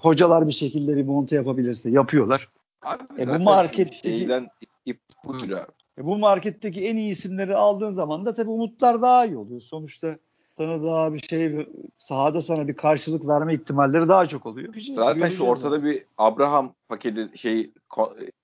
hocalar 0.00 0.48
bir 0.48 0.52
şekilde 0.52 0.96
bir 0.96 1.04
monte 1.04 1.36
yapabilirse 1.36 1.90
yapıyorlar. 1.90 2.48
Abi, 2.82 3.02
e, 3.18 3.28
bu 3.28 3.38
marketteki 3.38 4.18
şeyden 4.18 4.48
ip 4.86 5.00
buyur 5.24 5.50
abi. 5.50 5.70
E, 5.98 6.04
bu 6.04 6.18
marketteki 6.18 6.86
en 6.86 6.96
iyi 6.96 7.12
isimleri 7.12 7.56
aldığın 7.56 7.90
zaman 7.90 8.26
da 8.26 8.34
tabii 8.34 8.50
umutlar 8.50 9.02
daha 9.02 9.26
iyi 9.26 9.36
oluyor. 9.36 9.60
Sonuçta 9.60 10.18
sana 10.56 10.82
daha 10.82 11.14
bir 11.14 11.18
şey 11.18 11.68
sahada 11.98 12.40
sana 12.40 12.68
bir 12.68 12.76
karşılık 12.76 13.28
verme 13.28 13.54
ihtimalleri 13.54 14.08
daha 14.08 14.26
çok 14.26 14.46
oluyor. 14.46 14.72
Güzel, 14.72 14.96
Zaten 14.96 15.28
şu 15.28 15.44
ortada 15.44 15.74
yani. 15.74 15.84
bir 15.84 16.04
Abraham 16.18 16.74
paketi 16.88 17.38
şey 17.38 17.72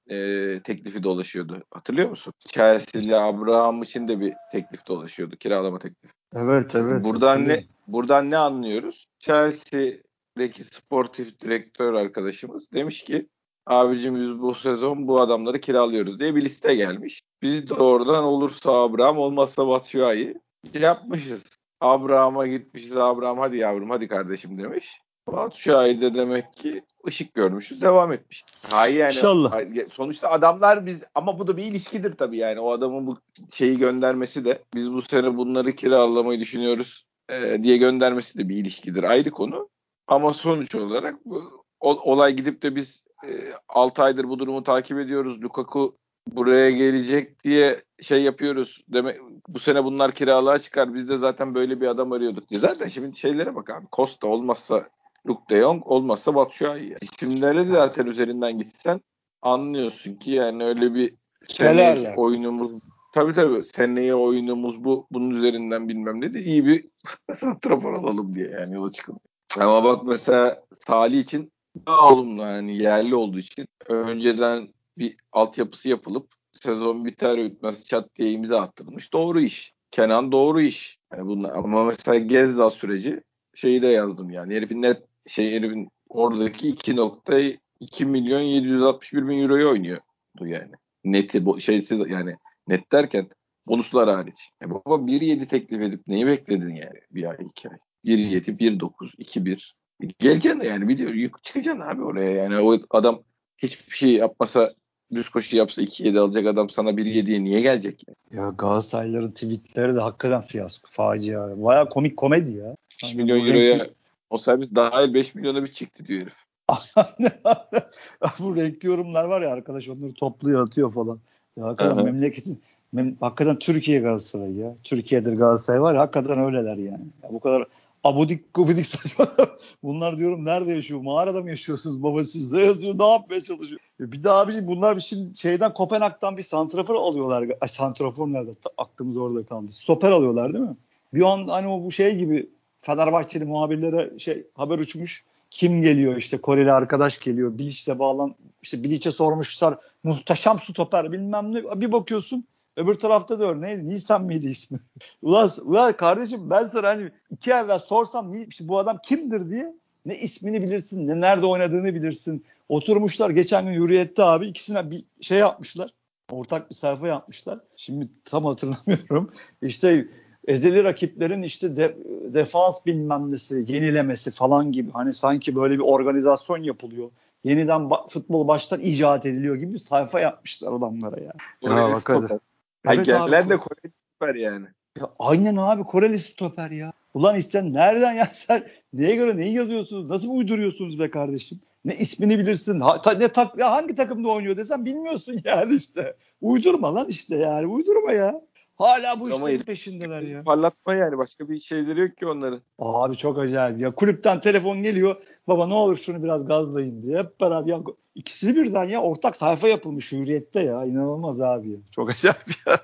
e, 0.06 0.16
teklifi 0.62 1.02
dolaşıyordu. 1.02 1.62
Hatırlıyor 1.70 2.10
musun? 2.10 2.32
Chelsea 2.38 3.02
ile 3.02 3.20
Abraham 3.20 3.82
için 3.82 4.08
de 4.08 4.20
bir 4.20 4.34
teklif 4.52 4.86
dolaşıyordu. 4.86 5.36
Kiralama 5.36 5.78
teklifi. 5.78 6.14
Evet 6.34 6.74
evet. 6.74 7.04
Buradan 7.04 7.48
ne 7.48 7.64
buradan 7.86 8.30
ne 8.30 8.36
anlıyoruz? 8.36 9.06
Chelsea'deki 9.18 10.64
sportif 10.64 11.40
direktör 11.40 11.94
arkadaşımız 11.94 12.72
demiş 12.72 13.04
ki 13.04 13.28
abicim 13.66 14.20
biz 14.20 14.42
bu 14.42 14.54
sezon 14.54 15.08
bu 15.08 15.20
adamları 15.20 15.60
kiralıyoruz 15.60 16.20
diye 16.20 16.34
bir 16.34 16.44
liste 16.44 16.74
gelmiş. 16.74 17.22
Biz 17.42 17.70
de 17.70 17.74
oradan 17.74 18.24
olursa 18.24 18.72
Abraham 18.72 19.18
olmazsa 19.18 19.68
Batshuayi 19.68 20.34
yapmışız. 20.74 21.59
Abraham'a 21.80 22.46
gitmişiz. 22.46 22.96
Abraham 22.96 23.38
hadi 23.38 23.56
yavrum 23.56 23.90
hadi 23.90 24.08
kardeşim 24.08 24.62
demiş. 24.62 25.00
Batu 25.26 25.60
Şahin 25.60 26.00
de 26.00 26.14
demek 26.14 26.56
ki 26.56 26.82
ışık 27.06 27.34
görmüşüz 27.34 27.82
devam 27.82 28.12
etmiş. 28.12 28.44
Hayır 28.70 28.96
yani. 28.98 29.12
İnşallah. 29.12 29.60
Sonuçta 29.92 30.30
adamlar 30.30 30.86
biz 30.86 31.00
ama 31.14 31.38
bu 31.38 31.46
da 31.46 31.56
bir 31.56 31.64
ilişkidir 31.64 32.12
tabii 32.12 32.36
yani. 32.36 32.60
O 32.60 32.72
adamın 32.72 33.06
bu 33.06 33.18
şeyi 33.52 33.78
göndermesi 33.78 34.44
de 34.44 34.62
biz 34.74 34.92
bu 34.92 35.02
sene 35.02 35.36
bunları 35.36 35.74
kiralamayı 35.74 36.40
düşünüyoruz 36.40 37.06
e, 37.28 37.62
diye 37.62 37.76
göndermesi 37.76 38.38
de 38.38 38.48
bir 38.48 38.56
ilişkidir. 38.56 39.02
Ayrı 39.02 39.30
konu. 39.30 39.68
Ama 40.06 40.34
sonuç 40.34 40.74
olarak 40.74 41.24
bu 41.24 41.64
olay 41.80 42.32
gidip 42.32 42.62
de 42.62 42.76
biz 42.76 43.04
e, 43.28 43.52
6 43.68 44.02
aydır 44.02 44.28
bu 44.28 44.38
durumu 44.38 44.62
takip 44.62 44.98
ediyoruz. 44.98 45.42
Lukaku 45.42 45.98
buraya 46.26 46.70
gelecek 46.70 47.44
diye 47.44 47.82
şey 48.02 48.22
yapıyoruz. 48.22 48.84
Demek 48.88 49.16
bu 49.48 49.58
sene 49.58 49.84
bunlar 49.84 50.12
kiralığa 50.12 50.58
çıkar. 50.58 50.94
Biz 50.94 51.08
de 51.08 51.18
zaten 51.18 51.54
böyle 51.54 51.80
bir 51.80 51.86
adam 51.86 52.12
arıyorduk 52.12 52.48
diye. 52.48 52.60
Zaten 52.60 52.88
şimdi 52.88 53.18
şeylere 53.18 53.54
bak 53.54 53.70
abi. 53.70 53.86
Costa 53.92 54.26
olmazsa 54.26 54.88
Luke 55.26 55.54
de 55.54 55.60
Jong 55.60 55.86
olmazsa 55.86 56.34
Batshuayi. 56.34 56.96
İsimlere 57.00 57.68
de 57.68 57.72
zaten 57.72 58.06
üzerinden 58.06 58.58
gitsen 58.58 59.00
anlıyorsun 59.42 60.14
ki 60.14 60.32
yani 60.32 60.64
öyle 60.64 60.94
bir 60.94 61.14
seneye 61.48 62.14
oyunumuz 62.16 62.82
tabii 63.14 63.32
tabii 63.32 63.64
seneye 63.64 64.14
oyunumuz 64.14 64.84
bu 64.84 65.06
bunun 65.10 65.30
üzerinden 65.30 65.88
bilmem 65.88 66.20
ne 66.20 66.34
de 66.34 66.42
iyi 66.42 66.66
bir 66.66 66.88
santrafor 67.36 67.92
alalım 67.92 68.34
diye 68.34 68.48
yani 68.48 68.74
yola 68.74 68.92
çıkılıyor. 68.92 69.20
Ama 69.58 69.84
bak 69.84 70.04
mesela 70.04 70.62
Salih 70.74 71.20
için 71.20 71.52
daha 71.86 72.12
olumlu 72.12 72.42
yani 72.42 72.76
yerli 72.76 73.14
olduğu 73.14 73.38
için 73.38 73.66
önceden 73.88 74.68
bir 74.98 75.16
altyapısı 75.32 75.88
yapılıp 75.88 76.30
sezon 76.52 77.04
biter 77.04 77.38
bitmez 77.38 77.84
çat 77.84 78.14
diye 78.16 78.32
imza 78.32 78.60
attırılmış. 78.60 79.12
Doğru 79.12 79.40
iş. 79.40 79.72
Kenan 79.90 80.32
doğru 80.32 80.60
iş. 80.60 80.98
Yani 81.12 81.26
bunlar, 81.26 81.54
ama 81.54 81.84
mesela 81.84 82.18
Gezza 82.18 82.70
süreci 82.70 83.22
şeyi 83.54 83.82
de 83.82 83.86
yazdım 83.86 84.30
yani. 84.30 84.54
Herifin 84.54 84.82
net 84.82 85.02
şey 85.26 85.52
herifin 85.52 85.88
oradaki 86.08 86.74
2.2 86.74 88.04
milyon 88.04 88.40
761 88.40 89.28
bin 89.28 89.42
euroyu 89.42 89.70
oynuyordu 89.70 90.46
yani. 90.46 90.72
Neti 91.04 91.44
bu 91.44 91.60
şeysi 91.60 92.04
yani 92.08 92.36
net 92.68 92.92
derken 92.92 93.28
bonuslar 93.66 94.08
hariç. 94.08 94.50
E 94.62 94.70
baba 94.70 94.94
1.7 94.94 95.46
teklif 95.46 95.80
edip 95.80 96.06
neyi 96.06 96.26
bekledin 96.26 96.74
yani 96.74 97.00
bir 97.10 97.24
ay 97.24 97.36
iki 97.50 97.68
ay? 97.68 97.76
1.7, 98.04 98.58
1.9, 98.58 99.16
2.1. 99.18 99.72
Geleceksin 100.18 100.60
yani 100.60 100.88
biliyor 100.88 101.10
yük 101.10 101.44
çıkacaksın 101.44 101.80
abi 101.80 102.02
oraya 102.02 102.30
yani 102.30 102.58
o 102.60 102.78
adam 102.90 103.22
hiçbir 103.58 103.96
şey 103.96 104.12
yapmasa 104.12 104.74
düz 105.14 105.28
koşu 105.28 105.56
yapsa 105.56 105.82
2-7 105.82 106.18
alacak 106.18 106.46
adam 106.46 106.70
sana 106.70 106.90
1-7'ye 106.90 107.44
niye 107.44 107.60
gelecek? 107.60 108.04
Yani? 108.08 108.42
Ya 108.42 108.50
Galatasaraylıların 108.58 109.30
tweetleri 109.30 109.94
de 109.94 110.00
hakikaten 110.00 110.40
fiyasko. 110.40 110.88
Facia. 110.90 111.62
Baya 111.62 111.84
komik 111.84 112.16
komedi 112.16 112.50
ya. 112.50 112.76
5 113.02 113.14
yani 113.14 113.22
milyon 113.22 113.46
euroya 113.46 113.78
renkli... 113.78 113.90
o 114.30 114.38
servis 114.38 114.74
dahil 114.74 115.14
5 115.14 115.34
milyona 115.34 115.62
bir 115.64 115.72
çıktı 115.72 116.06
diyor 116.06 116.20
herif. 116.20 116.34
bu 118.38 118.56
renkli 118.56 118.88
yorumlar 118.88 119.24
var 119.24 119.40
ya 119.40 119.50
arkadaş 119.50 119.88
onları 119.88 120.12
topluyor 120.14 120.66
atıyor 120.66 120.92
falan. 120.92 121.18
Ya 121.56 121.64
hakikaten 121.64 122.04
memleketin 122.04 122.62
mem 122.92 123.16
hakikaten 123.20 123.58
Türkiye 123.58 124.00
Galatasaray 124.00 124.52
ya. 124.52 124.74
Türkiye'dir 124.84 125.32
Galatasaray 125.32 125.80
var 125.80 125.94
ya 125.94 126.00
hakikaten 126.00 126.44
öyleler 126.44 126.76
yani. 126.76 127.04
Ya 127.22 127.30
bu 127.30 127.40
kadar 127.40 127.64
abudik 128.04 128.54
gubidik 128.54 128.86
saçma. 128.86 129.28
bunlar 129.82 130.18
diyorum 130.18 130.44
nerede 130.44 130.72
yaşıyor? 130.72 131.00
Mağarada 131.00 131.40
mı 131.40 131.50
yaşıyorsunuz 131.50 132.02
baba 132.02 132.24
siz? 132.24 132.52
Ne 132.60 132.60
yazıyor? 132.60 132.98
Ne 132.98 133.10
yapmaya 133.10 133.40
çalışıyor? 133.40 133.80
Bir 134.00 134.22
daha 134.22 134.48
bir 134.48 134.66
bunlar 134.66 134.96
bir 134.96 135.02
şimdi 135.02 135.38
şeyden 135.38 135.74
Kopenhag'dan 135.74 136.36
bir 136.36 136.42
santrafor 136.42 136.94
alıyorlar. 136.94 137.48
Ay, 137.60 137.68
santrafor 137.68 138.26
nerede? 138.26 138.50
Aklımız 138.78 139.16
orada 139.16 139.46
kaldı. 139.46 139.72
Stoper 139.72 140.10
alıyorlar 140.10 140.52
değil 140.54 140.64
mi? 140.64 140.76
Bir 141.14 141.22
an 141.22 141.48
hani 141.48 141.68
o 141.68 141.84
bu 141.84 141.90
şey 141.90 142.16
gibi 142.16 142.50
Fenerbahçeli 142.80 143.44
muhabirlere 143.44 144.18
şey 144.18 144.46
haber 144.54 144.78
uçmuş. 144.78 145.24
kim 145.50 145.82
geliyor 145.82 146.16
işte 146.16 146.38
Koreli 146.38 146.72
arkadaş 146.72 147.20
geliyor. 147.20 147.58
Bilic'le 147.58 147.98
bağlan 147.98 148.34
işte 148.62 148.82
Bilic'e 148.84 149.10
sormuşlar 149.10 149.78
muhteşem 150.04 150.58
stoper 150.58 151.12
bilmem 151.12 151.54
ne. 151.54 151.80
Bir 151.80 151.92
bakıyorsun 151.92 152.44
öbür 152.76 152.94
tarafta 152.94 153.40
da 153.40 153.44
örneğin 153.44 153.88
Nisan 153.88 154.24
mıydı 154.24 154.48
ismi? 154.48 154.78
ulan, 155.22 155.50
ulan 155.64 155.96
kardeşim 155.96 156.50
ben 156.50 156.64
sana 156.64 156.88
hani 156.88 157.10
iki 157.30 157.50
evvel 157.50 157.78
sorsam 157.78 158.32
işte 158.48 158.68
bu 158.68 158.78
adam 158.78 158.98
kimdir 159.04 159.50
diye 159.50 159.74
ne 160.06 160.18
ismini 160.18 160.62
bilirsin 160.62 161.08
ne 161.08 161.20
nerede 161.20 161.46
oynadığını 161.46 161.94
bilirsin. 161.94 162.44
Oturmuşlar 162.68 163.30
geçen 163.30 163.66
gün 163.66 163.72
Hürriyet'te 163.72 164.22
abi 164.22 164.46
ikisine 164.46 164.90
bir 164.90 165.04
şey 165.20 165.38
yapmışlar. 165.38 165.90
Ortak 166.30 166.70
bir 166.70 166.74
sayfa 166.74 167.08
yapmışlar. 167.08 167.58
Şimdi 167.76 168.08
tam 168.24 168.44
hatırlamıyorum. 168.44 169.32
İşte 169.62 170.06
ezeli 170.46 170.84
rakiplerin 170.84 171.42
işte 171.42 171.76
de, 171.76 171.96
defans 172.34 172.86
bilmem 172.86 173.32
nesi, 173.32 173.64
yenilemesi 173.68 174.30
falan 174.30 174.72
gibi. 174.72 174.90
Hani 174.90 175.12
sanki 175.12 175.56
böyle 175.56 175.74
bir 175.74 175.84
organizasyon 175.84 176.62
yapılıyor. 176.62 177.10
Yeniden 177.44 177.80
ba- 177.80 178.08
futbol 178.08 178.48
baştan 178.48 178.80
icat 178.80 179.26
ediliyor 179.26 179.56
gibi 179.56 179.72
bir 179.74 179.78
sayfa 179.78 180.20
yapmışlar 180.20 180.72
adamlara 180.72 181.20
ya. 181.20 181.32
Ya 181.62 181.92
bak 181.92 182.08
hadi. 182.08 182.38
Evet 182.86 183.06
gelen 183.06 183.50
de 183.50 183.56
Koreli 183.56 183.92
stoper 183.92 184.34
yani. 184.34 184.66
Ya 184.98 185.10
aynen 185.18 185.56
abi 185.56 185.82
Koreli 185.82 186.18
stoper 186.18 186.70
ya. 186.70 186.92
Ulan 187.14 187.36
isten 187.36 187.72
nereden 187.72 188.12
ya 188.12 188.26
sen 188.32 188.64
neye 188.92 189.16
göre 189.16 189.36
neyi 189.36 189.54
yazıyorsunuz? 189.54 190.08
Nasıl 190.08 190.28
uyduruyorsunuz 190.28 190.98
be 190.98 191.10
kardeşim? 191.10 191.60
Ne 191.84 191.94
ismini 191.94 192.38
bilirsin. 192.38 192.80
Ha, 192.80 193.02
ta, 193.02 193.12
ne 193.12 193.28
tak, 193.28 193.58
ya 193.58 193.72
hangi 193.72 193.94
takımda 193.94 194.28
oynuyor 194.28 194.56
desem 194.56 194.84
bilmiyorsun 194.84 195.40
yani 195.44 195.74
işte. 195.74 196.16
Uydurma 196.40 196.94
lan 196.94 197.06
işte 197.08 197.36
yani. 197.36 197.66
Uydurma 197.66 198.12
ya. 198.12 198.40
Hala 198.80 199.20
bu 199.20 199.24
Ama 199.24 199.50
işlerin 199.50 199.62
peşindeler 199.62 200.22
ya. 200.22 200.44
Parlatma 200.44 200.94
yani. 200.94 201.18
Başka 201.18 201.48
bir 201.48 201.60
şeyleri 201.60 202.00
yok 202.00 202.16
ki 202.16 202.26
onların. 202.26 202.60
Abi 202.78 203.16
çok 203.16 203.38
acayip 203.38 203.80
ya. 203.80 203.94
Kulüpten 203.94 204.40
telefon 204.40 204.82
geliyor. 204.82 205.16
Baba 205.48 205.66
ne 205.66 205.74
olur 205.74 205.96
şunu 205.96 206.22
biraz 206.22 206.46
gazlayın 206.46 207.02
diye. 207.02 207.18
Hep 207.18 207.40
beraber 207.40 207.70
ya. 207.70 207.80
İkisi 208.14 208.56
birden 208.56 208.84
ya 208.84 209.02
ortak 209.02 209.36
sayfa 209.36 209.68
yapılmış 209.68 210.12
hürriyette 210.12 210.60
ya. 210.60 210.84
İnanılmaz 210.84 211.40
abi. 211.40 211.80
Çok 211.90 212.10
acayip 212.10 212.66
ya. 212.66 212.80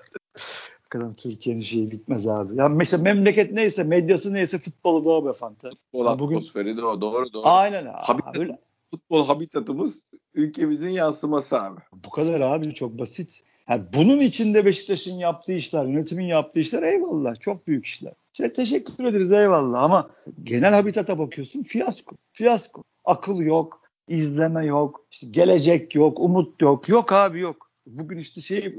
Hakikaten 0.83 1.15
Türkiye'nin 1.15 1.61
şeyi 1.61 1.91
bitmez 1.91 2.29
abi. 2.29 2.57
Ya 2.57 2.69
mesela 2.69 3.03
memleket 3.03 3.53
neyse, 3.53 3.85
medyası 3.85 4.35
neyse 4.35 4.59
futbolu 4.59 5.05
da 5.05 5.09
o 5.09 5.27
be 5.27 5.33
Fanta. 5.33 5.71
Futbol 5.71 6.07
atmosferi 6.07 6.77
de 6.77 6.85
o. 6.85 7.01
Doğru 7.01 7.33
doğru. 7.33 7.47
Aynen 7.47 7.87
abi. 7.87 7.97
Habitat, 7.97 8.37
öyle. 8.37 8.59
Futbol 8.91 9.27
habitatımız 9.27 10.03
ülkemizin 10.35 10.91
yansıması 10.91 11.63
abi. 11.63 11.81
Bu 12.05 12.11
kadar 12.11 12.41
abi 12.41 12.75
çok 12.75 12.99
basit. 12.99 13.43
Yani 13.69 13.83
bunun 13.97 14.21
içinde 14.21 14.65
Beşiktaş'ın 14.65 15.15
yaptığı 15.15 15.53
işler, 15.53 15.85
yönetimin 15.85 16.25
yaptığı 16.25 16.61
işler 16.61 16.83
eyvallah. 16.83 17.41
Çok 17.41 17.67
büyük 17.67 17.87
işler. 17.87 18.13
Şey, 18.33 18.53
teşekkür 18.53 19.05
ederiz 19.05 19.33
eyvallah 19.33 19.83
ama 19.83 20.11
genel 20.45 20.75
habitata 20.75 21.19
bakıyorsun 21.19 21.63
fiyasko. 21.63 22.17
Fiyasko. 22.33 22.85
Akıl 23.05 23.41
yok, 23.41 23.83
izleme 24.09 24.67
yok, 24.67 25.07
işte 25.11 25.27
gelecek 25.31 25.95
yok, 25.95 26.21
umut 26.21 26.63
yok. 26.63 26.89
Yok 26.89 27.13
abi 27.13 27.41
yok. 27.41 27.71
Bugün 27.87 28.19
işte 28.19 28.41
şey 28.41 28.75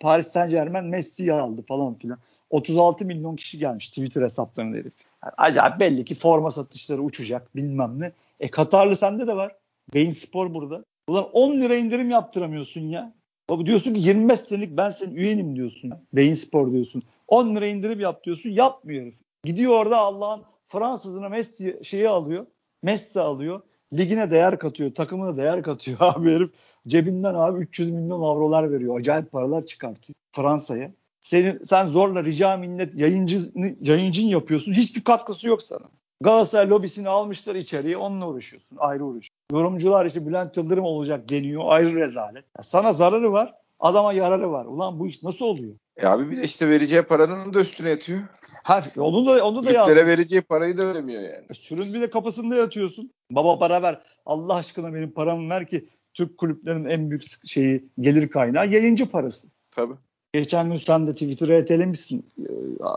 Paris 0.00 0.26
Saint 0.26 0.50
Germain 0.50 0.84
Messi'yi 0.84 1.32
aldı 1.32 1.62
falan 1.68 1.94
filan. 1.94 2.18
36 2.50 3.04
milyon 3.04 3.36
kişi 3.36 3.58
gelmiş 3.58 3.88
Twitter 3.88 4.22
hesaplarına 4.22 4.76
herif. 4.76 4.92
Yani 5.24 5.32
acayip 5.36 5.80
belli 5.80 6.04
ki 6.04 6.14
forma 6.14 6.50
satışları 6.50 7.02
uçacak 7.02 7.56
bilmem 7.56 8.00
ne. 8.00 8.12
E 8.40 8.50
Katarlı 8.50 8.96
sende 8.96 9.26
de 9.26 9.36
var. 9.36 9.56
Beyin 9.94 10.10
Spor 10.10 10.54
burada. 10.54 10.84
Ulan 11.08 11.30
10 11.32 11.60
lira 11.60 11.76
indirim 11.76 12.10
yaptıramıyorsun 12.10 12.80
ya. 12.80 13.12
Baba 13.50 13.66
diyorsun 13.66 13.94
ki 13.94 14.00
25 14.00 14.40
senelik 14.40 14.76
ben 14.76 14.90
senin 14.90 15.14
üyenim 15.14 15.56
diyorsun. 15.56 15.92
Beyin 16.12 16.34
Spor 16.34 16.72
diyorsun. 16.72 17.02
10 17.28 17.56
lira 17.56 17.66
indirim 17.66 18.00
yap 18.00 18.24
diyorsun. 18.24 18.50
Yapmıyor 18.50 19.02
herif. 19.02 19.14
Gidiyor 19.44 19.72
orada 19.72 19.96
Allah'ın 19.98 20.42
Fransızına 20.68 21.28
Messi 21.28 21.80
şeyi 21.82 22.08
alıyor. 22.08 22.46
Messi 22.82 23.20
alıyor. 23.20 23.60
Ligine 23.92 24.30
değer 24.30 24.58
katıyor. 24.58 24.94
Takımına 24.94 25.36
değer 25.36 25.62
katıyor 25.62 25.98
abi 26.00 26.34
herif. 26.34 26.50
Cebinden 26.88 27.34
abi 27.34 27.60
300 27.60 27.90
milyon 27.90 28.22
avrolar 28.22 28.72
veriyor. 28.72 29.00
Acayip 29.00 29.32
paralar 29.32 29.66
çıkartıyor 29.66 30.14
Fransa'ya. 30.32 30.92
Senin, 31.20 31.58
sen 31.58 31.86
zorla 31.86 32.24
rica 32.24 32.56
minnet 32.56 33.00
yayıncı, 33.00 33.38
yayıncın 33.80 34.26
yapıyorsun. 34.26 34.72
Hiçbir 34.72 35.04
katkısı 35.04 35.48
yok 35.48 35.62
sana. 35.62 35.88
Galatasaray 36.20 36.70
lobisini 36.70 37.08
almışlar 37.08 37.54
içeriye 37.54 37.96
onunla 37.96 38.28
uğraşıyorsun. 38.28 38.76
Ayrı 38.80 39.04
uğraşıyorsun. 39.04 39.34
Yorumcular 39.52 40.06
işte 40.06 40.26
Bülent 40.26 40.56
Yıldırım 40.56 40.84
olacak 40.84 41.28
deniyor. 41.28 41.62
Ayrı 41.66 41.94
rezalet. 41.94 42.44
Ya 42.58 42.62
sana 42.62 42.92
zararı 42.92 43.32
var. 43.32 43.54
Adama 43.80 44.12
yararı 44.12 44.52
var. 44.52 44.64
Ulan 44.64 45.00
bu 45.00 45.08
iş 45.08 45.22
nasıl 45.22 45.44
oluyor? 45.44 45.74
E 45.96 46.06
abi 46.06 46.30
bir 46.30 46.36
de 46.36 46.42
işte 46.42 46.68
vereceği 46.68 47.02
paranın 47.02 47.54
da 47.54 47.60
üstüne 47.60 47.90
yatıyor. 47.90 48.20
Ha, 48.62 48.84
onu 48.96 49.26
da 49.26 49.46
onu 49.46 49.62
da 49.62 49.68
Türklere 49.68 50.06
vereceği 50.06 50.40
parayı 50.40 50.78
da 50.78 50.86
veremiyor 50.86 51.22
yani. 51.22 51.46
E, 51.50 51.54
sürün 51.54 51.94
bir 51.94 52.00
de 52.00 52.10
kapısında 52.10 52.56
yatıyorsun. 52.56 53.10
Baba 53.30 53.58
para 53.58 53.82
ver. 53.82 54.00
Allah 54.26 54.54
aşkına 54.54 54.94
benim 54.94 55.10
paramı 55.10 55.50
ver 55.50 55.68
ki 55.68 55.88
Türk 56.14 56.38
kulüplerinin 56.38 56.88
en 56.88 57.10
büyük 57.10 57.22
şeyi 57.46 57.84
gelir 58.00 58.28
kaynağı 58.28 58.68
yayıncı 58.68 59.10
parası. 59.10 59.48
Tabii. 59.70 59.94
Geçen 60.32 60.68
gün 60.68 60.76
sen 60.76 61.06
de 61.06 61.12
Twitter'a 61.12 61.54
etelemişsin. 61.54 62.26
Ee, 62.40 62.44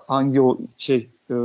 hangi 0.07 0.41
o 0.41 0.57
şey 0.78 1.09
e, 1.32 1.36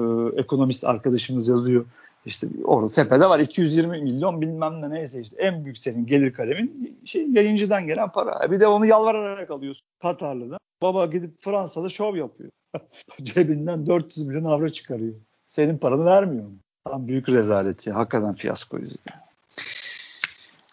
ekonomist 0.40 0.84
arkadaşımız 0.84 1.48
yazıyor. 1.48 1.84
İşte 2.26 2.46
orada 2.64 2.88
sepede 2.88 3.30
var 3.30 3.38
220 3.38 4.02
milyon 4.02 4.40
bilmem 4.40 4.82
ne 4.82 4.90
neyse 4.90 5.20
işte 5.20 5.36
en 5.38 5.64
büyük 5.64 5.78
senin 5.78 6.06
gelir 6.06 6.32
kalemin 6.32 6.98
şey 7.04 7.30
yayıncıdan 7.30 7.86
gelen 7.86 8.12
para. 8.12 8.50
Bir 8.50 8.60
de 8.60 8.66
onu 8.66 8.86
yalvararak 8.86 9.50
alıyorsun 9.50 9.86
Katarlı'dan. 10.02 10.58
Baba 10.82 11.06
gidip 11.06 11.42
Fransa'da 11.42 11.88
şov 11.88 12.16
yapıyor. 12.16 12.50
Cebinden 13.22 13.86
400 13.86 14.26
milyon 14.26 14.44
avro 14.44 14.68
çıkarıyor. 14.68 15.14
Senin 15.48 15.78
paranı 15.78 16.04
vermiyor 16.04 16.44
mu? 16.44 16.56
Tam 16.84 17.08
büyük 17.08 17.28
rezalet 17.28 17.86
ya. 17.86 17.94
Hakikaten 17.94 18.34
fiyasko 18.34 18.78
yüzünden. 18.78 19.26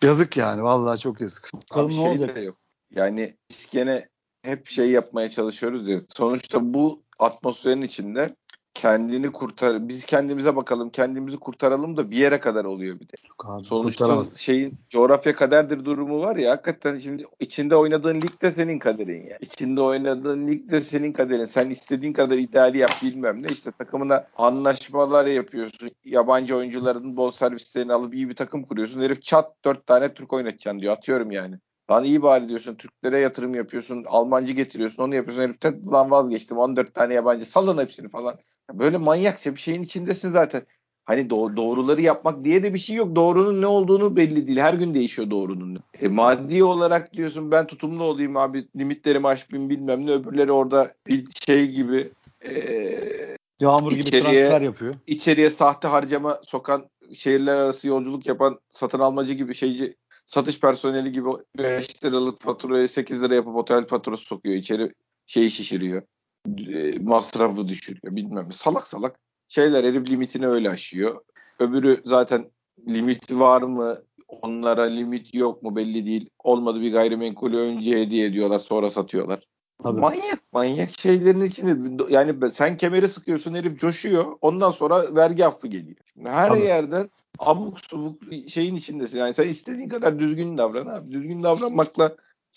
Yazık 0.01 0.37
yani. 0.37 0.63
Vallahi 0.63 0.99
çok 0.99 1.21
yazık. 1.21 1.51
Bakalım 1.53 1.91
ne 1.91 1.95
şey 1.95 2.09
olacak? 2.09 2.43
Yok. 2.43 2.55
Yani 2.95 3.33
biz 3.49 3.67
gene 3.71 4.07
hep 4.41 4.67
şey 4.67 4.91
yapmaya 4.91 5.29
çalışıyoruz 5.29 5.89
ya. 5.89 5.99
Sonuçta 6.15 6.73
bu 6.73 7.01
atmosferin 7.19 7.81
içinde 7.81 8.35
kendini 8.73 9.31
kurtar 9.31 9.89
biz 9.89 10.05
kendimize 10.05 10.55
bakalım 10.55 10.89
kendimizi 10.89 11.37
kurtaralım 11.37 11.97
da 11.97 12.11
bir 12.11 12.17
yere 12.17 12.39
kadar 12.39 12.65
oluyor 12.65 12.99
bir 12.99 13.09
de. 13.09 13.13
Abi, 13.39 13.63
Sonuçta 13.63 14.25
şeyin 14.39 14.73
coğrafya 14.89 15.35
kaderdir 15.35 15.85
durumu 15.85 16.21
var 16.21 16.35
ya 16.35 16.51
hakikaten 16.51 16.99
şimdi 16.99 17.25
içinde 17.39 17.75
oynadığın 17.75 18.15
lig 18.15 18.41
de 18.41 18.51
senin 18.51 18.79
kaderin 18.79 19.27
ya. 19.27 19.37
İçinde 19.41 19.81
oynadığın 19.81 20.47
lig 20.47 20.71
de 20.71 20.81
senin 20.81 21.13
kaderin. 21.13 21.45
Sen 21.45 21.69
istediğin 21.69 22.13
kadar 22.13 22.37
ideali 22.37 22.77
yap 22.77 22.91
bilmem 23.03 23.43
ne 23.43 23.47
işte 23.47 23.71
takımına 23.71 24.27
anlaşmalar 24.37 25.25
yapıyorsun. 25.25 25.91
Yabancı 26.05 26.55
oyuncuların 26.55 27.17
bol 27.17 27.31
servislerini 27.31 27.93
alıp 27.93 28.13
iyi 28.13 28.29
bir 28.29 28.35
takım 28.35 28.63
kuruyorsun. 28.63 29.01
Herif 29.01 29.21
çat 29.21 29.51
dört 29.65 29.87
tane 29.87 30.13
Türk 30.13 30.33
oynatacaksın 30.33 30.81
diyor. 30.81 30.93
Atıyorum 30.93 31.31
yani. 31.31 31.55
Lan 31.91 32.03
iyi 32.03 32.21
bari 32.21 32.49
diyorsun. 32.49 32.75
Türklere 32.75 33.19
yatırım 33.19 33.55
yapıyorsun. 33.55 34.03
Almancı 34.07 34.53
getiriyorsun. 34.53 35.03
Onu 35.03 35.15
yapıyorsun. 35.15 35.41
Herif 35.41 35.91
lan 35.91 36.11
vazgeçtim. 36.11 36.57
14 36.57 36.93
tane 36.93 37.13
yabancı. 37.13 37.45
Salın 37.45 37.77
hepsini 37.77 38.09
falan. 38.09 38.35
Böyle 38.73 38.97
manyakça 38.97 39.55
bir 39.55 39.59
şeyin 39.59 39.83
içindesin 39.83 40.31
zaten. 40.31 40.65
Hani 41.05 41.21
do- 41.21 41.57
doğruları 41.57 42.01
yapmak 42.01 42.43
diye 42.43 42.63
de 42.63 42.73
bir 42.73 42.79
şey 42.79 42.95
yok. 42.95 43.15
Doğrunun 43.15 43.61
ne 43.61 43.67
olduğunu 43.67 44.15
belli 44.15 44.47
değil. 44.47 44.57
Her 44.57 44.73
gün 44.73 44.93
değişiyor 44.93 45.29
doğrunun. 45.29 45.79
E, 46.01 46.07
maddi 46.07 46.63
olarak 46.63 47.13
diyorsun 47.13 47.51
ben 47.51 47.67
tutumlu 47.67 48.03
olayım 48.03 48.37
abi 48.37 48.67
limitlerimi 48.77 49.27
aşmayayım 49.27 49.69
bilmem 49.69 50.05
ne. 50.05 50.11
Öbürleri 50.11 50.51
orada 50.51 50.93
bir 51.07 51.27
şey 51.47 51.71
gibi 51.71 52.05
e, 52.45 53.37
Yağmur 53.59 53.91
gibi 53.91 54.11
transfer 54.11 54.61
yapıyor. 54.61 54.95
İçeriye 55.07 55.49
sahte 55.49 55.87
harcama 55.87 56.41
sokan 56.43 56.89
şehirler 57.13 57.55
arası 57.55 57.87
yolculuk 57.87 58.25
yapan 58.25 58.59
satın 58.71 58.99
almacı 58.99 59.33
gibi 59.33 59.55
şeyci 59.55 59.95
satış 60.25 60.59
personeli 60.59 61.11
gibi 61.11 61.29
5 61.57 62.03
liralık 62.03 62.41
faturayı 62.41 62.89
8 62.89 63.23
lira 63.23 63.35
yapıp 63.35 63.55
otel 63.55 63.87
faturası 63.87 64.23
sokuyor. 64.23 64.55
İçeri 64.55 64.93
şeyi 65.25 65.51
şişiriyor. 65.51 66.01
E, 66.47 66.99
masrafı 66.99 67.67
düşürüyor 67.67 68.15
bilmem 68.15 68.51
salak 68.51 68.87
salak 68.87 69.19
şeyler 69.47 69.83
herif 69.83 70.09
limitini 70.09 70.47
öyle 70.47 70.69
aşıyor. 70.69 71.21
Öbürü 71.59 72.01
zaten 72.05 72.51
limit 72.87 73.31
var 73.31 73.61
mı 73.61 73.97
onlara 74.27 74.83
limit 74.83 75.33
yok 75.33 75.63
mu 75.63 75.75
belli 75.75 76.05
değil. 76.05 76.29
Olmadı 76.43 76.81
bir 76.81 76.91
gayrimenkulü 76.91 77.57
önce 77.57 78.01
hediye 78.01 78.25
ediyorlar 78.25 78.59
sonra 78.59 78.89
satıyorlar. 78.89 79.47
Tabii. 79.83 79.99
Manyak 79.99 80.39
manyak 80.53 80.99
şeylerin 80.99 81.41
içinde 81.41 82.03
yani 82.13 82.51
sen 82.51 82.77
kemeri 82.77 83.09
sıkıyorsun 83.09 83.53
herif 83.53 83.79
coşuyor 83.79 84.25
ondan 84.41 84.69
sonra 84.69 85.15
vergi 85.15 85.45
affı 85.45 85.67
geliyor. 85.67 85.97
Şimdi 86.13 86.29
her 86.29 86.49
Tabii. 86.49 86.61
yerden 86.61 87.09
abuk 87.39 87.79
subuk 87.81 88.21
şeyin 88.47 88.75
içindesin. 88.75 89.17
Yani 89.17 89.33
sen 89.33 89.47
istediğin 89.47 89.89
kadar 89.89 90.19
düzgün 90.19 90.57
davran 90.57 90.85
abi. 90.85 91.11
Düzgün 91.11 91.43
davranmakla 91.43 92.15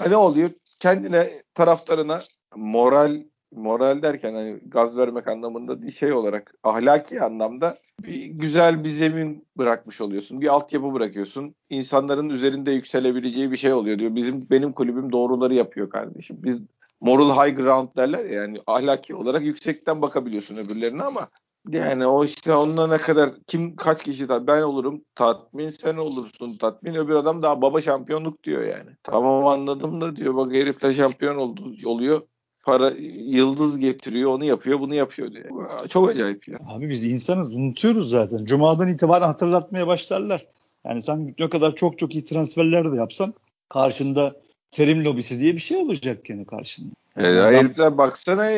ne 0.09 0.17
oluyor? 0.17 0.51
Kendine 0.79 1.43
taraftarına 1.55 2.23
moral 2.57 3.23
moral 3.57 4.03
derken 4.03 4.35
hani 4.35 4.59
gaz 4.67 4.97
vermek 4.97 5.29
anlamında 5.29 5.83
değil 5.83 5.93
şey 5.93 6.13
olarak 6.13 6.55
ahlaki 6.63 7.23
anlamda 7.23 7.79
bir 8.03 8.25
güzel 8.25 8.85
bir 8.85 8.89
zemin 8.89 9.47
bırakmış 9.59 10.01
oluyorsun. 10.01 10.41
Bir 10.41 10.49
altyapı 10.49 10.95
bırakıyorsun. 10.95 11.55
İnsanların 11.71 12.29
üzerinde 12.29 12.71
yükselebileceği 12.73 13.53
bir 13.53 13.57
şey 13.57 13.73
oluyor 13.73 13.99
diyor. 13.99 14.15
Bizim 14.15 14.51
benim 14.51 14.73
kulübüm 14.73 15.13
doğruları 15.13 15.55
yapıyor 15.55 15.91
kardeşim. 15.91 16.37
Biz 16.41 16.59
moral 17.01 17.31
high 17.31 17.57
ground 17.57 17.89
derler 17.97 18.25
ya 18.25 18.43
yani 18.43 18.59
ahlaki 18.67 19.15
olarak 19.15 19.43
yüksekten 19.43 20.03
bakabiliyorsun 20.03 20.57
öbürlerine 20.57 21.03
ama 21.03 21.29
Yani 21.71 22.07
o 22.07 22.25
işte 22.25 22.55
onunla 22.55 22.87
ne 22.87 22.99
kadar 22.99 23.31
kim 23.47 23.77
kaç 23.77 24.03
kişi 24.03 24.27
tat 24.27 24.47
ben 24.47 24.63
olurum 24.63 25.05
tatmin 25.15 25.71
sen 25.71 25.97
olursun 25.97 26.59
tatmin 26.59 26.95
öbür 26.95 27.15
adam 27.15 27.43
daha 27.43 27.63
baba 27.63 27.81
şampiyonluk 27.81 28.43
diyor 28.45 28.63
yani. 28.63 28.91
Tamam 29.03 29.47
anladım 29.47 30.01
da 30.01 30.17
diyor 30.17 30.35
bak 30.35 30.53
herifle 30.53 30.93
şampiyon 30.93 31.37
oldu, 31.37 31.75
oluyor 31.85 32.23
para 32.67 32.91
yıldız 33.27 33.79
getiriyor 33.79 34.31
onu 34.31 34.45
yapıyor 34.45 34.81
bunu 34.81 34.95
yapıyor 34.95 35.33
diye. 35.33 35.51
Çok 35.89 36.09
acayip 36.09 36.49
ya. 36.49 36.59
Abi 36.69 36.89
biz 36.89 37.05
insanız 37.05 37.55
unutuyoruz 37.55 38.11
zaten. 38.11 38.45
Cuma'dan 38.45 38.89
itibaren 38.89 39.27
hatırlatmaya 39.27 39.87
başlarlar. 39.87 40.47
Yani 40.85 41.03
sen 41.03 41.35
ne 41.39 41.51
kadar 41.51 41.75
çok 41.75 41.99
çok 41.99 42.15
iyi 42.15 42.25
transferler 42.25 42.93
de 42.93 42.97
yapsan 42.97 43.35
karşında 43.69 44.37
terim 44.71 45.05
lobisi 45.05 45.41
diye 45.41 45.55
bir 45.55 45.59
şey 45.59 45.77
olacak 45.77 46.31
yani 46.31 46.45
karşında. 46.45 46.95
Yani 47.17 47.41
adam... 47.41 47.53
Herifler 47.53 47.99
baksana 47.99 48.51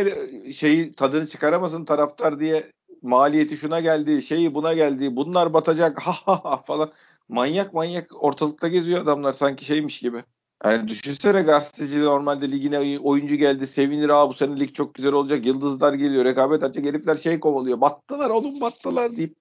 şeyi 0.52 0.92
tadını 0.92 1.26
çıkaramasın 1.26 1.84
taraftar 1.84 2.40
diye 2.40 2.72
maliyeti 3.02 3.56
şuna 3.56 3.80
geldi, 3.80 4.22
şeyi 4.22 4.54
buna 4.54 4.74
geldi, 4.74 5.16
bunlar 5.16 5.52
batacak 5.52 6.00
ha 6.00 6.12
ha 6.12 6.44
ha 6.44 6.62
falan. 6.66 6.90
Manyak 7.28 7.74
manyak 7.74 8.24
ortalıkta 8.24 8.68
geziyor 8.68 9.02
adamlar 9.02 9.32
sanki 9.32 9.64
şeymiş 9.64 10.00
gibi. 10.00 10.22
Yani 10.64 10.88
düşünsene 10.88 11.42
gazeteci 11.42 12.00
normalde 12.00 12.50
ligine 12.50 12.98
oyuncu 12.98 13.36
geldi 13.36 13.66
sevinir 13.66 14.08
abi 14.08 14.28
bu 14.28 14.34
sene 14.34 14.60
lig 14.60 14.74
çok 14.74 14.94
güzel 14.94 15.12
olacak 15.12 15.46
yıldızlar 15.46 15.92
geliyor 15.92 16.24
rekabet 16.24 16.62
açacak 16.62 16.84
herifler 16.84 17.16
şey 17.16 17.40
kovalıyor 17.40 17.80
battılar 17.80 18.30
oğlum 18.30 18.60
battılar 18.60 19.16
deyip 19.16 19.36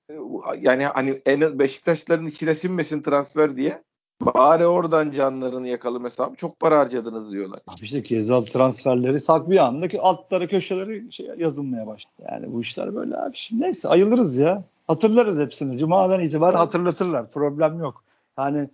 yani 0.61 0.85
hani 0.85 1.21
en 1.25 1.59
Beşiktaşların 1.59 2.27
içine 2.27 2.55
sinmesin 2.55 3.01
transfer 3.01 3.57
diye 3.57 3.83
bari 4.21 4.65
oradan 4.65 5.11
canlarını 5.11 5.67
yakalım 5.67 6.03
hesabı 6.03 6.35
çok 6.35 6.59
para 6.59 6.77
harcadınız 6.77 7.31
diyorlar. 7.31 7.59
Abi 7.67 7.81
işte 7.81 7.99
Gezal 7.99 8.41
transferleri 8.41 9.19
sak 9.19 9.49
bir 9.49 9.57
andaki 9.57 10.01
altlara 10.01 10.47
köşeleri 10.47 11.11
şey 11.11 11.29
yazılmaya 11.37 11.87
başladı. 11.87 12.13
Yani 12.31 12.53
bu 12.53 12.61
işler 12.61 12.95
böyle 12.95 13.17
abi. 13.17 13.35
Şimdi 13.35 13.63
neyse 13.63 13.89
ayılırız 13.89 14.37
ya. 14.37 14.63
Hatırlarız 14.87 15.39
hepsini. 15.39 15.77
Cuma'dan 15.77 16.21
itibaren 16.21 16.57
hatırlatırlar. 16.57 17.31
Problem 17.31 17.79
yok. 17.79 18.03
Yani 18.37 18.69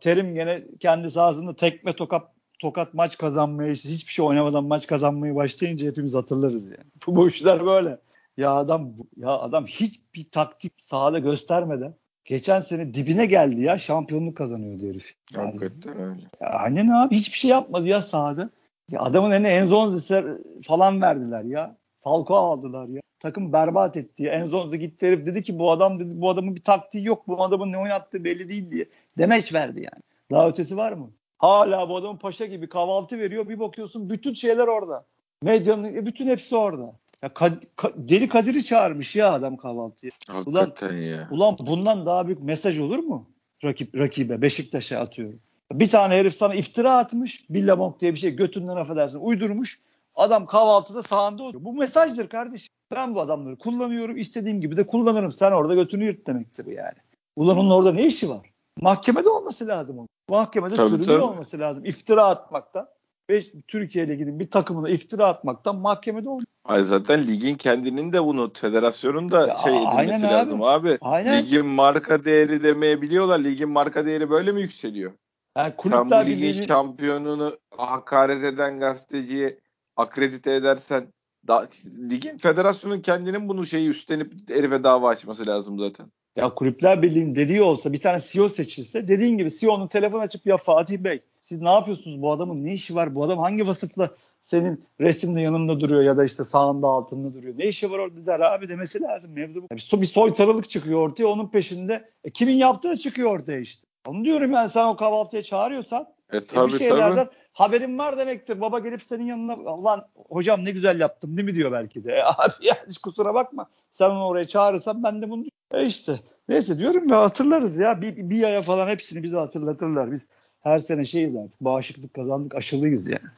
Terim 0.00 0.34
gene 0.34 0.62
kendi 0.80 1.10
sahasında 1.10 1.56
tekme 1.56 1.92
tokat 1.92 2.32
tokat 2.58 2.94
maç 2.94 3.18
kazanmaya 3.18 3.72
işte 3.72 3.88
hiçbir 3.88 4.12
şey 4.12 4.24
oynamadan 4.24 4.64
maç 4.64 4.86
kazanmayı 4.86 5.34
başlayınca 5.34 5.86
hepimiz 5.86 6.14
hatırlarız 6.14 6.64
yani. 6.64 6.76
Bu, 7.06 7.16
bu 7.16 7.28
işler 7.28 7.66
böyle. 7.66 7.98
Ya 8.36 8.52
adam 8.54 8.92
ya 9.16 9.30
adam 9.30 9.66
hiçbir 9.66 10.30
taktik 10.30 10.72
sahada 10.78 11.18
göstermeden 11.18 11.94
geçen 12.24 12.60
sene 12.60 12.94
dibine 12.94 13.26
geldi 13.26 13.60
ya 13.60 13.78
şampiyonluk 13.78 14.36
kazanıyordu 14.36 14.86
herif. 14.86 15.14
Yani, 15.34 15.44
Hakikaten 15.46 16.02
öyle. 16.02 16.22
Ya 16.40 16.50
annen 16.50 16.88
abi 16.88 17.14
hiçbir 17.14 17.38
şey 17.38 17.50
yapmadı 17.50 17.88
ya 17.88 18.02
sahada. 18.02 18.50
Ya 18.90 19.00
adamın 19.00 19.30
eline 19.30 19.48
Enzonzi 19.48 20.24
falan 20.62 21.02
verdiler 21.02 21.42
ya. 21.42 21.76
Falco 22.00 22.34
aldılar 22.34 22.88
ya. 22.88 23.00
Takım 23.20 23.52
berbat 23.52 23.96
etti 23.96 24.22
ya. 24.22 24.32
Enzonzi 24.32 24.78
gitti 24.78 25.06
herif 25.06 25.26
dedi 25.26 25.42
ki 25.42 25.58
bu 25.58 25.70
adam 25.70 26.00
dedi 26.00 26.20
bu 26.20 26.30
adamın 26.30 26.56
bir 26.56 26.62
taktiği 26.62 27.06
yok. 27.06 27.28
Bu 27.28 27.42
adamın 27.42 27.72
ne 27.72 27.78
oynattığı 27.78 28.24
belli 28.24 28.48
değil 28.48 28.70
diye. 28.70 28.88
Demeç 29.18 29.54
verdi 29.54 29.80
yani. 29.80 30.02
Daha 30.30 30.48
ötesi 30.48 30.76
var 30.76 30.92
mı? 30.92 31.10
Hala 31.38 31.88
bu 31.88 31.96
adamın 31.96 32.16
paşa 32.16 32.46
gibi 32.46 32.68
kahvaltı 32.68 33.18
veriyor. 33.18 33.48
Bir 33.48 33.58
bakıyorsun 33.58 34.10
bütün 34.10 34.34
şeyler 34.34 34.66
orada. 34.66 35.04
Medyanın 35.42 35.94
e, 35.94 36.06
bütün 36.06 36.26
hepsi 36.26 36.56
orada. 36.56 36.92
Ya 37.22 37.34
Kad, 37.34 37.52
Ka, 37.76 37.92
Deli 37.96 38.28
Kadir'i 38.28 38.64
çağırmış 38.64 39.16
ya 39.16 39.32
adam 39.32 39.56
kahvaltıya. 39.56 40.12
Hakikaten 40.28 40.88
ulan, 40.88 40.96
ya. 40.96 41.28
Ulan 41.30 41.56
bundan 41.60 42.06
daha 42.06 42.26
büyük 42.26 42.42
mesaj 42.42 42.78
olur 42.78 42.98
mu? 42.98 43.30
Rakip, 43.64 43.98
rakibe 43.98 44.42
Beşiktaş'a 44.42 45.00
atıyorum. 45.00 45.40
Bir 45.72 45.88
tane 45.88 46.14
herif 46.14 46.34
sana 46.34 46.54
iftira 46.54 46.96
atmış. 46.96 47.50
Billabong 47.50 48.00
diye 48.00 48.12
bir 48.12 48.18
şey 48.18 48.36
götünden 48.36 48.76
affedersin 48.76 49.18
uydurmuş. 49.18 49.80
Adam 50.16 50.46
kahvaltıda 50.46 51.02
sahanda 51.02 51.42
oturuyor. 51.42 51.64
Bu 51.64 51.74
mesajdır 51.74 52.28
kardeşim. 52.28 52.68
Ben 52.94 53.14
bu 53.14 53.20
adamları 53.20 53.56
kullanıyorum. 53.58 54.16
istediğim 54.16 54.60
gibi 54.60 54.76
de 54.76 54.86
kullanırım. 54.86 55.32
Sen 55.32 55.52
orada 55.52 55.74
götünü 55.74 56.04
yırt 56.04 56.26
demektir 56.26 56.66
yani. 56.66 56.98
Ulan 57.36 57.58
onun 57.58 57.70
orada 57.70 57.92
ne 57.92 58.06
işi 58.06 58.28
var? 58.30 58.50
Mahkemede 58.80 59.28
olması 59.28 59.66
lazım 59.66 59.98
onun. 59.98 60.08
Mahkemede 60.28 60.74
tabii, 60.74 61.12
olması 61.12 61.58
lazım. 61.58 61.84
İftira 61.84 62.26
atmaktan 62.26 62.88
ve 63.30 63.42
Türkiye 63.68 64.08
Ligi'nin 64.08 64.40
bir 64.40 64.50
takımına 64.50 64.88
iftira 64.88 65.28
atmaktan 65.28 65.76
mahkemede 65.76 66.28
olmuyor. 66.28 66.46
Ay 66.64 66.82
zaten 66.82 67.26
ligin 67.26 67.54
kendinin 67.54 68.12
de 68.12 68.24
bunu 68.24 68.52
federasyonun 68.54 69.30
da 69.30 69.46
ya, 69.46 69.56
şey 69.56 69.82
edilmesi 69.82 70.22
lazım 70.22 70.62
abi. 70.62 70.98
Aynen. 71.00 71.42
Ligin 71.42 71.66
marka 71.66 72.24
değeri 72.24 72.62
demeye 72.62 73.02
biliyorlar. 73.02 73.38
Ligin 73.38 73.68
marka 73.68 74.06
değeri 74.06 74.30
böyle 74.30 74.52
mi 74.52 74.60
yükseliyor? 74.60 75.12
Yani 75.56 75.74
bu 75.84 76.26
ligin 76.26 76.62
şampiyonunu 76.62 77.58
hakaret 77.76 78.44
eden 78.44 78.80
gazeteciye 78.80 79.58
akredite 79.96 80.54
edersen 80.54 81.12
da, 81.48 81.68
ligin 82.10 82.38
federasyonun 82.38 83.00
kendinin 83.00 83.48
bunu 83.48 83.66
şeyi 83.66 83.90
üstlenip 83.90 84.50
herife 84.50 84.84
dava 84.84 85.08
açması 85.08 85.46
lazım 85.46 85.78
zaten. 85.78 86.06
Ya 86.36 86.54
Kulüpler 86.54 87.02
Birliği'nin 87.02 87.34
dediği 87.34 87.62
olsa 87.62 87.92
bir 87.92 88.00
tane 88.00 88.20
CEO 88.20 88.48
seçilse 88.48 89.08
dediğin 89.08 89.38
gibi 89.38 89.50
CEO'nun 89.50 89.86
telefon 89.86 90.20
açıp 90.20 90.46
ya 90.46 90.56
Fatih 90.56 90.98
Bey 90.98 91.20
siz 91.40 91.60
ne 91.60 91.68
yapıyorsunuz 91.68 92.22
bu 92.22 92.32
adamın 92.32 92.64
ne 92.64 92.72
işi 92.72 92.94
var 92.94 93.14
bu 93.14 93.24
adam 93.24 93.38
hangi 93.38 93.66
vasıfla 93.66 94.10
senin 94.42 94.84
resimde 95.00 95.40
yanında 95.40 95.80
duruyor 95.80 96.02
ya 96.02 96.16
da 96.16 96.24
işte 96.24 96.44
sağında 96.44 96.86
altında 96.86 97.34
duruyor. 97.34 97.54
Ne 97.58 97.66
işi 97.66 97.90
var 97.90 97.98
orada 97.98 98.26
der 98.26 98.40
abi 98.40 98.68
demesi 98.68 99.02
lazım 99.02 99.32
mevzu 99.32 99.62
bu. 99.62 99.68
Bir, 99.70 100.00
bir 100.00 100.06
soytarılık 100.06 100.70
çıkıyor 100.70 101.00
ortaya 101.00 101.26
onun 101.26 101.48
peşinde 101.48 102.10
e, 102.24 102.30
kimin 102.30 102.54
yaptığı 102.54 102.96
çıkıyor 102.96 103.30
ortaya 103.30 103.58
işte. 103.60 103.86
Onu 104.06 104.24
diyorum 104.24 104.52
yani 104.52 104.70
sen 104.70 104.84
o 104.84 104.96
kahvaltıya 104.96 105.42
çağırıyorsan 105.42 106.08
e, 106.32 106.46
tabii, 106.46 106.70
e, 106.70 106.72
bir 106.72 106.78
şeylerden 106.78 107.24
tabii. 107.24 107.36
Haberin 107.56 107.98
var 107.98 108.18
demektir. 108.18 108.60
Baba 108.60 108.78
gelip 108.78 109.02
senin 109.02 109.24
yanına 109.24 109.54
ulan 109.56 110.08
hocam 110.28 110.64
ne 110.64 110.70
güzel 110.70 111.00
yaptım 111.00 111.36
değil 111.36 111.48
mi 111.48 111.54
diyor 111.54 111.72
belki 111.72 112.04
de. 112.04 112.12
E, 112.12 112.22
abi 112.24 112.52
yani 112.60 112.78
hiç 112.88 112.98
kusura 112.98 113.34
bakma. 113.34 113.66
Sen 113.90 114.10
onu 114.10 114.26
oraya 114.26 114.46
çağırırsan 114.48 115.02
ben 115.02 115.22
de 115.22 115.30
bunu 115.30 115.44
e 115.70 115.86
işte. 115.86 116.20
Neyse 116.48 116.78
diyorum 116.78 117.08
ya 117.08 117.22
hatırlarız 117.22 117.76
ya. 117.78 118.02
Bir, 118.02 118.16
bir 118.16 118.42
aya 118.42 118.62
falan 118.62 118.88
hepsini 118.88 119.22
bize 119.22 119.36
hatırlatırlar. 119.36 120.12
Biz 120.12 120.26
her 120.60 120.78
sene 120.78 121.04
şeyiz 121.04 121.36
artık. 121.36 121.60
Bağışıklık 121.60 122.14
kazandık 122.14 122.54
aşılıyız 122.54 123.10
yani. 123.10 123.30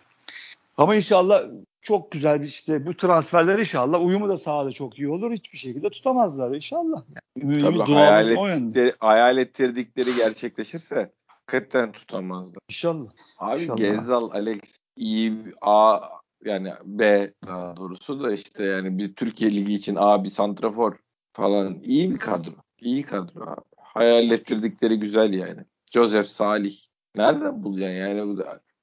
Ama 0.77 0.95
inşallah 0.95 1.43
çok 1.81 2.11
güzel 2.11 2.41
bir 2.41 2.47
işte 2.47 2.87
bu 2.87 2.97
transferler 2.97 3.59
inşallah 3.59 4.07
uyumu 4.07 4.29
da 4.29 4.37
sahada 4.37 4.73
çok 4.73 4.99
iyi 4.99 5.09
olur. 5.09 5.33
Hiçbir 5.33 5.59
şekilde 5.59 5.91
tutamazlar 5.91 6.55
inşallah. 6.55 7.03
Yani. 7.37 7.63
Tabii 7.63 7.79
hayal, 7.79 8.31
ettikleri, 8.31 8.93
hayal 8.99 9.39
ettirdikleri 9.39 10.11
gerçekleşirse 10.17 11.11
hakikaten 11.49 11.93
tutamazlar. 11.93 12.61
İnşallah. 12.69 13.11
Abi 13.39 13.61
inşallah. 13.61 13.77
Gezal, 13.77 14.31
Alex 14.31 14.61
iyi 14.97 15.35
A 15.61 16.01
yani 16.45 16.73
B 16.85 17.33
daha 17.47 17.77
doğrusu 17.77 18.23
da 18.23 18.33
işte 18.33 18.65
yani 18.65 18.99
bir 18.99 19.15
Türkiye 19.15 19.51
Ligi 19.51 19.75
için 19.75 19.97
A 19.99 20.25
bir 20.25 20.31
santrafor 20.31 20.97
falan 21.33 21.79
iyi 21.83 22.11
bir 22.11 22.19
kadro. 22.19 22.53
İyi 22.81 23.03
kadro 23.03 23.43
abi. 23.43 23.61
Hayal 23.77 24.31
ettirdikleri 24.31 24.99
güzel 24.99 25.33
yani. 25.33 25.61
Joseph 25.93 26.27
Salih. 26.27 26.77
Nereden 27.17 27.63
bulacaksın 27.63 27.95
yani? 27.95 28.39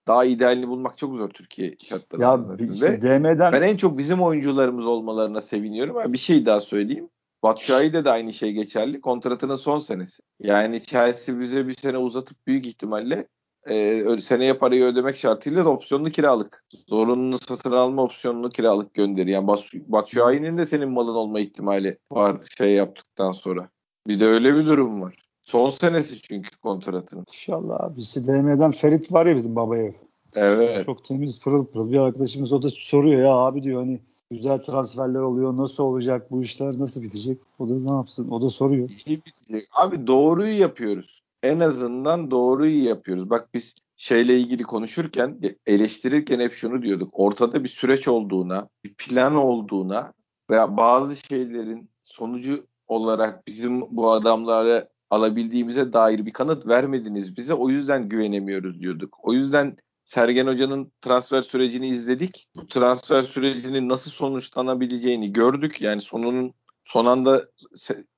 Daha 0.08 0.26
idealini 0.26 0.68
bulmak 0.68 0.98
çok 0.98 1.16
zor 1.16 1.30
Türkiye 1.30 1.76
şartlarında. 1.80 2.64
Ya 2.64 2.74
işte 2.74 3.02
DM'den... 3.02 3.52
Ben 3.52 3.62
en 3.62 3.78
çok 3.78 3.98
bizim 3.98 4.22
oyuncularımız 4.22 4.88
olmalarına 4.88 5.42
seviniyorum. 5.42 5.98
Ama 5.98 6.14
bir 6.14 6.18
şey 6.18 6.46
daha 6.46 6.60
söyleyeyim. 6.60 7.10
Batshuayi'de 7.46 8.06
de 8.06 8.10
aynı 8.10 8.34
şey 8.34 8.52
geçerli. 8.52 9.02
Kontratının 9.02 9.56
son 9.56 9.80
senesi. 9.80 10.24
Yani 10.40 10.82
Chelsea 10.82 11.40
bize 11.40 11.68
bir 11.68 11.74
sene 11.74 11.98
uzatıp 11.98 12.48
büyük 12.48 12.66
ihtimalle 12.66 13.28
e, 13.68 14.22
seneye 14.22 14.54
parayı 14.54 14.84
ödemek 14.84 15.18
şartıyla 15.18 15.66
da 15.66 15.70
opsiyonlu 15.70 16.10
kiralık. 16.10 16.64
Zorunlu 16.88 17.38
satın 17.38 17.72
alma 17.72 18.04
opsiyonlu 18.04 18.50
kiralık 18.50 18.94
gönderi. 18.94 19.32
Yani 19.32 19.48
Batshuayi'nin 19.74 20.58
de 20.58 20.66
senin 20.66 20.90
malın 20.90 21.16
olma 21.16 21.40
ihtimali 21.40 21.98
var 22.12 22.38
şey 22.58 22.74
yaptıktan 22.74 23.32
sonra. 23.32 23.70
Bir 24.08 24.20
de 24.20 24.26
öyle 24.26 24.56
bir 24.56 24.66
durum 24.66 25.02
var. 25.02 25.28
Son 25.44 25.70
senesi 25.70 26.22
çünkü 26.22 26.58
kontratının. 26.58 27.26
İnşallah. 27.28 27.98
Bizi 27.98 28.28
DM'den 28.28 28.72
Ferit 28.72 29.14
var 29.14 29.26
ya 29.26 29.36
bizim 29.36 29.56
babaya. 29.56 29.94
Evet. 30.36 30.86
Çok 30.86 31.04
temiz 31.04 31.44
pırıl 31.44 31.66
pırıl 31.66 31.92
bir 31.92 32.00
arkadaşımız 32.00 32.54
o 32.54 32.62
da 32.62 32.70
soruyor 32.70 33.22
ya 33.22 33.32
abi 33.32 33.64
diyor 33.64 33.82
hani 33.82 34.00
güzel 34.32 34.60
transferler 34.60 35.20
oluyor 35.20 35.58
nasıl 35.58 35.84
olacak 35.84 36.32
bu 36.32 36.42
işler 36.42 36.80
nasıl 36.80 37.02
bitecek 37.02 37.38
o 37.60 37.70
da 37.70 37.74
ne 37.74 37.92
yapsın 37.92 38.30
o 38.30 38.42
da 38.42 38.50
soruyor. 38.50 38.90
İyi 39.06 39.26
bitecek. 39.26 39.68
Abi 39.72 40.08
doğruyu 40.08 40.60
yapıyoruz. 40.60 41.24
En 41.44 41.60
azından 41.60 42.32
doğruyu 42.32 42.84
yapıyoruz. 42.84 43.30
Bak 43.30 43.50
biz 43.54 43.76
şeyle 43.96 44.40
ilgili 44.40 44.64
konuşurken 44.64 45.40
eleştirirken 45.66 46.40
hep 46.40 46.54
şunu 46.54 46.82
diyorduk. 46.82 47.10
Ortada 47.14 47.64
bir 47.64 47.70
süreç 47.70 48.08
olduğuna, 48.08 48.70
bir 48.84 48.94
plan 48.94 49.36
olduğuna 49.36 50.14
veya 50.50 50.78
bazı 50.78 51.16
şeylerin 51.16 51.90
sonucu 52.04 52.66
olarak 52.88 53.48
bizim 53.48 53.82
bu 53.98 54.12
adamlara 54.12 54.88
alabildiğimize 55.10 55.94
dair 55.94 56.26
bir 56.26 56.34
kanıt 56.34 56.68
vermediniz 56.68 57.38
bize. 57.38 57.54
O 57.54 57.70
yüzden 57.70 58.10
güvenemiyoruz 58.10 58.80
diyorduk. 58.80 59.18
O 59.24 59.34
yüzden 59.34 59.78
Sergen 60.16 60.48
Hoca'nın 60.48 60.92
transfer 61.02 61.42
sürecini 61.42 61.88
izledik. 61.88 62.48
Bu 62.56 62.68
transfer 62.68 63.24
sürecinin 63.24 63.90
nasıl 63.90 64.12
sonuçlanabileceğini 64.12 65.34
gördük. 65.34 65.82
Yani 65.82 66.02
sonunun 66.02 66.54
son 66.86 67.06
anda 67.06 67.46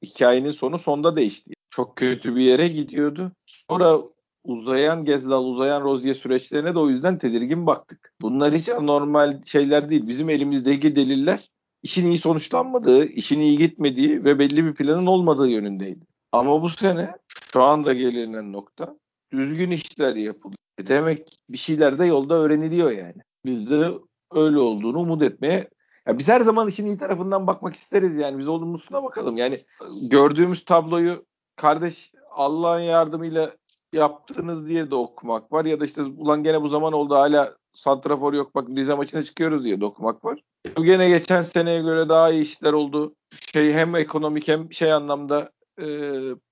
hikayenin 0.03 0.51
sonu 0.51 0.79
sonda 0.79 1.15
değişti. 1.15 1.53
Çok 1.69 1.95
kötü 1.95 2.35
bir 2.35 2.41
yere 2.41 2.67
gidiyordu. 2.67 3.31
Sonra 3.45 3.97
uzayan 4.43 5.05
Gezlal, 5.05 5.43
uzayan 5.43 5.81
Rozier 5.81 6.13
süreçlerine 6.13 6.75
de 6.75 6.79
o 6.79 6.89
yüzden 6.89 7.17
tedirgin 7.17 7.67
baktık. 7.67 8.13
Bunlar 8.21 8.53
hiç 8.53 8.67
normal 8.67 9.43
şeyler 9.45 9.89
değil. 9.89 10.07
Bizim 10.07 10.29
elimizdeki 10.29 10.95
deliller 10.95 11.49
işin 11.83 12.07
iyi 12.07 12.17
sonuçlanmadığı, 12.17 13.05
işin 13.05 13.39
iyi 13.39 13.57
gitmediği 13.57 14.23
ve 14.23 14.39
belli 14.39 14.65
bir 14.65 14.73
planın 14.73 15.05
olmadığı 15.05 15.47
yönündeydi. 15.47 16.05
Ama 16.31 16.61
bu 16.61 16.69
sene 16.69 17.15
şu 17.53 17.63
anda 17.63 17.93
gelinen 17.93 18.53
nokta 18.53 18.97
düzgün 19.31 19.71
işler 19.71 20.15
yapılıyor. 20.15 20.57
E 20.77 20.87
demek 20.87 21.39
bir 21.49 21.57
şeyler 21.57 21.99
de 21.99 22.05
yolda 22.05 22.35
öğreniliyor 22.35 22.91
yani. 22.91 23.21
Biz 23.45 23.71
de 23.71 23.91
öyle 24.31 24.59
olduğunu 24.59 24.99
umut 24.99 25.21
etmeye 25.21 25.69
ya 26.07 26.17
biz 26.17 26.27
her 26.27 26.41
zaman 26.41 26.67
işin 26.67 26.85
iyi 26.85 26.97
tarafından 26.97 27.47
bakmak 27.47 27.75
isteriz 27.75 28.15
yani. 28.15 28.39
Biz 28.39 28.47
olumlusuna 28.47 29.03
bakalım. 29.03 29.37
Yani 29.37 29.65
gördüğümüz 30.01 30.65
tabloyu 30.65 31.25
kardeş 31.55 32.11
Allah'ın 32.31 32.79
yardımıyla 32.79 33.55
yaptığınız 33.93 34.67
diye 34.67 34.91
de 34.91 34.95
okumak 34.95 35.51
var. 35.51 35.65
Ya 35.65 35.79
da 35.79 35.85
işte 35.85 36.01
ulan 36.01 36.43
gene 36.43 36.61
bu 36.61 36.67
zaman 36.67 36.93
oldu 36.93 37.15
hala 37.15 37.55
santrafor 37.73 38.33
yok 38.33 38.55
bak 38.55 38.69
Rize 38.69 38.93
maçına 38.93 39.23
çıkıyoruz 39.23 39.63
diye 39.63 39.81
de 39.81 39.85
okumak 39.85 40.25
var. 40.25 40.39
Gene 40.83 41.09
geçen 41.09 41.41
seneye 41.41 41.81
göre 41.81 42.09
daha 42.09 42.31
iyi 42.31 42.41
işler 42.41 42.73
oldu. 42.73 43.15
Şey 43.53 43.73
hem 43.73 43.95
ekonomik 43.95 44.47
hem 44.47 44.73
şey 44.73 44.93
anlamda 44.93 45.51
e, 45.81 45.85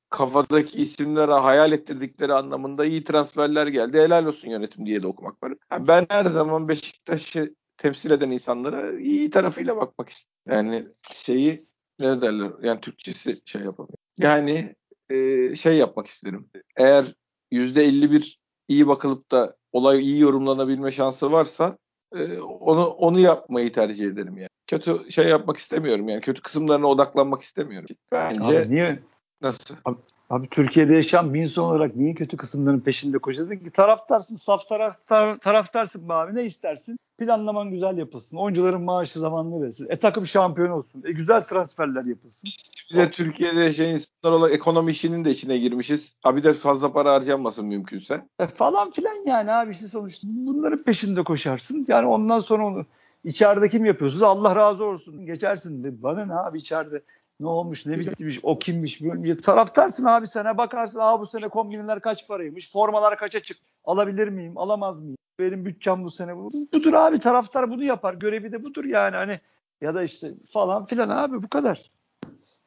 kafadaki 0.10 0.82
isimlere 0.82 1.32
hayal 1.32 1.72
ettirdikleri 1.72 2.34
anlamında 2.34 2.86
iyi 2.86 3.04
transferler 3.04 3.68
geldi. 3.68 3.98
Helal 3.98 4.26
olsun 4.26 4.50
yönetim 4.50 4.86
diye 4.86 5.04
de 5.04 5.08
okumak 5.08 5.44
var. 5.44 5.54
Ben 5.80 6.06
her 6.10 6.26
zaman 6.26 6.68
Beşiktaş'ı 6.68 7.56
temsil 7.78 8.12
eden 8.12 8.32
insanlara 8.32 9.00
iyi 9.00 9.30
tarafıyla 9.30 9.78
bakmak 9.78 10.10
istiyorum. 10.10 10.36
Yani 10.48 10.88
şeyi 11.12 11.66
ne 12.00 12.22
derler 12.22 12.52
yani 12.62 12.82
Türkçesi 12.82 13.42
şey 13.46 13.62
yapamıyor. 13.62 13.98
Yani 14.18 14.76
e, 15.10 15.56
şey 15.56 15.78
yapmak 15.78 16.08
isterim. 16.08 16.50
Eğer 16.78 17.16
%51 17.52 18.38
iyi 18.68 18.88
bakılıp 18.88 19.32
da 19.32 19.56
olay 19.72 20.02
iyi 20.02 20.20
yorumlanabilme 20.20 20.92
şansı 20.92 21.32
varsa 21.32 21.78
e, 22.16 22.40
onu 22.40 22.86
onu 22.86 23.20
yapmayı 23.20 23.74
tercih 23.74 24.06
ederim 24.06 24.38
yani. 24.38 24.50
Kötü 24.68 25.12
şey 25.12 25.28
yapmak 25.28 25.58
istemiyorum 25.58 26.10
yani. 26.10 26.22
Kötü 26.22 26.42
kısımlarına 26.42 26.88
odaklanmak 26.88 27.42
istemiyorum. 27.42 27.88
Bence 28.12 28.44
Abi 28.44 28.72
niye? 28.72 29.00
Nasıl? 29.46 29.76
Abi, 29.86 29.98
Abi 30.30 30.48
Türkiye'de 30.48 30.94
yaşayan 30.94 31.34
bir 31.34 31.42
insan 31.42 31.64
olarak 31.64 31.96
niye 31.96 32.14
kötü 32.14 32.38
kısımların 32.38 32.80
peşinde 32.80 33.18
koşacaksın 33.18 33.56
ki? 33.66 33.70
Taraftarsın, 33.72 34.36
saf 34.36 34.68
taraftar, 34.68 35.38
taraftarsın 35.38 36.10
be 36.10 36.14
abi. 36.14 36.36
Ne 36.36 36.44
istersin? 36.44 37.00
Planlaman 37.18 37.72
güzel 37.72 37.98
yapılsın. 37.98 38.38
Oyuncuların 38.38 38.82
maaşı 38.82 39.20
zamanlı 39.20 39.62
verilsin. 39.62 39.88
E 39.90 39.96
takım 39.96 40.26
şampiyon 40.26 40.70
olsun. 40.70 41.04
E 41.06 41.12
güzel 41.12 41.42
transferler 41.42 42.04
yapılsın. 42.04 42.50
Bize 42.92 43.12
Türkiye'de 43.12 43.60
yaşayan 43.60 43.90
insanlar 43.90 44.38
olarak 44.38 44.54
ekonomi 44.54 44.92
işinin 44.92 45.26
de 45.26 45.32
içine 45.32 45.58
girmişiz. 45.58 46.16
Abi 46.24 46.44
de 46.44 46.54
fazla 46.54 46.94
para 46.94 47.14
harcanmasın 47.14 47.66
mümkünse. 47.66 48.26
E 48.40 48.48
falan 48.48 48.92
filan 48.92 49.26
yani 49.26 49.52
abi 49.52 49.72
işte 49.72 49.88
sonuçta 49.88 50.28
bunların 50.32 50.84
peşinde 50.84 51.24
koşarsın. 51.24 51.86
Yani 51.88 52.08
ondan 52.08 52.40
sonra 52.40 52.66
onu 52.66 52.86
içeride 53.24 53.70
kim 53.70 53.86
yapıyorsunuz? 53.86 54.24
Allah 54.24 54.56
razı 54.56 54.86
olsun. 54.86 55.26
Geçersin. 55.26 56.04
Bana 56.04 56.26
ne 56.26 56.36
abi 56.36 56.58
içeride 56.58 57.02
ne 57.40 57.48
olmuş 57.48 57.86
ne 57.86 58.00
bitmiş 58.00 58.40
o 58.44 58.60
kimmiş 58.60 59.02
taraftarsın 59.44 60.06
abi 60.06 60.28
sana 60.28 60.58
bakarsın 60.58 61.00
abi 61.00 61.22
bu 61.22 61.28
sene 61.28 61.48
kombineler 61.48 62.00
kaç 62.00 62.28
paraymış 62.28 62.72
formalar 62.72 63.18
kaça 63.18 63.40
çık 63.40 63.58
alabilir 63.86 64.28
miyim 64.28 64.58
alamaz 64.58 65.02
mıyım 65.02 65.18
benim 65.40 65.66
bütçem 65.66 66.04
bu 66.04 66.12
sene 66.12 66.38
bu. 66.38 66.50
budur 66.74 66.94
abi 66.94 67.20
taraftar 67.20 67.70
bunu 67.70 67.84
yapar 67.84 68.14
görevi 68.14 68.52
de 68.52 68.64
budur 68.64 68.86
yani 68.86 69.16
hani 69.16 69.40
ya 69.82 69.96
da 69.96 70.04
işte 70.04 70.32
falan 70.54 70.84
filan 70.84 71.10
abi 71.10 71.44
bu 71.44 71.50
kadar. 71.50 71.92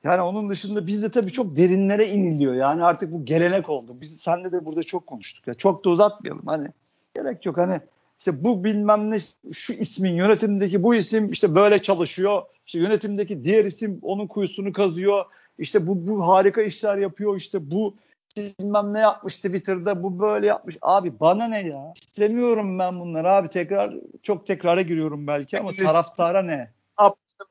Yani 0.04 0.22
onun 0.22 0.50
dışında 0.50 0.86
bizde 0.86 1.10
tabii 1.10 1.32
çok 1.32 1.56
derinlere 1.56 2.08
iniliyor. 2.08 2.54
Yani 2.54 2.84
artık 2.84 3.12
bu 3.12 3.24
gelenek 3.24 3.68
oldu. 3.68 3.96
Biz 4.00 4.20
senle 4.20 4.52
de 4.52 4.64
burada 4.64 4.82
çok 4.82 5.06
konuştuk. 5.06 5.46
Ya 5.46 5.54
çok 5.54 5.84
da 5.84 5.90
uzatmayalım 5.90 6.46
hani. 6.46 6.68
Gerek 7.14 7.46
yok 7.46 7.56
hani 7.56 7.80
işte 8.18 8.44
bu 8.44 8.64
bilmem 8.64 9.10
ne 9.10 9.18
şu 9.52 9.72
ismin 9.72 10.14
yönetimdeki 10.14 10.82
bu 10.82 10.94
isim 10.94 11.30
işte 11.30 11.54
böyle 11.54 11.82
çalışıyor. 11.82 12.42
İşte 12.66 12.78
yönetimdeki 12.78 13.44
diğer 13.44 13.64
isim 13.64 13.98
onun 14.02 14.26
kuyusunu 14.26 14.72
kazıyor. 14.72 15.24
İşte 15.58 15.86
bu, 15.86 16.06
bu 16.06 16.28
harika 16.28 16.62
işler 16.62 16.98
yapıyor. 16.98 17.36
İşte 17.36 17.70
bu 17.70 17.96
bilmem 18.36 18.94
ne 18.94 18.98
yapmış 18.98 19.36
Twitter'da 19.36 20.02
bu 20.02 20.20
böyle 20.20 20.46
yapmış. 20.46 20.78
Abi 20.82 21.20
bana 21.20 21.48
ne 21.48 21.60
ya? 21.60 21.92
İstemiyorum 21.96 22.78
ben 22.78 23.00
bunları 23.00 23.30
abi. 23.30 23.48
Tekrar 23.48 23.94
çok 24.22 24.46
tekrara 24.46 24.82
giriyorum 24.82 25.26
belki 25.26 25.60
ama 25.60 25.72
taraftara 25.76 26.42
ne? 26.42 26.70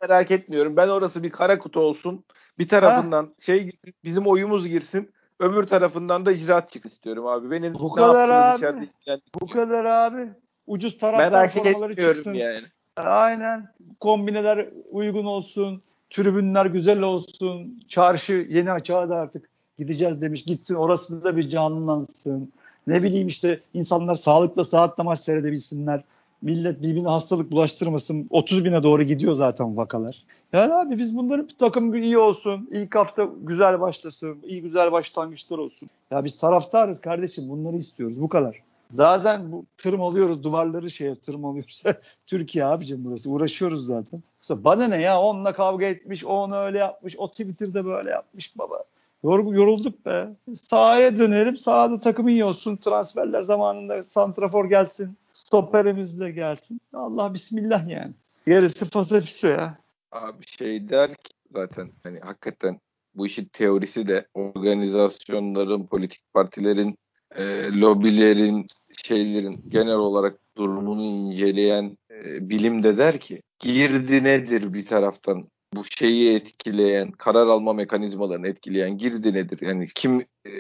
merak 0.02 0.32
etmiyorum. 0.32 0.78
Ben 0.78 0.88
orası 0.88 1.24
bir 1.24 1.30
kara 1.30 1.60
kutu 1.60 1.80
olsun. 1.80 2.24
Bir 2.60 2.68
tarafından 2.68 3.24
ha? 3.24 3.30
şey 3.40 3.72
bizim 4.04 4.28
oyumuz 4.28 4.68
girsin. 4.68 5.12
Öbür 5.40 5.64
tarafından 5.64 6.26
da 6.26 6.32
icraat 6.32 6.72
çık 6.72 6.86
istiyorum 6.86 7.28
abi. 7.28 7.52
Benim 7.52 7.74
bu 7.74 7.92
kadar 7.92 8.30
abi. 8.30 8.90
Bu 9.42 9.48
kadar 9.48 9.86
abi. 9.86 10.30
Ucuz 10.68 10.98
taraftar 10.98 11.32
Merak 11.32 11.52
formaları 11.52 11.96
çıksın. 11.96 12.34
yani. 12.34 12.66
Aynen. 12.98 13.68
Kombineler 14.00 14.68
uygun 14.92 15.26
olsun. 15.26 15.82
Tribünler 16.10 16.66
güzel 16.66 17.02
olsun. 17.02 17.80
Çarşı 17.88 18.48
yeni 18.50 18.72
açığa 18.72 19.10
da 19.10 19.16
artık 19.16 19.50
gideceğiz 19.78 20.22
demiş. 20.22 20.44
Gitsin 20.44 20.76
orası 20.76 21.24
da 21.24 21.38
bir 21.38 21.50
canlansın. 21.50 22.52
Ne 22.88 23.04
bileyim 23.04 23.28
işte 23.28 23.60
insanlar 23.74 24.16
sağlıkla 24.16 24.64
saatle 24.64 25.04
maç 25.04 25.20
seyredebilsinler. 25.20 26.04
Millet 26.42 26.82
birbirine 26.82 27.08
hastalık 27.10 27.52
bulaştırmasın. 27.52 28.28
30 28.30 28.66
bine 28.66 28.84
doğru 28.84 29.04
gidiyor 29.04 29.34
zaten 29.34 29.78
vakalar. 29.78 30.24
Yani 30.54 30.74
abi 30.74 30.98
biz 30.98 31.18
bunların 31.18 31.48
bir 31.48 31.56
takım 31.60 31.96
iyi 31.96 32.18
olsun. 32.18 32.70
İlk 32.72 32.96
hafta 32.96 33.30
güzel 33.44 33.82
başlasın. 33.82 34.38
iyi 34.44 34.62
güzel 34.62 34.92
başlangıçlar 34.92 35.58
olsun. 35.58 35.90
Ya 36.12 36.26
biz 36.26 36.38
taraftarız 36.38 37.02
kardeşim. 37.02 37.50
Bunları 37.50 37.78
istiyoruz. 37.78 38.22
Bu 38.22 38.30
kadar. 38.30 38.62
Zaten 38.90 39.52
bu 39.52 39.66
tırmalıyoruz 39.78 40.44
duvarları 40.44 40.92
şeye 40.92 41.16
tırmalıyoruz. 41.16 41.84
Türkiye 42.26 42.66
abicim 42.66 43.06
burası. 43.06 43.30
Uğraşıyoruz 43.30 43.86
zaten. 43.86 44.24
Mesela 44.42 44.64
bana 44.64 44.88
ne 44.88 45.02
ya 45.02 45.22
onunla 45.22 45.54
kavga 45.54 45.86
etmiş, 45.86 46.26
o 46.26 46.30
onu 46.30 46.58
öyle 46.58 46.78
yapmış, 46.78 47.16
o 47.18 47.28
Twitter'da 47.28 47.86
böyle 47.86 48.10
yapmış 48.10 48.58
baba. 48.58 48.84
Yor, 49.24 49.54
yorulduk 49.54 50.06
be. 50.06 50.28
Sahaya 50.54 51.20
dönelim. 51.20 51.58
Sahada 51.58 52.00
takım 52.00 52.28
iyi 52.28 52.44
olsun. 52.44 52.76
Transferler 52.76 53.42
zamanında 53.44 54.04
santrafor 54.04 54.70
gelsin. 54.70 55.18
Stoperimiz 55.32 56.20
de 56.20 56.32
gelsin. 56.32 56.82
Allah 56.94 57.34
bismillah 57.34 57.90
yani. 57.90 58.14
Gerisi 58.48 58.86
fasafiso 58.86 59.48
ya. 59.48 59.78
Abi 60.12 60.46
şey 60.46 60.90
der 60.90 61.16
ki 61.16 61.34
zaten 61.54 61.92
hani 62.04 62.20
hakikaten 62.20 62.80
bu 63.16 63.26
işin 63.26 63.46
teorisi 63.46 64.08
de 64.08 64.28
organizasyonların, 64.34 65.86
politik 65.86 66.22
partilerin 66.34 66.98
e, 67.36 67.44
lobilerin, 67.80 68.68
şeylerin 69.04 69.64
genel 69.68 69.96
olarak 69.96 70.40
durumunu 70.58 71.04
inceleyen 71.04 71.98
e, 72.12 72.50
bilim 72.50 72.84
de 72.84 72.98
der 72.98 73.20
ki 73.20 73.42
girdi 73.60 74.24
nedir 74.24 74.74
bir 74.74 74.86
taraftan 74.86 75.50
bu 75.74 75.84
şeyi 75.84 76.36
etkileyen, 76.36 77.12
karar 77.12 77.48
alma 77.48 77.74
mekanizmalarını 77.74 78.48
etkileyen 78.48 78.98
girdi 78.98 79.34
nedir? 79.34 79.60
Yani 79.62 79.88
kim 79.96 80.26
e, 80.46 80.54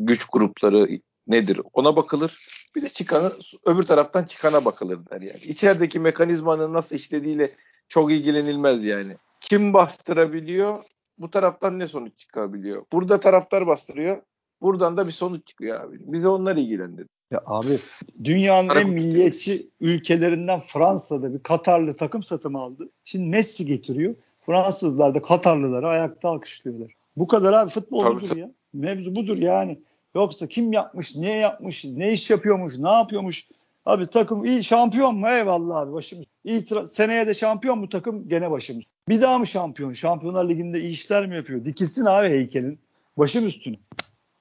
güç 0.00 0.24
grupları 0.32 0.88
nedir? 1.26 1.60
Ona 1.72 1.96
bakılır. 1.96 2.46
Bir 2.76 2.82
de 2.82 2.88
çıkanı 2.88 3.32
öbür 3.64 3.82
taraftan 3.82 4.24
çıkana 4.24 4.64
bakılır 4.64 4.98
der 5.10 5.20
yani. 5.20 5.40
İçerideki 5.40 6.00
mekanizmanın 6.00 6.72
nasıl 6.72 6.96
işlediğiyle 6.96 7.52
çok 7.88 8.12
ilgilenilmez 8.12 8.84
yani. 8.84 9.16
Kim 9.40 9.74
bastırabiliyor? 9.74 10.84
Bu 11.18 11.30
taraftan 11.30 11.78
ne 11.78 11.86
sonuç 11.86 12.18
çıkabiliyor? 12.18 12.84
Burada 12.92 13.20
taraftar 13.20 13.66
bastırıyor. 13.66 14.22
Buradan 14.62 14.96
da 14.96 15.06
bir 15.06 15.12
sonuç 15.12 15.46
çıkıyor 15.46 15.80
abi. 15.80 15.96
Bize 16.00 16.28
onlar 16.28 16.56
ilgilendir. 16.56 17.06
Ya 17.30 17.40
abi 17.46 17.78
dünyanın 18.24 18.68
Arap 18.68 18.82
en 18.82 18.90
milliyetçi 18.90 19.68
ülkelerinden 19.80 20.60
Fransa'da 20.60 21.34
bir 21.34 21.38
Katarlı 21.38 21.96
takım 21.96 22.22
satım 22.22 22.56
aldı. 22.56 22.88
Şimdi 23.04 23.28
Messi 23.28 23.66
getiriyor. 23.66 24.14
Fransızlar 24.46 25.14
da 25.14 25.22
Katarlıları 25.22 25.88
ayakta 25.88 26.28
alkışlıyorlar. 26.28 26.92
Bu 27.16 27.26
kadar 27.26 27.52
abi 27.52 27.70
futbol 27.70 28.02
tabii, 28.02 28.16
budur 28.16 28.28
tabii. 28.28 28.40
ya. 28.40 28.50
Mevzu 28.72 29.16
budur 29.16 29.38
yani. 29.38 29.78
Yoksa 30.14 30.46
kim 30.46 30.72
yapmış, 30.72 31.16
niye 31.16 31.36
yapmış, 31.36 31.84
ne 31.84 32.12
iş 32.12 32.30
yapıyormuş, 32.30 32.78
ne 32.78 32.92
yapıyormuş. 32.92 33.48
Abi 33.86 34.06
takım 34.06 34.44
iyi 34.44 34.64
şampiyon 34.64 35.16
mu? 35.16 35.28
Eyvallah 35.28 35.76
abi 35.76 35.92
başımız. 35.92 36.26
İyi 36.44 36.64
seneye 36.88 37.26
de 37.26 37.34
şampiyon 37.34 37.78
mu 37.78 37.88
takım? 37.88 38.28
Gene 38.28 38.50
başımız. 38.50 38.84
Bir 39.08 39.20
daha 39.20 39.38
mı 39.38 39.46
şampiyon? 39.46 39.92
Şampiyonlar 39.92 40.48
Ligi'nde 40.48 40.80
iyi 40.80 40.90
işler 40.90 41.26
mi 41.26 41.36
yapıyor? 41.36 41.64
Dikilsin 41.64 42.04
abi 42.04 42.28
heykelin. 42.28 42.78
Başım 43.18 43.46
üstüne. 43.46 43.76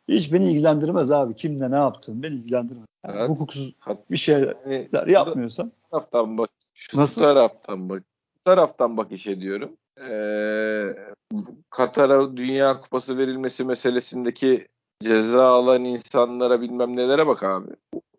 Hiç 0.07 0.33
beni 0.33 0.51
ilgilendirmez 0.51 1.11
abi. 1.11 1.35
Kimle 1.35 1.71
ne 1.71 1.75
yaptın 1.75 2.23
beni 2.23 2.35
ilgilendirmez. 2.35 2.85
Yani 3.07 3.17
evet. 3.17 3.29
Hukuksuz 3.29 3.73
bir 4.11 4.17
şeyler 4.17 5.07
yapmıyorsan. 5.07 5.71
Taraftan 5.91 6.37
bak. 6.37 6.49
Şu 6.73 6.97
Nasıl? 6.97 7.21
taraftan 7.21 7.89
bak. 7.89 8.03
Şu 8.37 8.43
taraftan 8.43 8.97
bak 8.97 9.11
iş 9.11 9.27
ediyorum. 9.27 9.77
Ee, 10.09 10.95
Katar'a 11.69 12.37
Dünya 12.37 12.81
Kupası 12.81 13.17
verilmesi 13.17 13.63
meselesindeki 13.63 14.67
ceza 15.03 15.45
alan 15.45 15.83
insanlara 15.83 16.61
bilmem 16.61 16.95
nelere 16.95 17.27
bak 17.27 17.43
abi. 17.43 17.69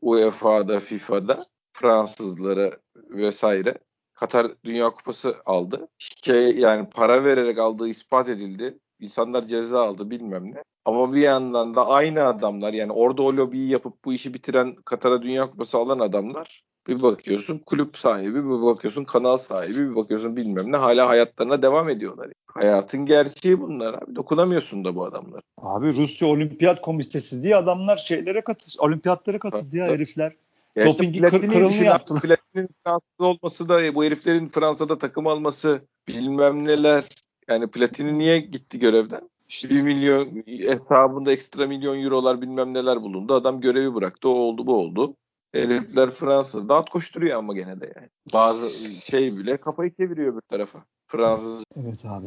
UEFA'da, 0.01 0.81
FIFA'da 0.81 1.47
Fransızlara 1.73 2.77
vesaire. 2.97 3.75
Katar 4.15 4.47
Dünya 4.65 4.91
Kupası 4.91 5.37
aldı. 5.47 5.89
Şey, 5.99 6.59
yani 6.59 6.89
para 6.91 7.25
vererek 7.25 7.59
aldığı 7.59 7.89
ispat 7.89 8.29
edildi. 8.29 8.79
İnsanlar 9.01 9.49
ceza 9.49 9.83
aldı 9.89 10.11
bilmem 10.11 10.55
ne. 10.55 10.63
Ama 10.85 11.13
bir 11.13 11.21
yandan 11.21 11.75
da 11.75 11.87
aynı 11.89 12.25
adamlar 12.25 12.73
yani 12.73 12.93
orada 12.93 13.23
o 13.23 13.37
lobiyi 13.37 13.69
yapıp 13.69 14.05
bu 14.05 14.13
işi 14.13 14.35
bitiren 14.35 14.75
Katar'a 14.75 15.23
Dünya 15.23 15.51
Kupası 15.51 15.79
alan 15.79 15.99
adamlar 15.99 16.65
Bir 16.89 17.03
bakıyorsun 17.03 17.59
kulüp 17.59 17.97
sahibi, 17.97 18.35
bir 18.35 18.63
bakıyorsun 18.63 19.05
kanal 19.05 19.37
sahibi, 19.37 19.91
bir 19.91 19.97
bakıyorsun 19.97 20.37
bilmem 20.37 20.73
ne 20.73 20.77
hala 20.77 21.09
hayatlarına 21.09 21.63
devam 21.63 21.89
ediyorlar. 21.89 22.29
Hayatın 22.47 23.07
gerçeği 23.07 23.61
bunlar 23.61 23.95
abi. 23.95 24.17
Dokunamıyorsun 24.17 24.85
da 24.85 24.95
bu 24.95 25.05
adamlar. 25.05 25.43
Abi 25.59 25.97
Rusya 25.97 26.29
Olimpiyat 26.29 26.83
Komitesi 26.83 27.43
diye 27.43 27.57
adamlar 27.57 27.97
şeylere 27.97 28.41
katıldı. 28.41 28.75
Olimpiyatlara 28.79 29.39
katıldı 29.39 29.77
ya 29.77 29.87
herifler. 29.87 30.33
Ya 30.77 30.87
Dopingi 30.87 31.21
kır, 31.21 31.31
kırılını 31.31 31.85
yaptılar. 31.85 32.21
Platinin 32.21 32.69
Fransız 32.85 33.21
olması 33.21 33.69
da 33.69 33.95
bu 33.95 34.05
heriflerin 34.05 34.49
Fransa'da 34.49 34.99
takım 34.99 35.27
alması 35.27 35.83
bilmem 36.09 36.65
neler. 36.65 37.05
Yani 37.49 37.71
Platini 37.71 38.19
niye 38.19 38.39
gitti 38.39 38.79
görevden? 38.79 39.29
İşte 39.53 39.71
1 39.71 39.83
milyon 39.83 40.43
hesabında 40.47 41.33
ekstra 41.33 41.67
milyon 41.67 42.03
eurolar 42.05 42.43
bilmem 42.43 42.75
neler 42.75 43.03
bulundu. 43.03 43.35
Adam 43.35 43.61
görevi 43.61 43.95
bıraktı. 43.95 44.29
O 44.29 44.33
oldu 44.33 44.67
bu 44.67 44.77
oldu. 44.77 45.15
Herifler 45.53 46.11
Fransa'da 46.11 46.69
dağıt 46.69 46.91
koşturuyor 46.91 47.39
ama 47.39 47.55
gene 47.55 47.81
de 47.81 47.93
yani. 47.97 48.09
Bazı 48.33 48.71
şey 49.05 49.37
bile 49.37 49.57
kafayı 49.57 49.95
çeviriyor 49.95 50.37
bir 50.37 50.41
tarafa. 50.41 50.85
Fransız. 51.07 51.65
Evet 51.77 52.05
abi. 52.05 52.27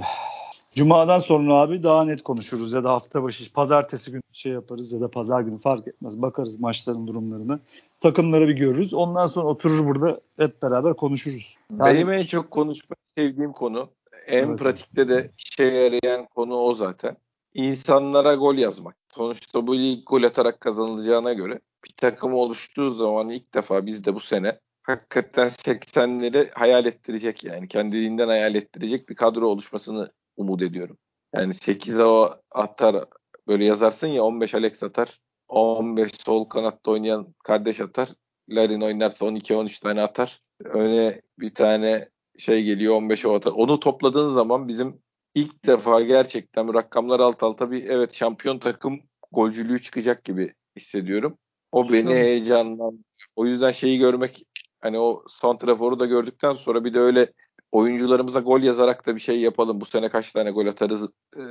Cuma'dan 0.75 1.19
sonra 1.19 1.59
abi 1.59 1.83
daha 1.83 2.05
net 2.05 2.21
konuşuruz 2.21 2.73
ya 2.73 2.83
da 2.83 2.91
hafta 2.91 3.23
başı 3.23 3.53
pazartesi 3.53 4.11
günü 4.11 4.21
şey 4.33 4.51
yaparız 4.51 4.93
ya 4.93 5.01
da 5.01 5.11
pazar 5.11 5.41
günü 5.41 5.59
fark 5.59 5.87
etmez. 5.87 6.21
Bakarız 6.21 6.59
maçların 6.59 7.07
durumlarını. 7.07 7.59
Takımları 7.99 8.47
bir 8.47 8.55
görürüz. 8.55 8.93
Ondan 8.93 9.27
sonra 9.27 9.47
oturur 9.47 9.87
burada 9.87 10.21
hep 10.37 10.61
beraber 10.61 10.93
konuşuruz. 10.93 11.55
Yani, 11.79 11.95
Benim 11.95 12.11
en 12.11 12.23
çok 12.23 12.51
konuşmak 12.51 12.99
sevdiğim 13.15 13.51
konu 13.51 13.89
en 14.27 14.47
evet. 14.47 14.59
pratikte 14.59 15.09
de 15.09 15.31
işe 15.37 15.63
yarayan 15.63 16.25
konu 16.25 16.55
o 16.55 16.75
zaten. 16.75 17.17
İnsanlara 17.53 18.35
gol 18.35 18.55
yazmak. 18.55 18.95
Sonuçta 19.15 19.67
bu 19.67 19.77
lig 19.77 20.03
gol 20.05 20.23
atarak 20.23 20.61
kazanılacağına 20.61 21.33
göre 21.33 21.59
bir 21.85 21.93
takım 21.97 22.33
oluştuğu 22.33 22.93
zaman 22.93 23.29
ilk 23.29 23.53
defa 23.53 23.85
biz 23.85 24.05
de 24.05 24.15
bu 24.15 24.19
sene 24.19 24.59
hakikaten 24.83 25.47
80'leri 25.47 26.51
hayal 26.53 26.85
ettirecek 26.85 27.43
yani 27.43 27.67
kendiliğinden 27.67 28.27
hayal 28.27 28.55
ettirecek 28.55 29.09
bir 29.09 29.15
kadro 29.15 29.47
oluşmasını 29.47 30.11
umut 30.37 30.61
ediyorum. 30.61 30.97
Yani 31.35 31.53
8'e 31.53 32.03
o 32.03 32.41
atar 32.51 33.05
böyle 33.47 33.65
yazarsın 33.65 34.07
ya 34.07 34.23
15 34.23 34.55
Alex 34.55 34.83
atar 34.83 35.19
15 35.47 36.11
sol 36.11 36.45
kanatta 36.45 36.91
oynayan 36.91 37.33
kardeş 37.43 37.81
atar. 37.81 38.09
Larin 38.49 38.81
oynarsa 38.81 39.25
12-13 39.25 39.81
tane 39.81 40.01
atar. 40.01 40.41
Öne 40.63 41.21
bir 41.39 41.53
tane 41.53 42.09
şey 42.37 42.63
geliyor 42.63 42.95
15 42.95 43.25
o 43.25 43.33
atar. 43.35 43.51
Onu 43.51 43.79
topladığın 43.79 44.33
zaman 44.33 44.67
bizim 44.67 45.01
ilk 45.35 45.65
defa 45.65 46.01
gerçekten 46.01 46.73
rakamlar 46.73 47.19
alt 47.19 47.43
alta 47.43 47.71
bir 47.71 47.83
evet 47.83 48.13
şampiyon 48.13 48.59
takım 48.59 48.99
golcülüğü 49.31 49.81
çıkacak 49.81 50.23
gibi 50.23 50.53
hissediyorum. 50.75 51.37
O 51.71 51.91
beni 51.91 52.13
heyecanlandırıyor. 52.13 53.03
O 53.35 53.45
yüzden 53.45 53.71
şeyi 53.71 53.99
görmek 53.99 54.45
hani 54.81 54.99
o 54.99 55.23
santraforu 55.27 55.99
da 55.99 56.05
gördükten 56.05 56.53
sonra 56.53 56.85
bir 56.85 56.93
de 56.93 56.99
öyle 56.99 57.33
oyuncularımıza 57.71 58.39
gol 58.39 58.61
yazarak 58.61 59.05
da 59.05 59.15
bir 59.15 59.21
şey 59.21 59.39
yapalım. 59.39 59.81
Bu 59.81 59.85
sene 59.85 60.09
kaç 60.09 60.31
tane 60.31 60.51
gol 60.51 60.67
atarız 60.67 61.09
e, 61.37 61.43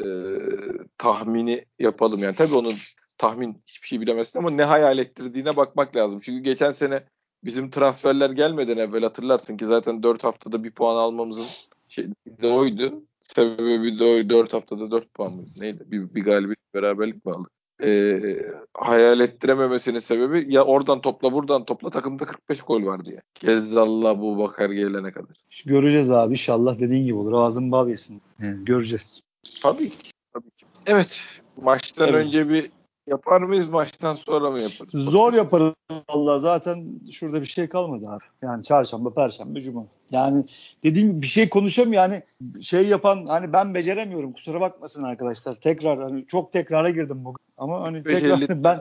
tahmini 0.99 1.65
yapalım. 1.79 2.23
Yani 2.23 2.37
tabii 2.37 2.55
onun 2.55 2.75
tahmin 3.19 3.63
hiçbir 3.67 3.89
şey 3.89 4.01
bilemezsin 4.01 4.39
ama 4.39 4.51
ne 4.51 4.65
hayal 4.65 4.99
ettirdiğine 4.99 5.57
bakmak 5.57 5.97
lazım. 5.97 6.21
Çünkü 6.21 6.43
geçen 6.43 6.71
sene 6.71 7.05
bizim 7.45 7.71
transferler 7.71 8.31
gelmeden 8.31 8.77
evvel 8.77 9.03
hatırlarsın 9.03 9.57
ki 9.57 9.67
zaten 9.67 10.03
4 10.03 10.25
haftada 10.25 10.65
bir 10.65 10.71
puan 10.71 10.97
almamızın 10.97 11.47
şey 11.89 12.09
de 12.43 12.49
oydu. 12.49 13.03
Sebebi 13.21 13.99
de 13.99 14.05
oydu. 14.05 14.31
4 14.31 14.53
haftada 14.53 14.91
4 14.91 15.15
puan 15.15 15.33
mı? 15.33 15.43
Neydi? 15.57 15.85
Bir, 15.87 16.15
bir 16.15 16.25
galibiyet 16.25 16.75
beraberlik 16.75 17.27
mi 17.27 17.33
aldık? 17.33 17.51
Ee, 17.83 18.37
hayal 18.75 19.21
ettirememesinin 19.21 19.99
sebebi 19.99 20.55
ya 20.55 20.65
oradan 20.65 21.01
topla 21.01 21.33
buradan 21.33 21.65
topla 21.65 21.91
takımda 21.91 22.25
45 22.25 22.61
gol 22.61 22.85
var 22.85 23.05
diye. 23.05 23.21
Gezzallah 23.41 24.21
bu 24.21 24.39
bakar 24.39 24.71
gelene 24.71 25.13
kadar. 25.13 25.37
Göreceğiz 25.65 26.11
abi 26.11 26.31
inşallah 26.31 26.79
dediğin 26.79 27.05
gibi 27.05 27.15
olur. 27.15 27.33
Ağzın 27.33 27.73
bal 27.73 27.89
yesin. 27.89 28.21
Yani 28.43 28.65
göreceğiz. 28.65 29.21
Tabii 29.63 29.91
ki. 29.91 30.11
Tabii 30.33 30.51
ki. 30.51 30.67
Evet. 30.87 31.21
Maçtan 31.57 32.09
evet. 32.09 32.27
önce 32.27 32.49
bir 32.49 32.71
Yapar 33.07 33.41
mıyız 33.41 33.69
maçtan 33.69 34.15
sonra 34.15 34.51
mı 34.51 34.61
yaparız? 34.61 34.93
Zor 34.93 35.33
yaparız 35.33 35.75
valla 36.11 36.39
zaten 36.39 37.01
şurada 37.13 37.41
bir 37.41 37.47
şey 37.47 37.69
kalmadı 37.69 38.09
abi. 38.09 38.25
Yani 38.43 38.63
çarşamba, 38.63 39.15
perşembe, 39.15 39.61
cuma. 39.61 39.87
Yani 40.11 40.45
dediğim 40.83 41.09
gibi 41.09 41.23
bir 41.23 41.27
şey 41.27 41.49
konuşamıyor 41.49 42.03
yani 42.03 42.23
şey 42.61 42.89
yapan 42.89 43.27
hani 43.29 43.53
ben 43.53 43.75
beceremiyorum 43.75 44.33
kusura 44.33 44.61
bakmasın 44.61 45.03
arkadaşlar. 45.03 45.55
Tekrar 45.55 46.03
hani 46.03 46.27
çok 46.27 46.53
tekrara 46.53 46.91
girdim 46.91 47.25
bugün 47.25 47.45
ama 47.59 47.83
hani 47.83 48.03
tekrar 48.05 48.65
ben 48.65 48.81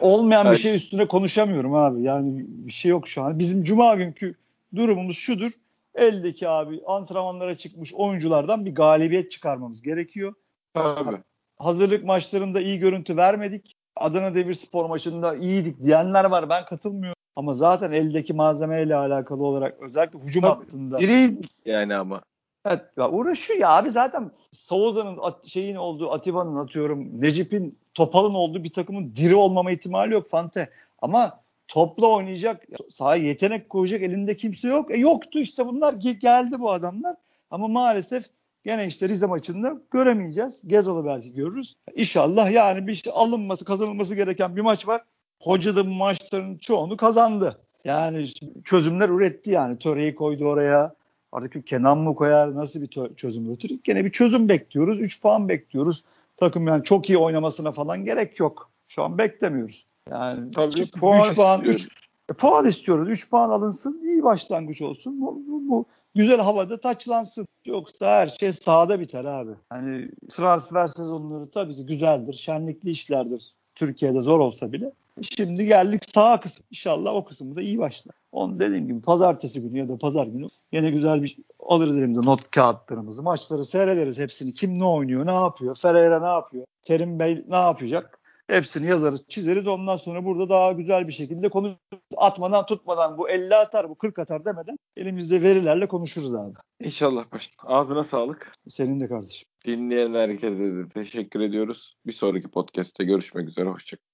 olmayan 0.00 0.52
bir 0.52 0.56
şey 0.56 0.76
üstüne 0.76 1.08
konuşamıyorum 1.08 1.74
abi. 1.74 2.02
Yani 2.02 2.44
bir 2.48 2.72
şey 2.72 2.90
yok 2.90 3.08
şu 3.08 3.22
an. 3.22 3.38
Bizim 3.38 3.64
cuma 3.64 3.94
günkü 3.94 4.34
durumumuz 4.74 5.16
şudur. 5.16 5.50
Eldeki 5.94 6.48
abi 6.48 6.80
antrenmanlara 6.86 7.56
çıkmış 7.56 7.94
oyunculardan 7.94 8.66
bir 8.66 8.74
galibiyet 8.74 9.30
çıkarmamız 9.30 9.82
gerekiyor. 9.82 10.34
Tabii 10.74 11.16
hazırlık 11.60 12.04
maçlarında 12.04 12.60
iyi 12.60 12.78
görüntü 12.78 13.16
vermedik. 13.16 13.76
Adana 13.96 14.34
Demirspor 14.34 14.84
maçında 14.88 15.36
iyiydik 15.36 15.84
diyenler 15.84 16.24
var. 16.24 16.48
Ben 16.48 16.64
katılmıyorum. 16.64 17.16
Ama 17.36 17.54
zaten 17.54 17.92
eldeki 17.92 18.32
malzemeyle 18.32 18.96
alakalı 18.96 19.44
olarak 19.44 19.80
özellikle 19.80 20.18
hücum 20.18 20.42
Tabii, 20.42 20.64
hattında. 20.64 20.98
Biriyiz 20.98 21.62
yani 21.66 21.94
ama. 21.94 22.20
Evet 22.66 22.80
ya 22.96 23.10
uğraşıyor 23.10 23.58
ya 23.58 23.68
abi 23.68 23.90
zaten 23.90 24.30
Savoza'nın 24.52 25.18
şeyin 25.46 25.76
olduğu 25.76 26.12
Atiba'nın 26.12 26.56
atıyorum 26.56 27.22
Necip'in 27.22 27.78
Topal'ın 27.94 28.34
olduğu 28.34 28.64
bir 28.64 28.72
takımın 28.72 29.14
diri 29.14 29.34
olmama 29.34 29.72
ihtimali 29.72 30.12
yok 30.12 30.30
Fante. 30.30 30.70
Ama 31.02 31.40
topla 31.68 32.06
oynayacak 32.06 32.66
sahaya 32.90 33.24
yetenek 33.24 33.70
koyacak 33.70 34.02
elinde 34.02 34.36
kimse 34.36 34.68
yok. 34.68 34.94
E 34.94 34.96
yoktu 34.96 35.38
işte 35.38 35.66
bunlar 35.66 35.92
geldi 35.92 36.60
bu 36.60 36.70
adamlar. 36.70 37.16
Ama 37.50 37.68
maalesef 37.68 38.24
Gene 38.64 38.86
işte 38.86 39.08
Rize 39.08 39.26
maçında 39.26 39.80
göremeyeceğiz. 39.90 40.62
Gezal'ı 40.66 41.04
belki 41.04 41.32
görürüz. 41.32 41.76
İnşallah 41.94 42.52
yani 42.52 42.86
bir 42.86 42.92
işte 42.92 43.10
alınması, 43.10 43.64
kazanılması 43.64 44.14
gereken 44.14 44.56
bir 44.56 44.60
maç 44.60 44.88
var. 44.88 45.04
Hoca 45.42 45.76
da 45.76 45.86
bu 45.86 45.90
maçların 45.90 46.58
çoğunu 46.58 46.96
kazandı. 46.96 47.60
Yani 47.84 48.28
çözümler 48.64 49.08
üretti 49.08 49.50
yani. 49.50 49.78
Töreyi 49.78 50.14
koydu 50.14 50.44
oraya. 50.44 50.94
Artık 51.32 51.66
Kenan 51.66 51.98
mı 51.98 52.14
koyar? 52.14 52.54
Nasıl 52.54 52.82
bir 52.82 53.14
çözüm 53.16 53.46
üretir? 53.46 53.80
Gene 53.84 54.04
bir 54.04 54.12
çözüm 54.12 54.48
bekliyoruz. 54.48 55.00
3 55.00 55.22
puan 55.22 55.48
bekliyoruz. 55.48 56.04
Takım 56.36 56.66
yani 56.66 56.84
çok 56.84 57.10
iyi 57.10 57.18
oynamasına 57.18 57.72
falan 57.72 58.04
gerek 58.04 58.40
yok. 58.40 58.70
Şu 58.88 59.02
an 59.02 59.18
beklemiyoruz. 59.18 59.86
Yani 60.10 60.50
Tabii 60.50 60.80
3 60.80 60.92
puan, 60.92 61.34
puan 61.34 61.60
3 61.64 61.88
e, 62.30 62.32
puan 62.32 62.66
istiyoruz. 62.66 63.10
3 63.10 63.30
puan 63.30 63.50
alınsın. 63.50 64.02
iyi 64.06 64.22
başlangıç 64.22 64.82
olsun. 64.82 65.20
Bu, 65.20 65.42
bu, 65.46 65.68
bu 65.68 65.86
güzel 66.14 66.40
havada 66.40 66.80
taçlansın. 66.80 67.46
Yoksa 67.64 68.06
her 68.06 68.26
şey 68.26 68.52
sahada 68.52 69.00
biter 69.00 69.24
abi. 69.24 69.52
Hani 69.68 70.10
transfer 70.30 70.86
sezonları 70.86 71.50
tabii 71.50 71.76
ki 71.76 71.86
güzeldir. 71.86 72.34
Şenlikli 72.34 72.90
işlerdir. 72.90 73.54
Türkiye'de 73.74 74.22
zor 74.22 74.38
olsa 74.38 74.72
bile. 74.72 74.92
Şimdi 75.22 75.66
geldik 75.66 76.02
sağ 76.14 76.40
kısım. 76.40 76.64
İnşallah 76.70 77.14
o 77.14 77.24
kısmı 77.24 77.56
da 77.56 77.62
iyi 77.62 77.78
başlar. 77.78 78.14
Onu 78.32 78.60
dediğim 78.60 78.86
gibi 78.86 79.00
pazartesi 79.00 79.62
günü 79.62 79.78
ya 79.78 79.88
da 79.88 79.98
pazar 79.98 80.26
günü 80.26 80.48
yine 80.72 80.90
güzel 80.90 81.22
bir 81.22 81.36
alırız 81.66 81.96
elimize 81.98 82.20
not 82.20 82.50
kağıtlarımızı. 82.50 83.22
Maçları 83.22 83.64
seyrederiz 83.64 84.18
hepsini. 84.18 84.54
Kim 84.54 84.78
ne 84.78 84.84
oynuyor, 84.84 85.26
ne 85.26 85.34
yapıyor, 85.34 85.76
Ferreira 85.82 86.20
ne 86.20 86.26
yapıyor, 86.26 86.66
Terim 86.82 87.18
Bey 87.18 87.44
ne 87.48 87.56
yapacak. 87.56 88.19
Hepsini 88.50 88.86
yazarız, 88.86 89.24
çizeriz. 89.28 89.68
Ondan 89.68 89.96
sonra 89.96 90.24
burada 90.24 90.48
daha 90.48 90.72
güzel 90.72 91.08
bir 91.08 91.12
şekilde 91.12 91.48
konu 91.48 91.78
atmadan 92.16 92.66
tutmadan 92.66 93.18
bu 93.18 93.30
50 93.30 93.54
atar, 93.54 93.90
bu 93.90 93.94
40 93.98 94.18
atar 94.18 94.44
demeden 94.44 94.76
elimizde 94.96 95.42
verilerle 95.42 95.88
konuşuruz 95.88 96.34
abi. 96.34 96.54
İnşallah 96.80 97.32
başım. 97.32 97.52
Ağzına 97.64 98.04
sağlık. 98.04 98.52
Senin 98.68 99.00
de 99.00 99.08
kardeşim. 99.08 99.48
Dinleyen 99.66 100.14
herkese 100.14 100.58
de 100.58 100.88
teşekkür 100.88 101.40
ediyoruz. 101.40 101.94
Bir 102.06 102.12
sonraki 102.12 102.48
podcast'te 102.48 103.04
görüşmek 103.04 103.48
üzere. 103.48 103.68
Hoşçakalın. 103.68 104.10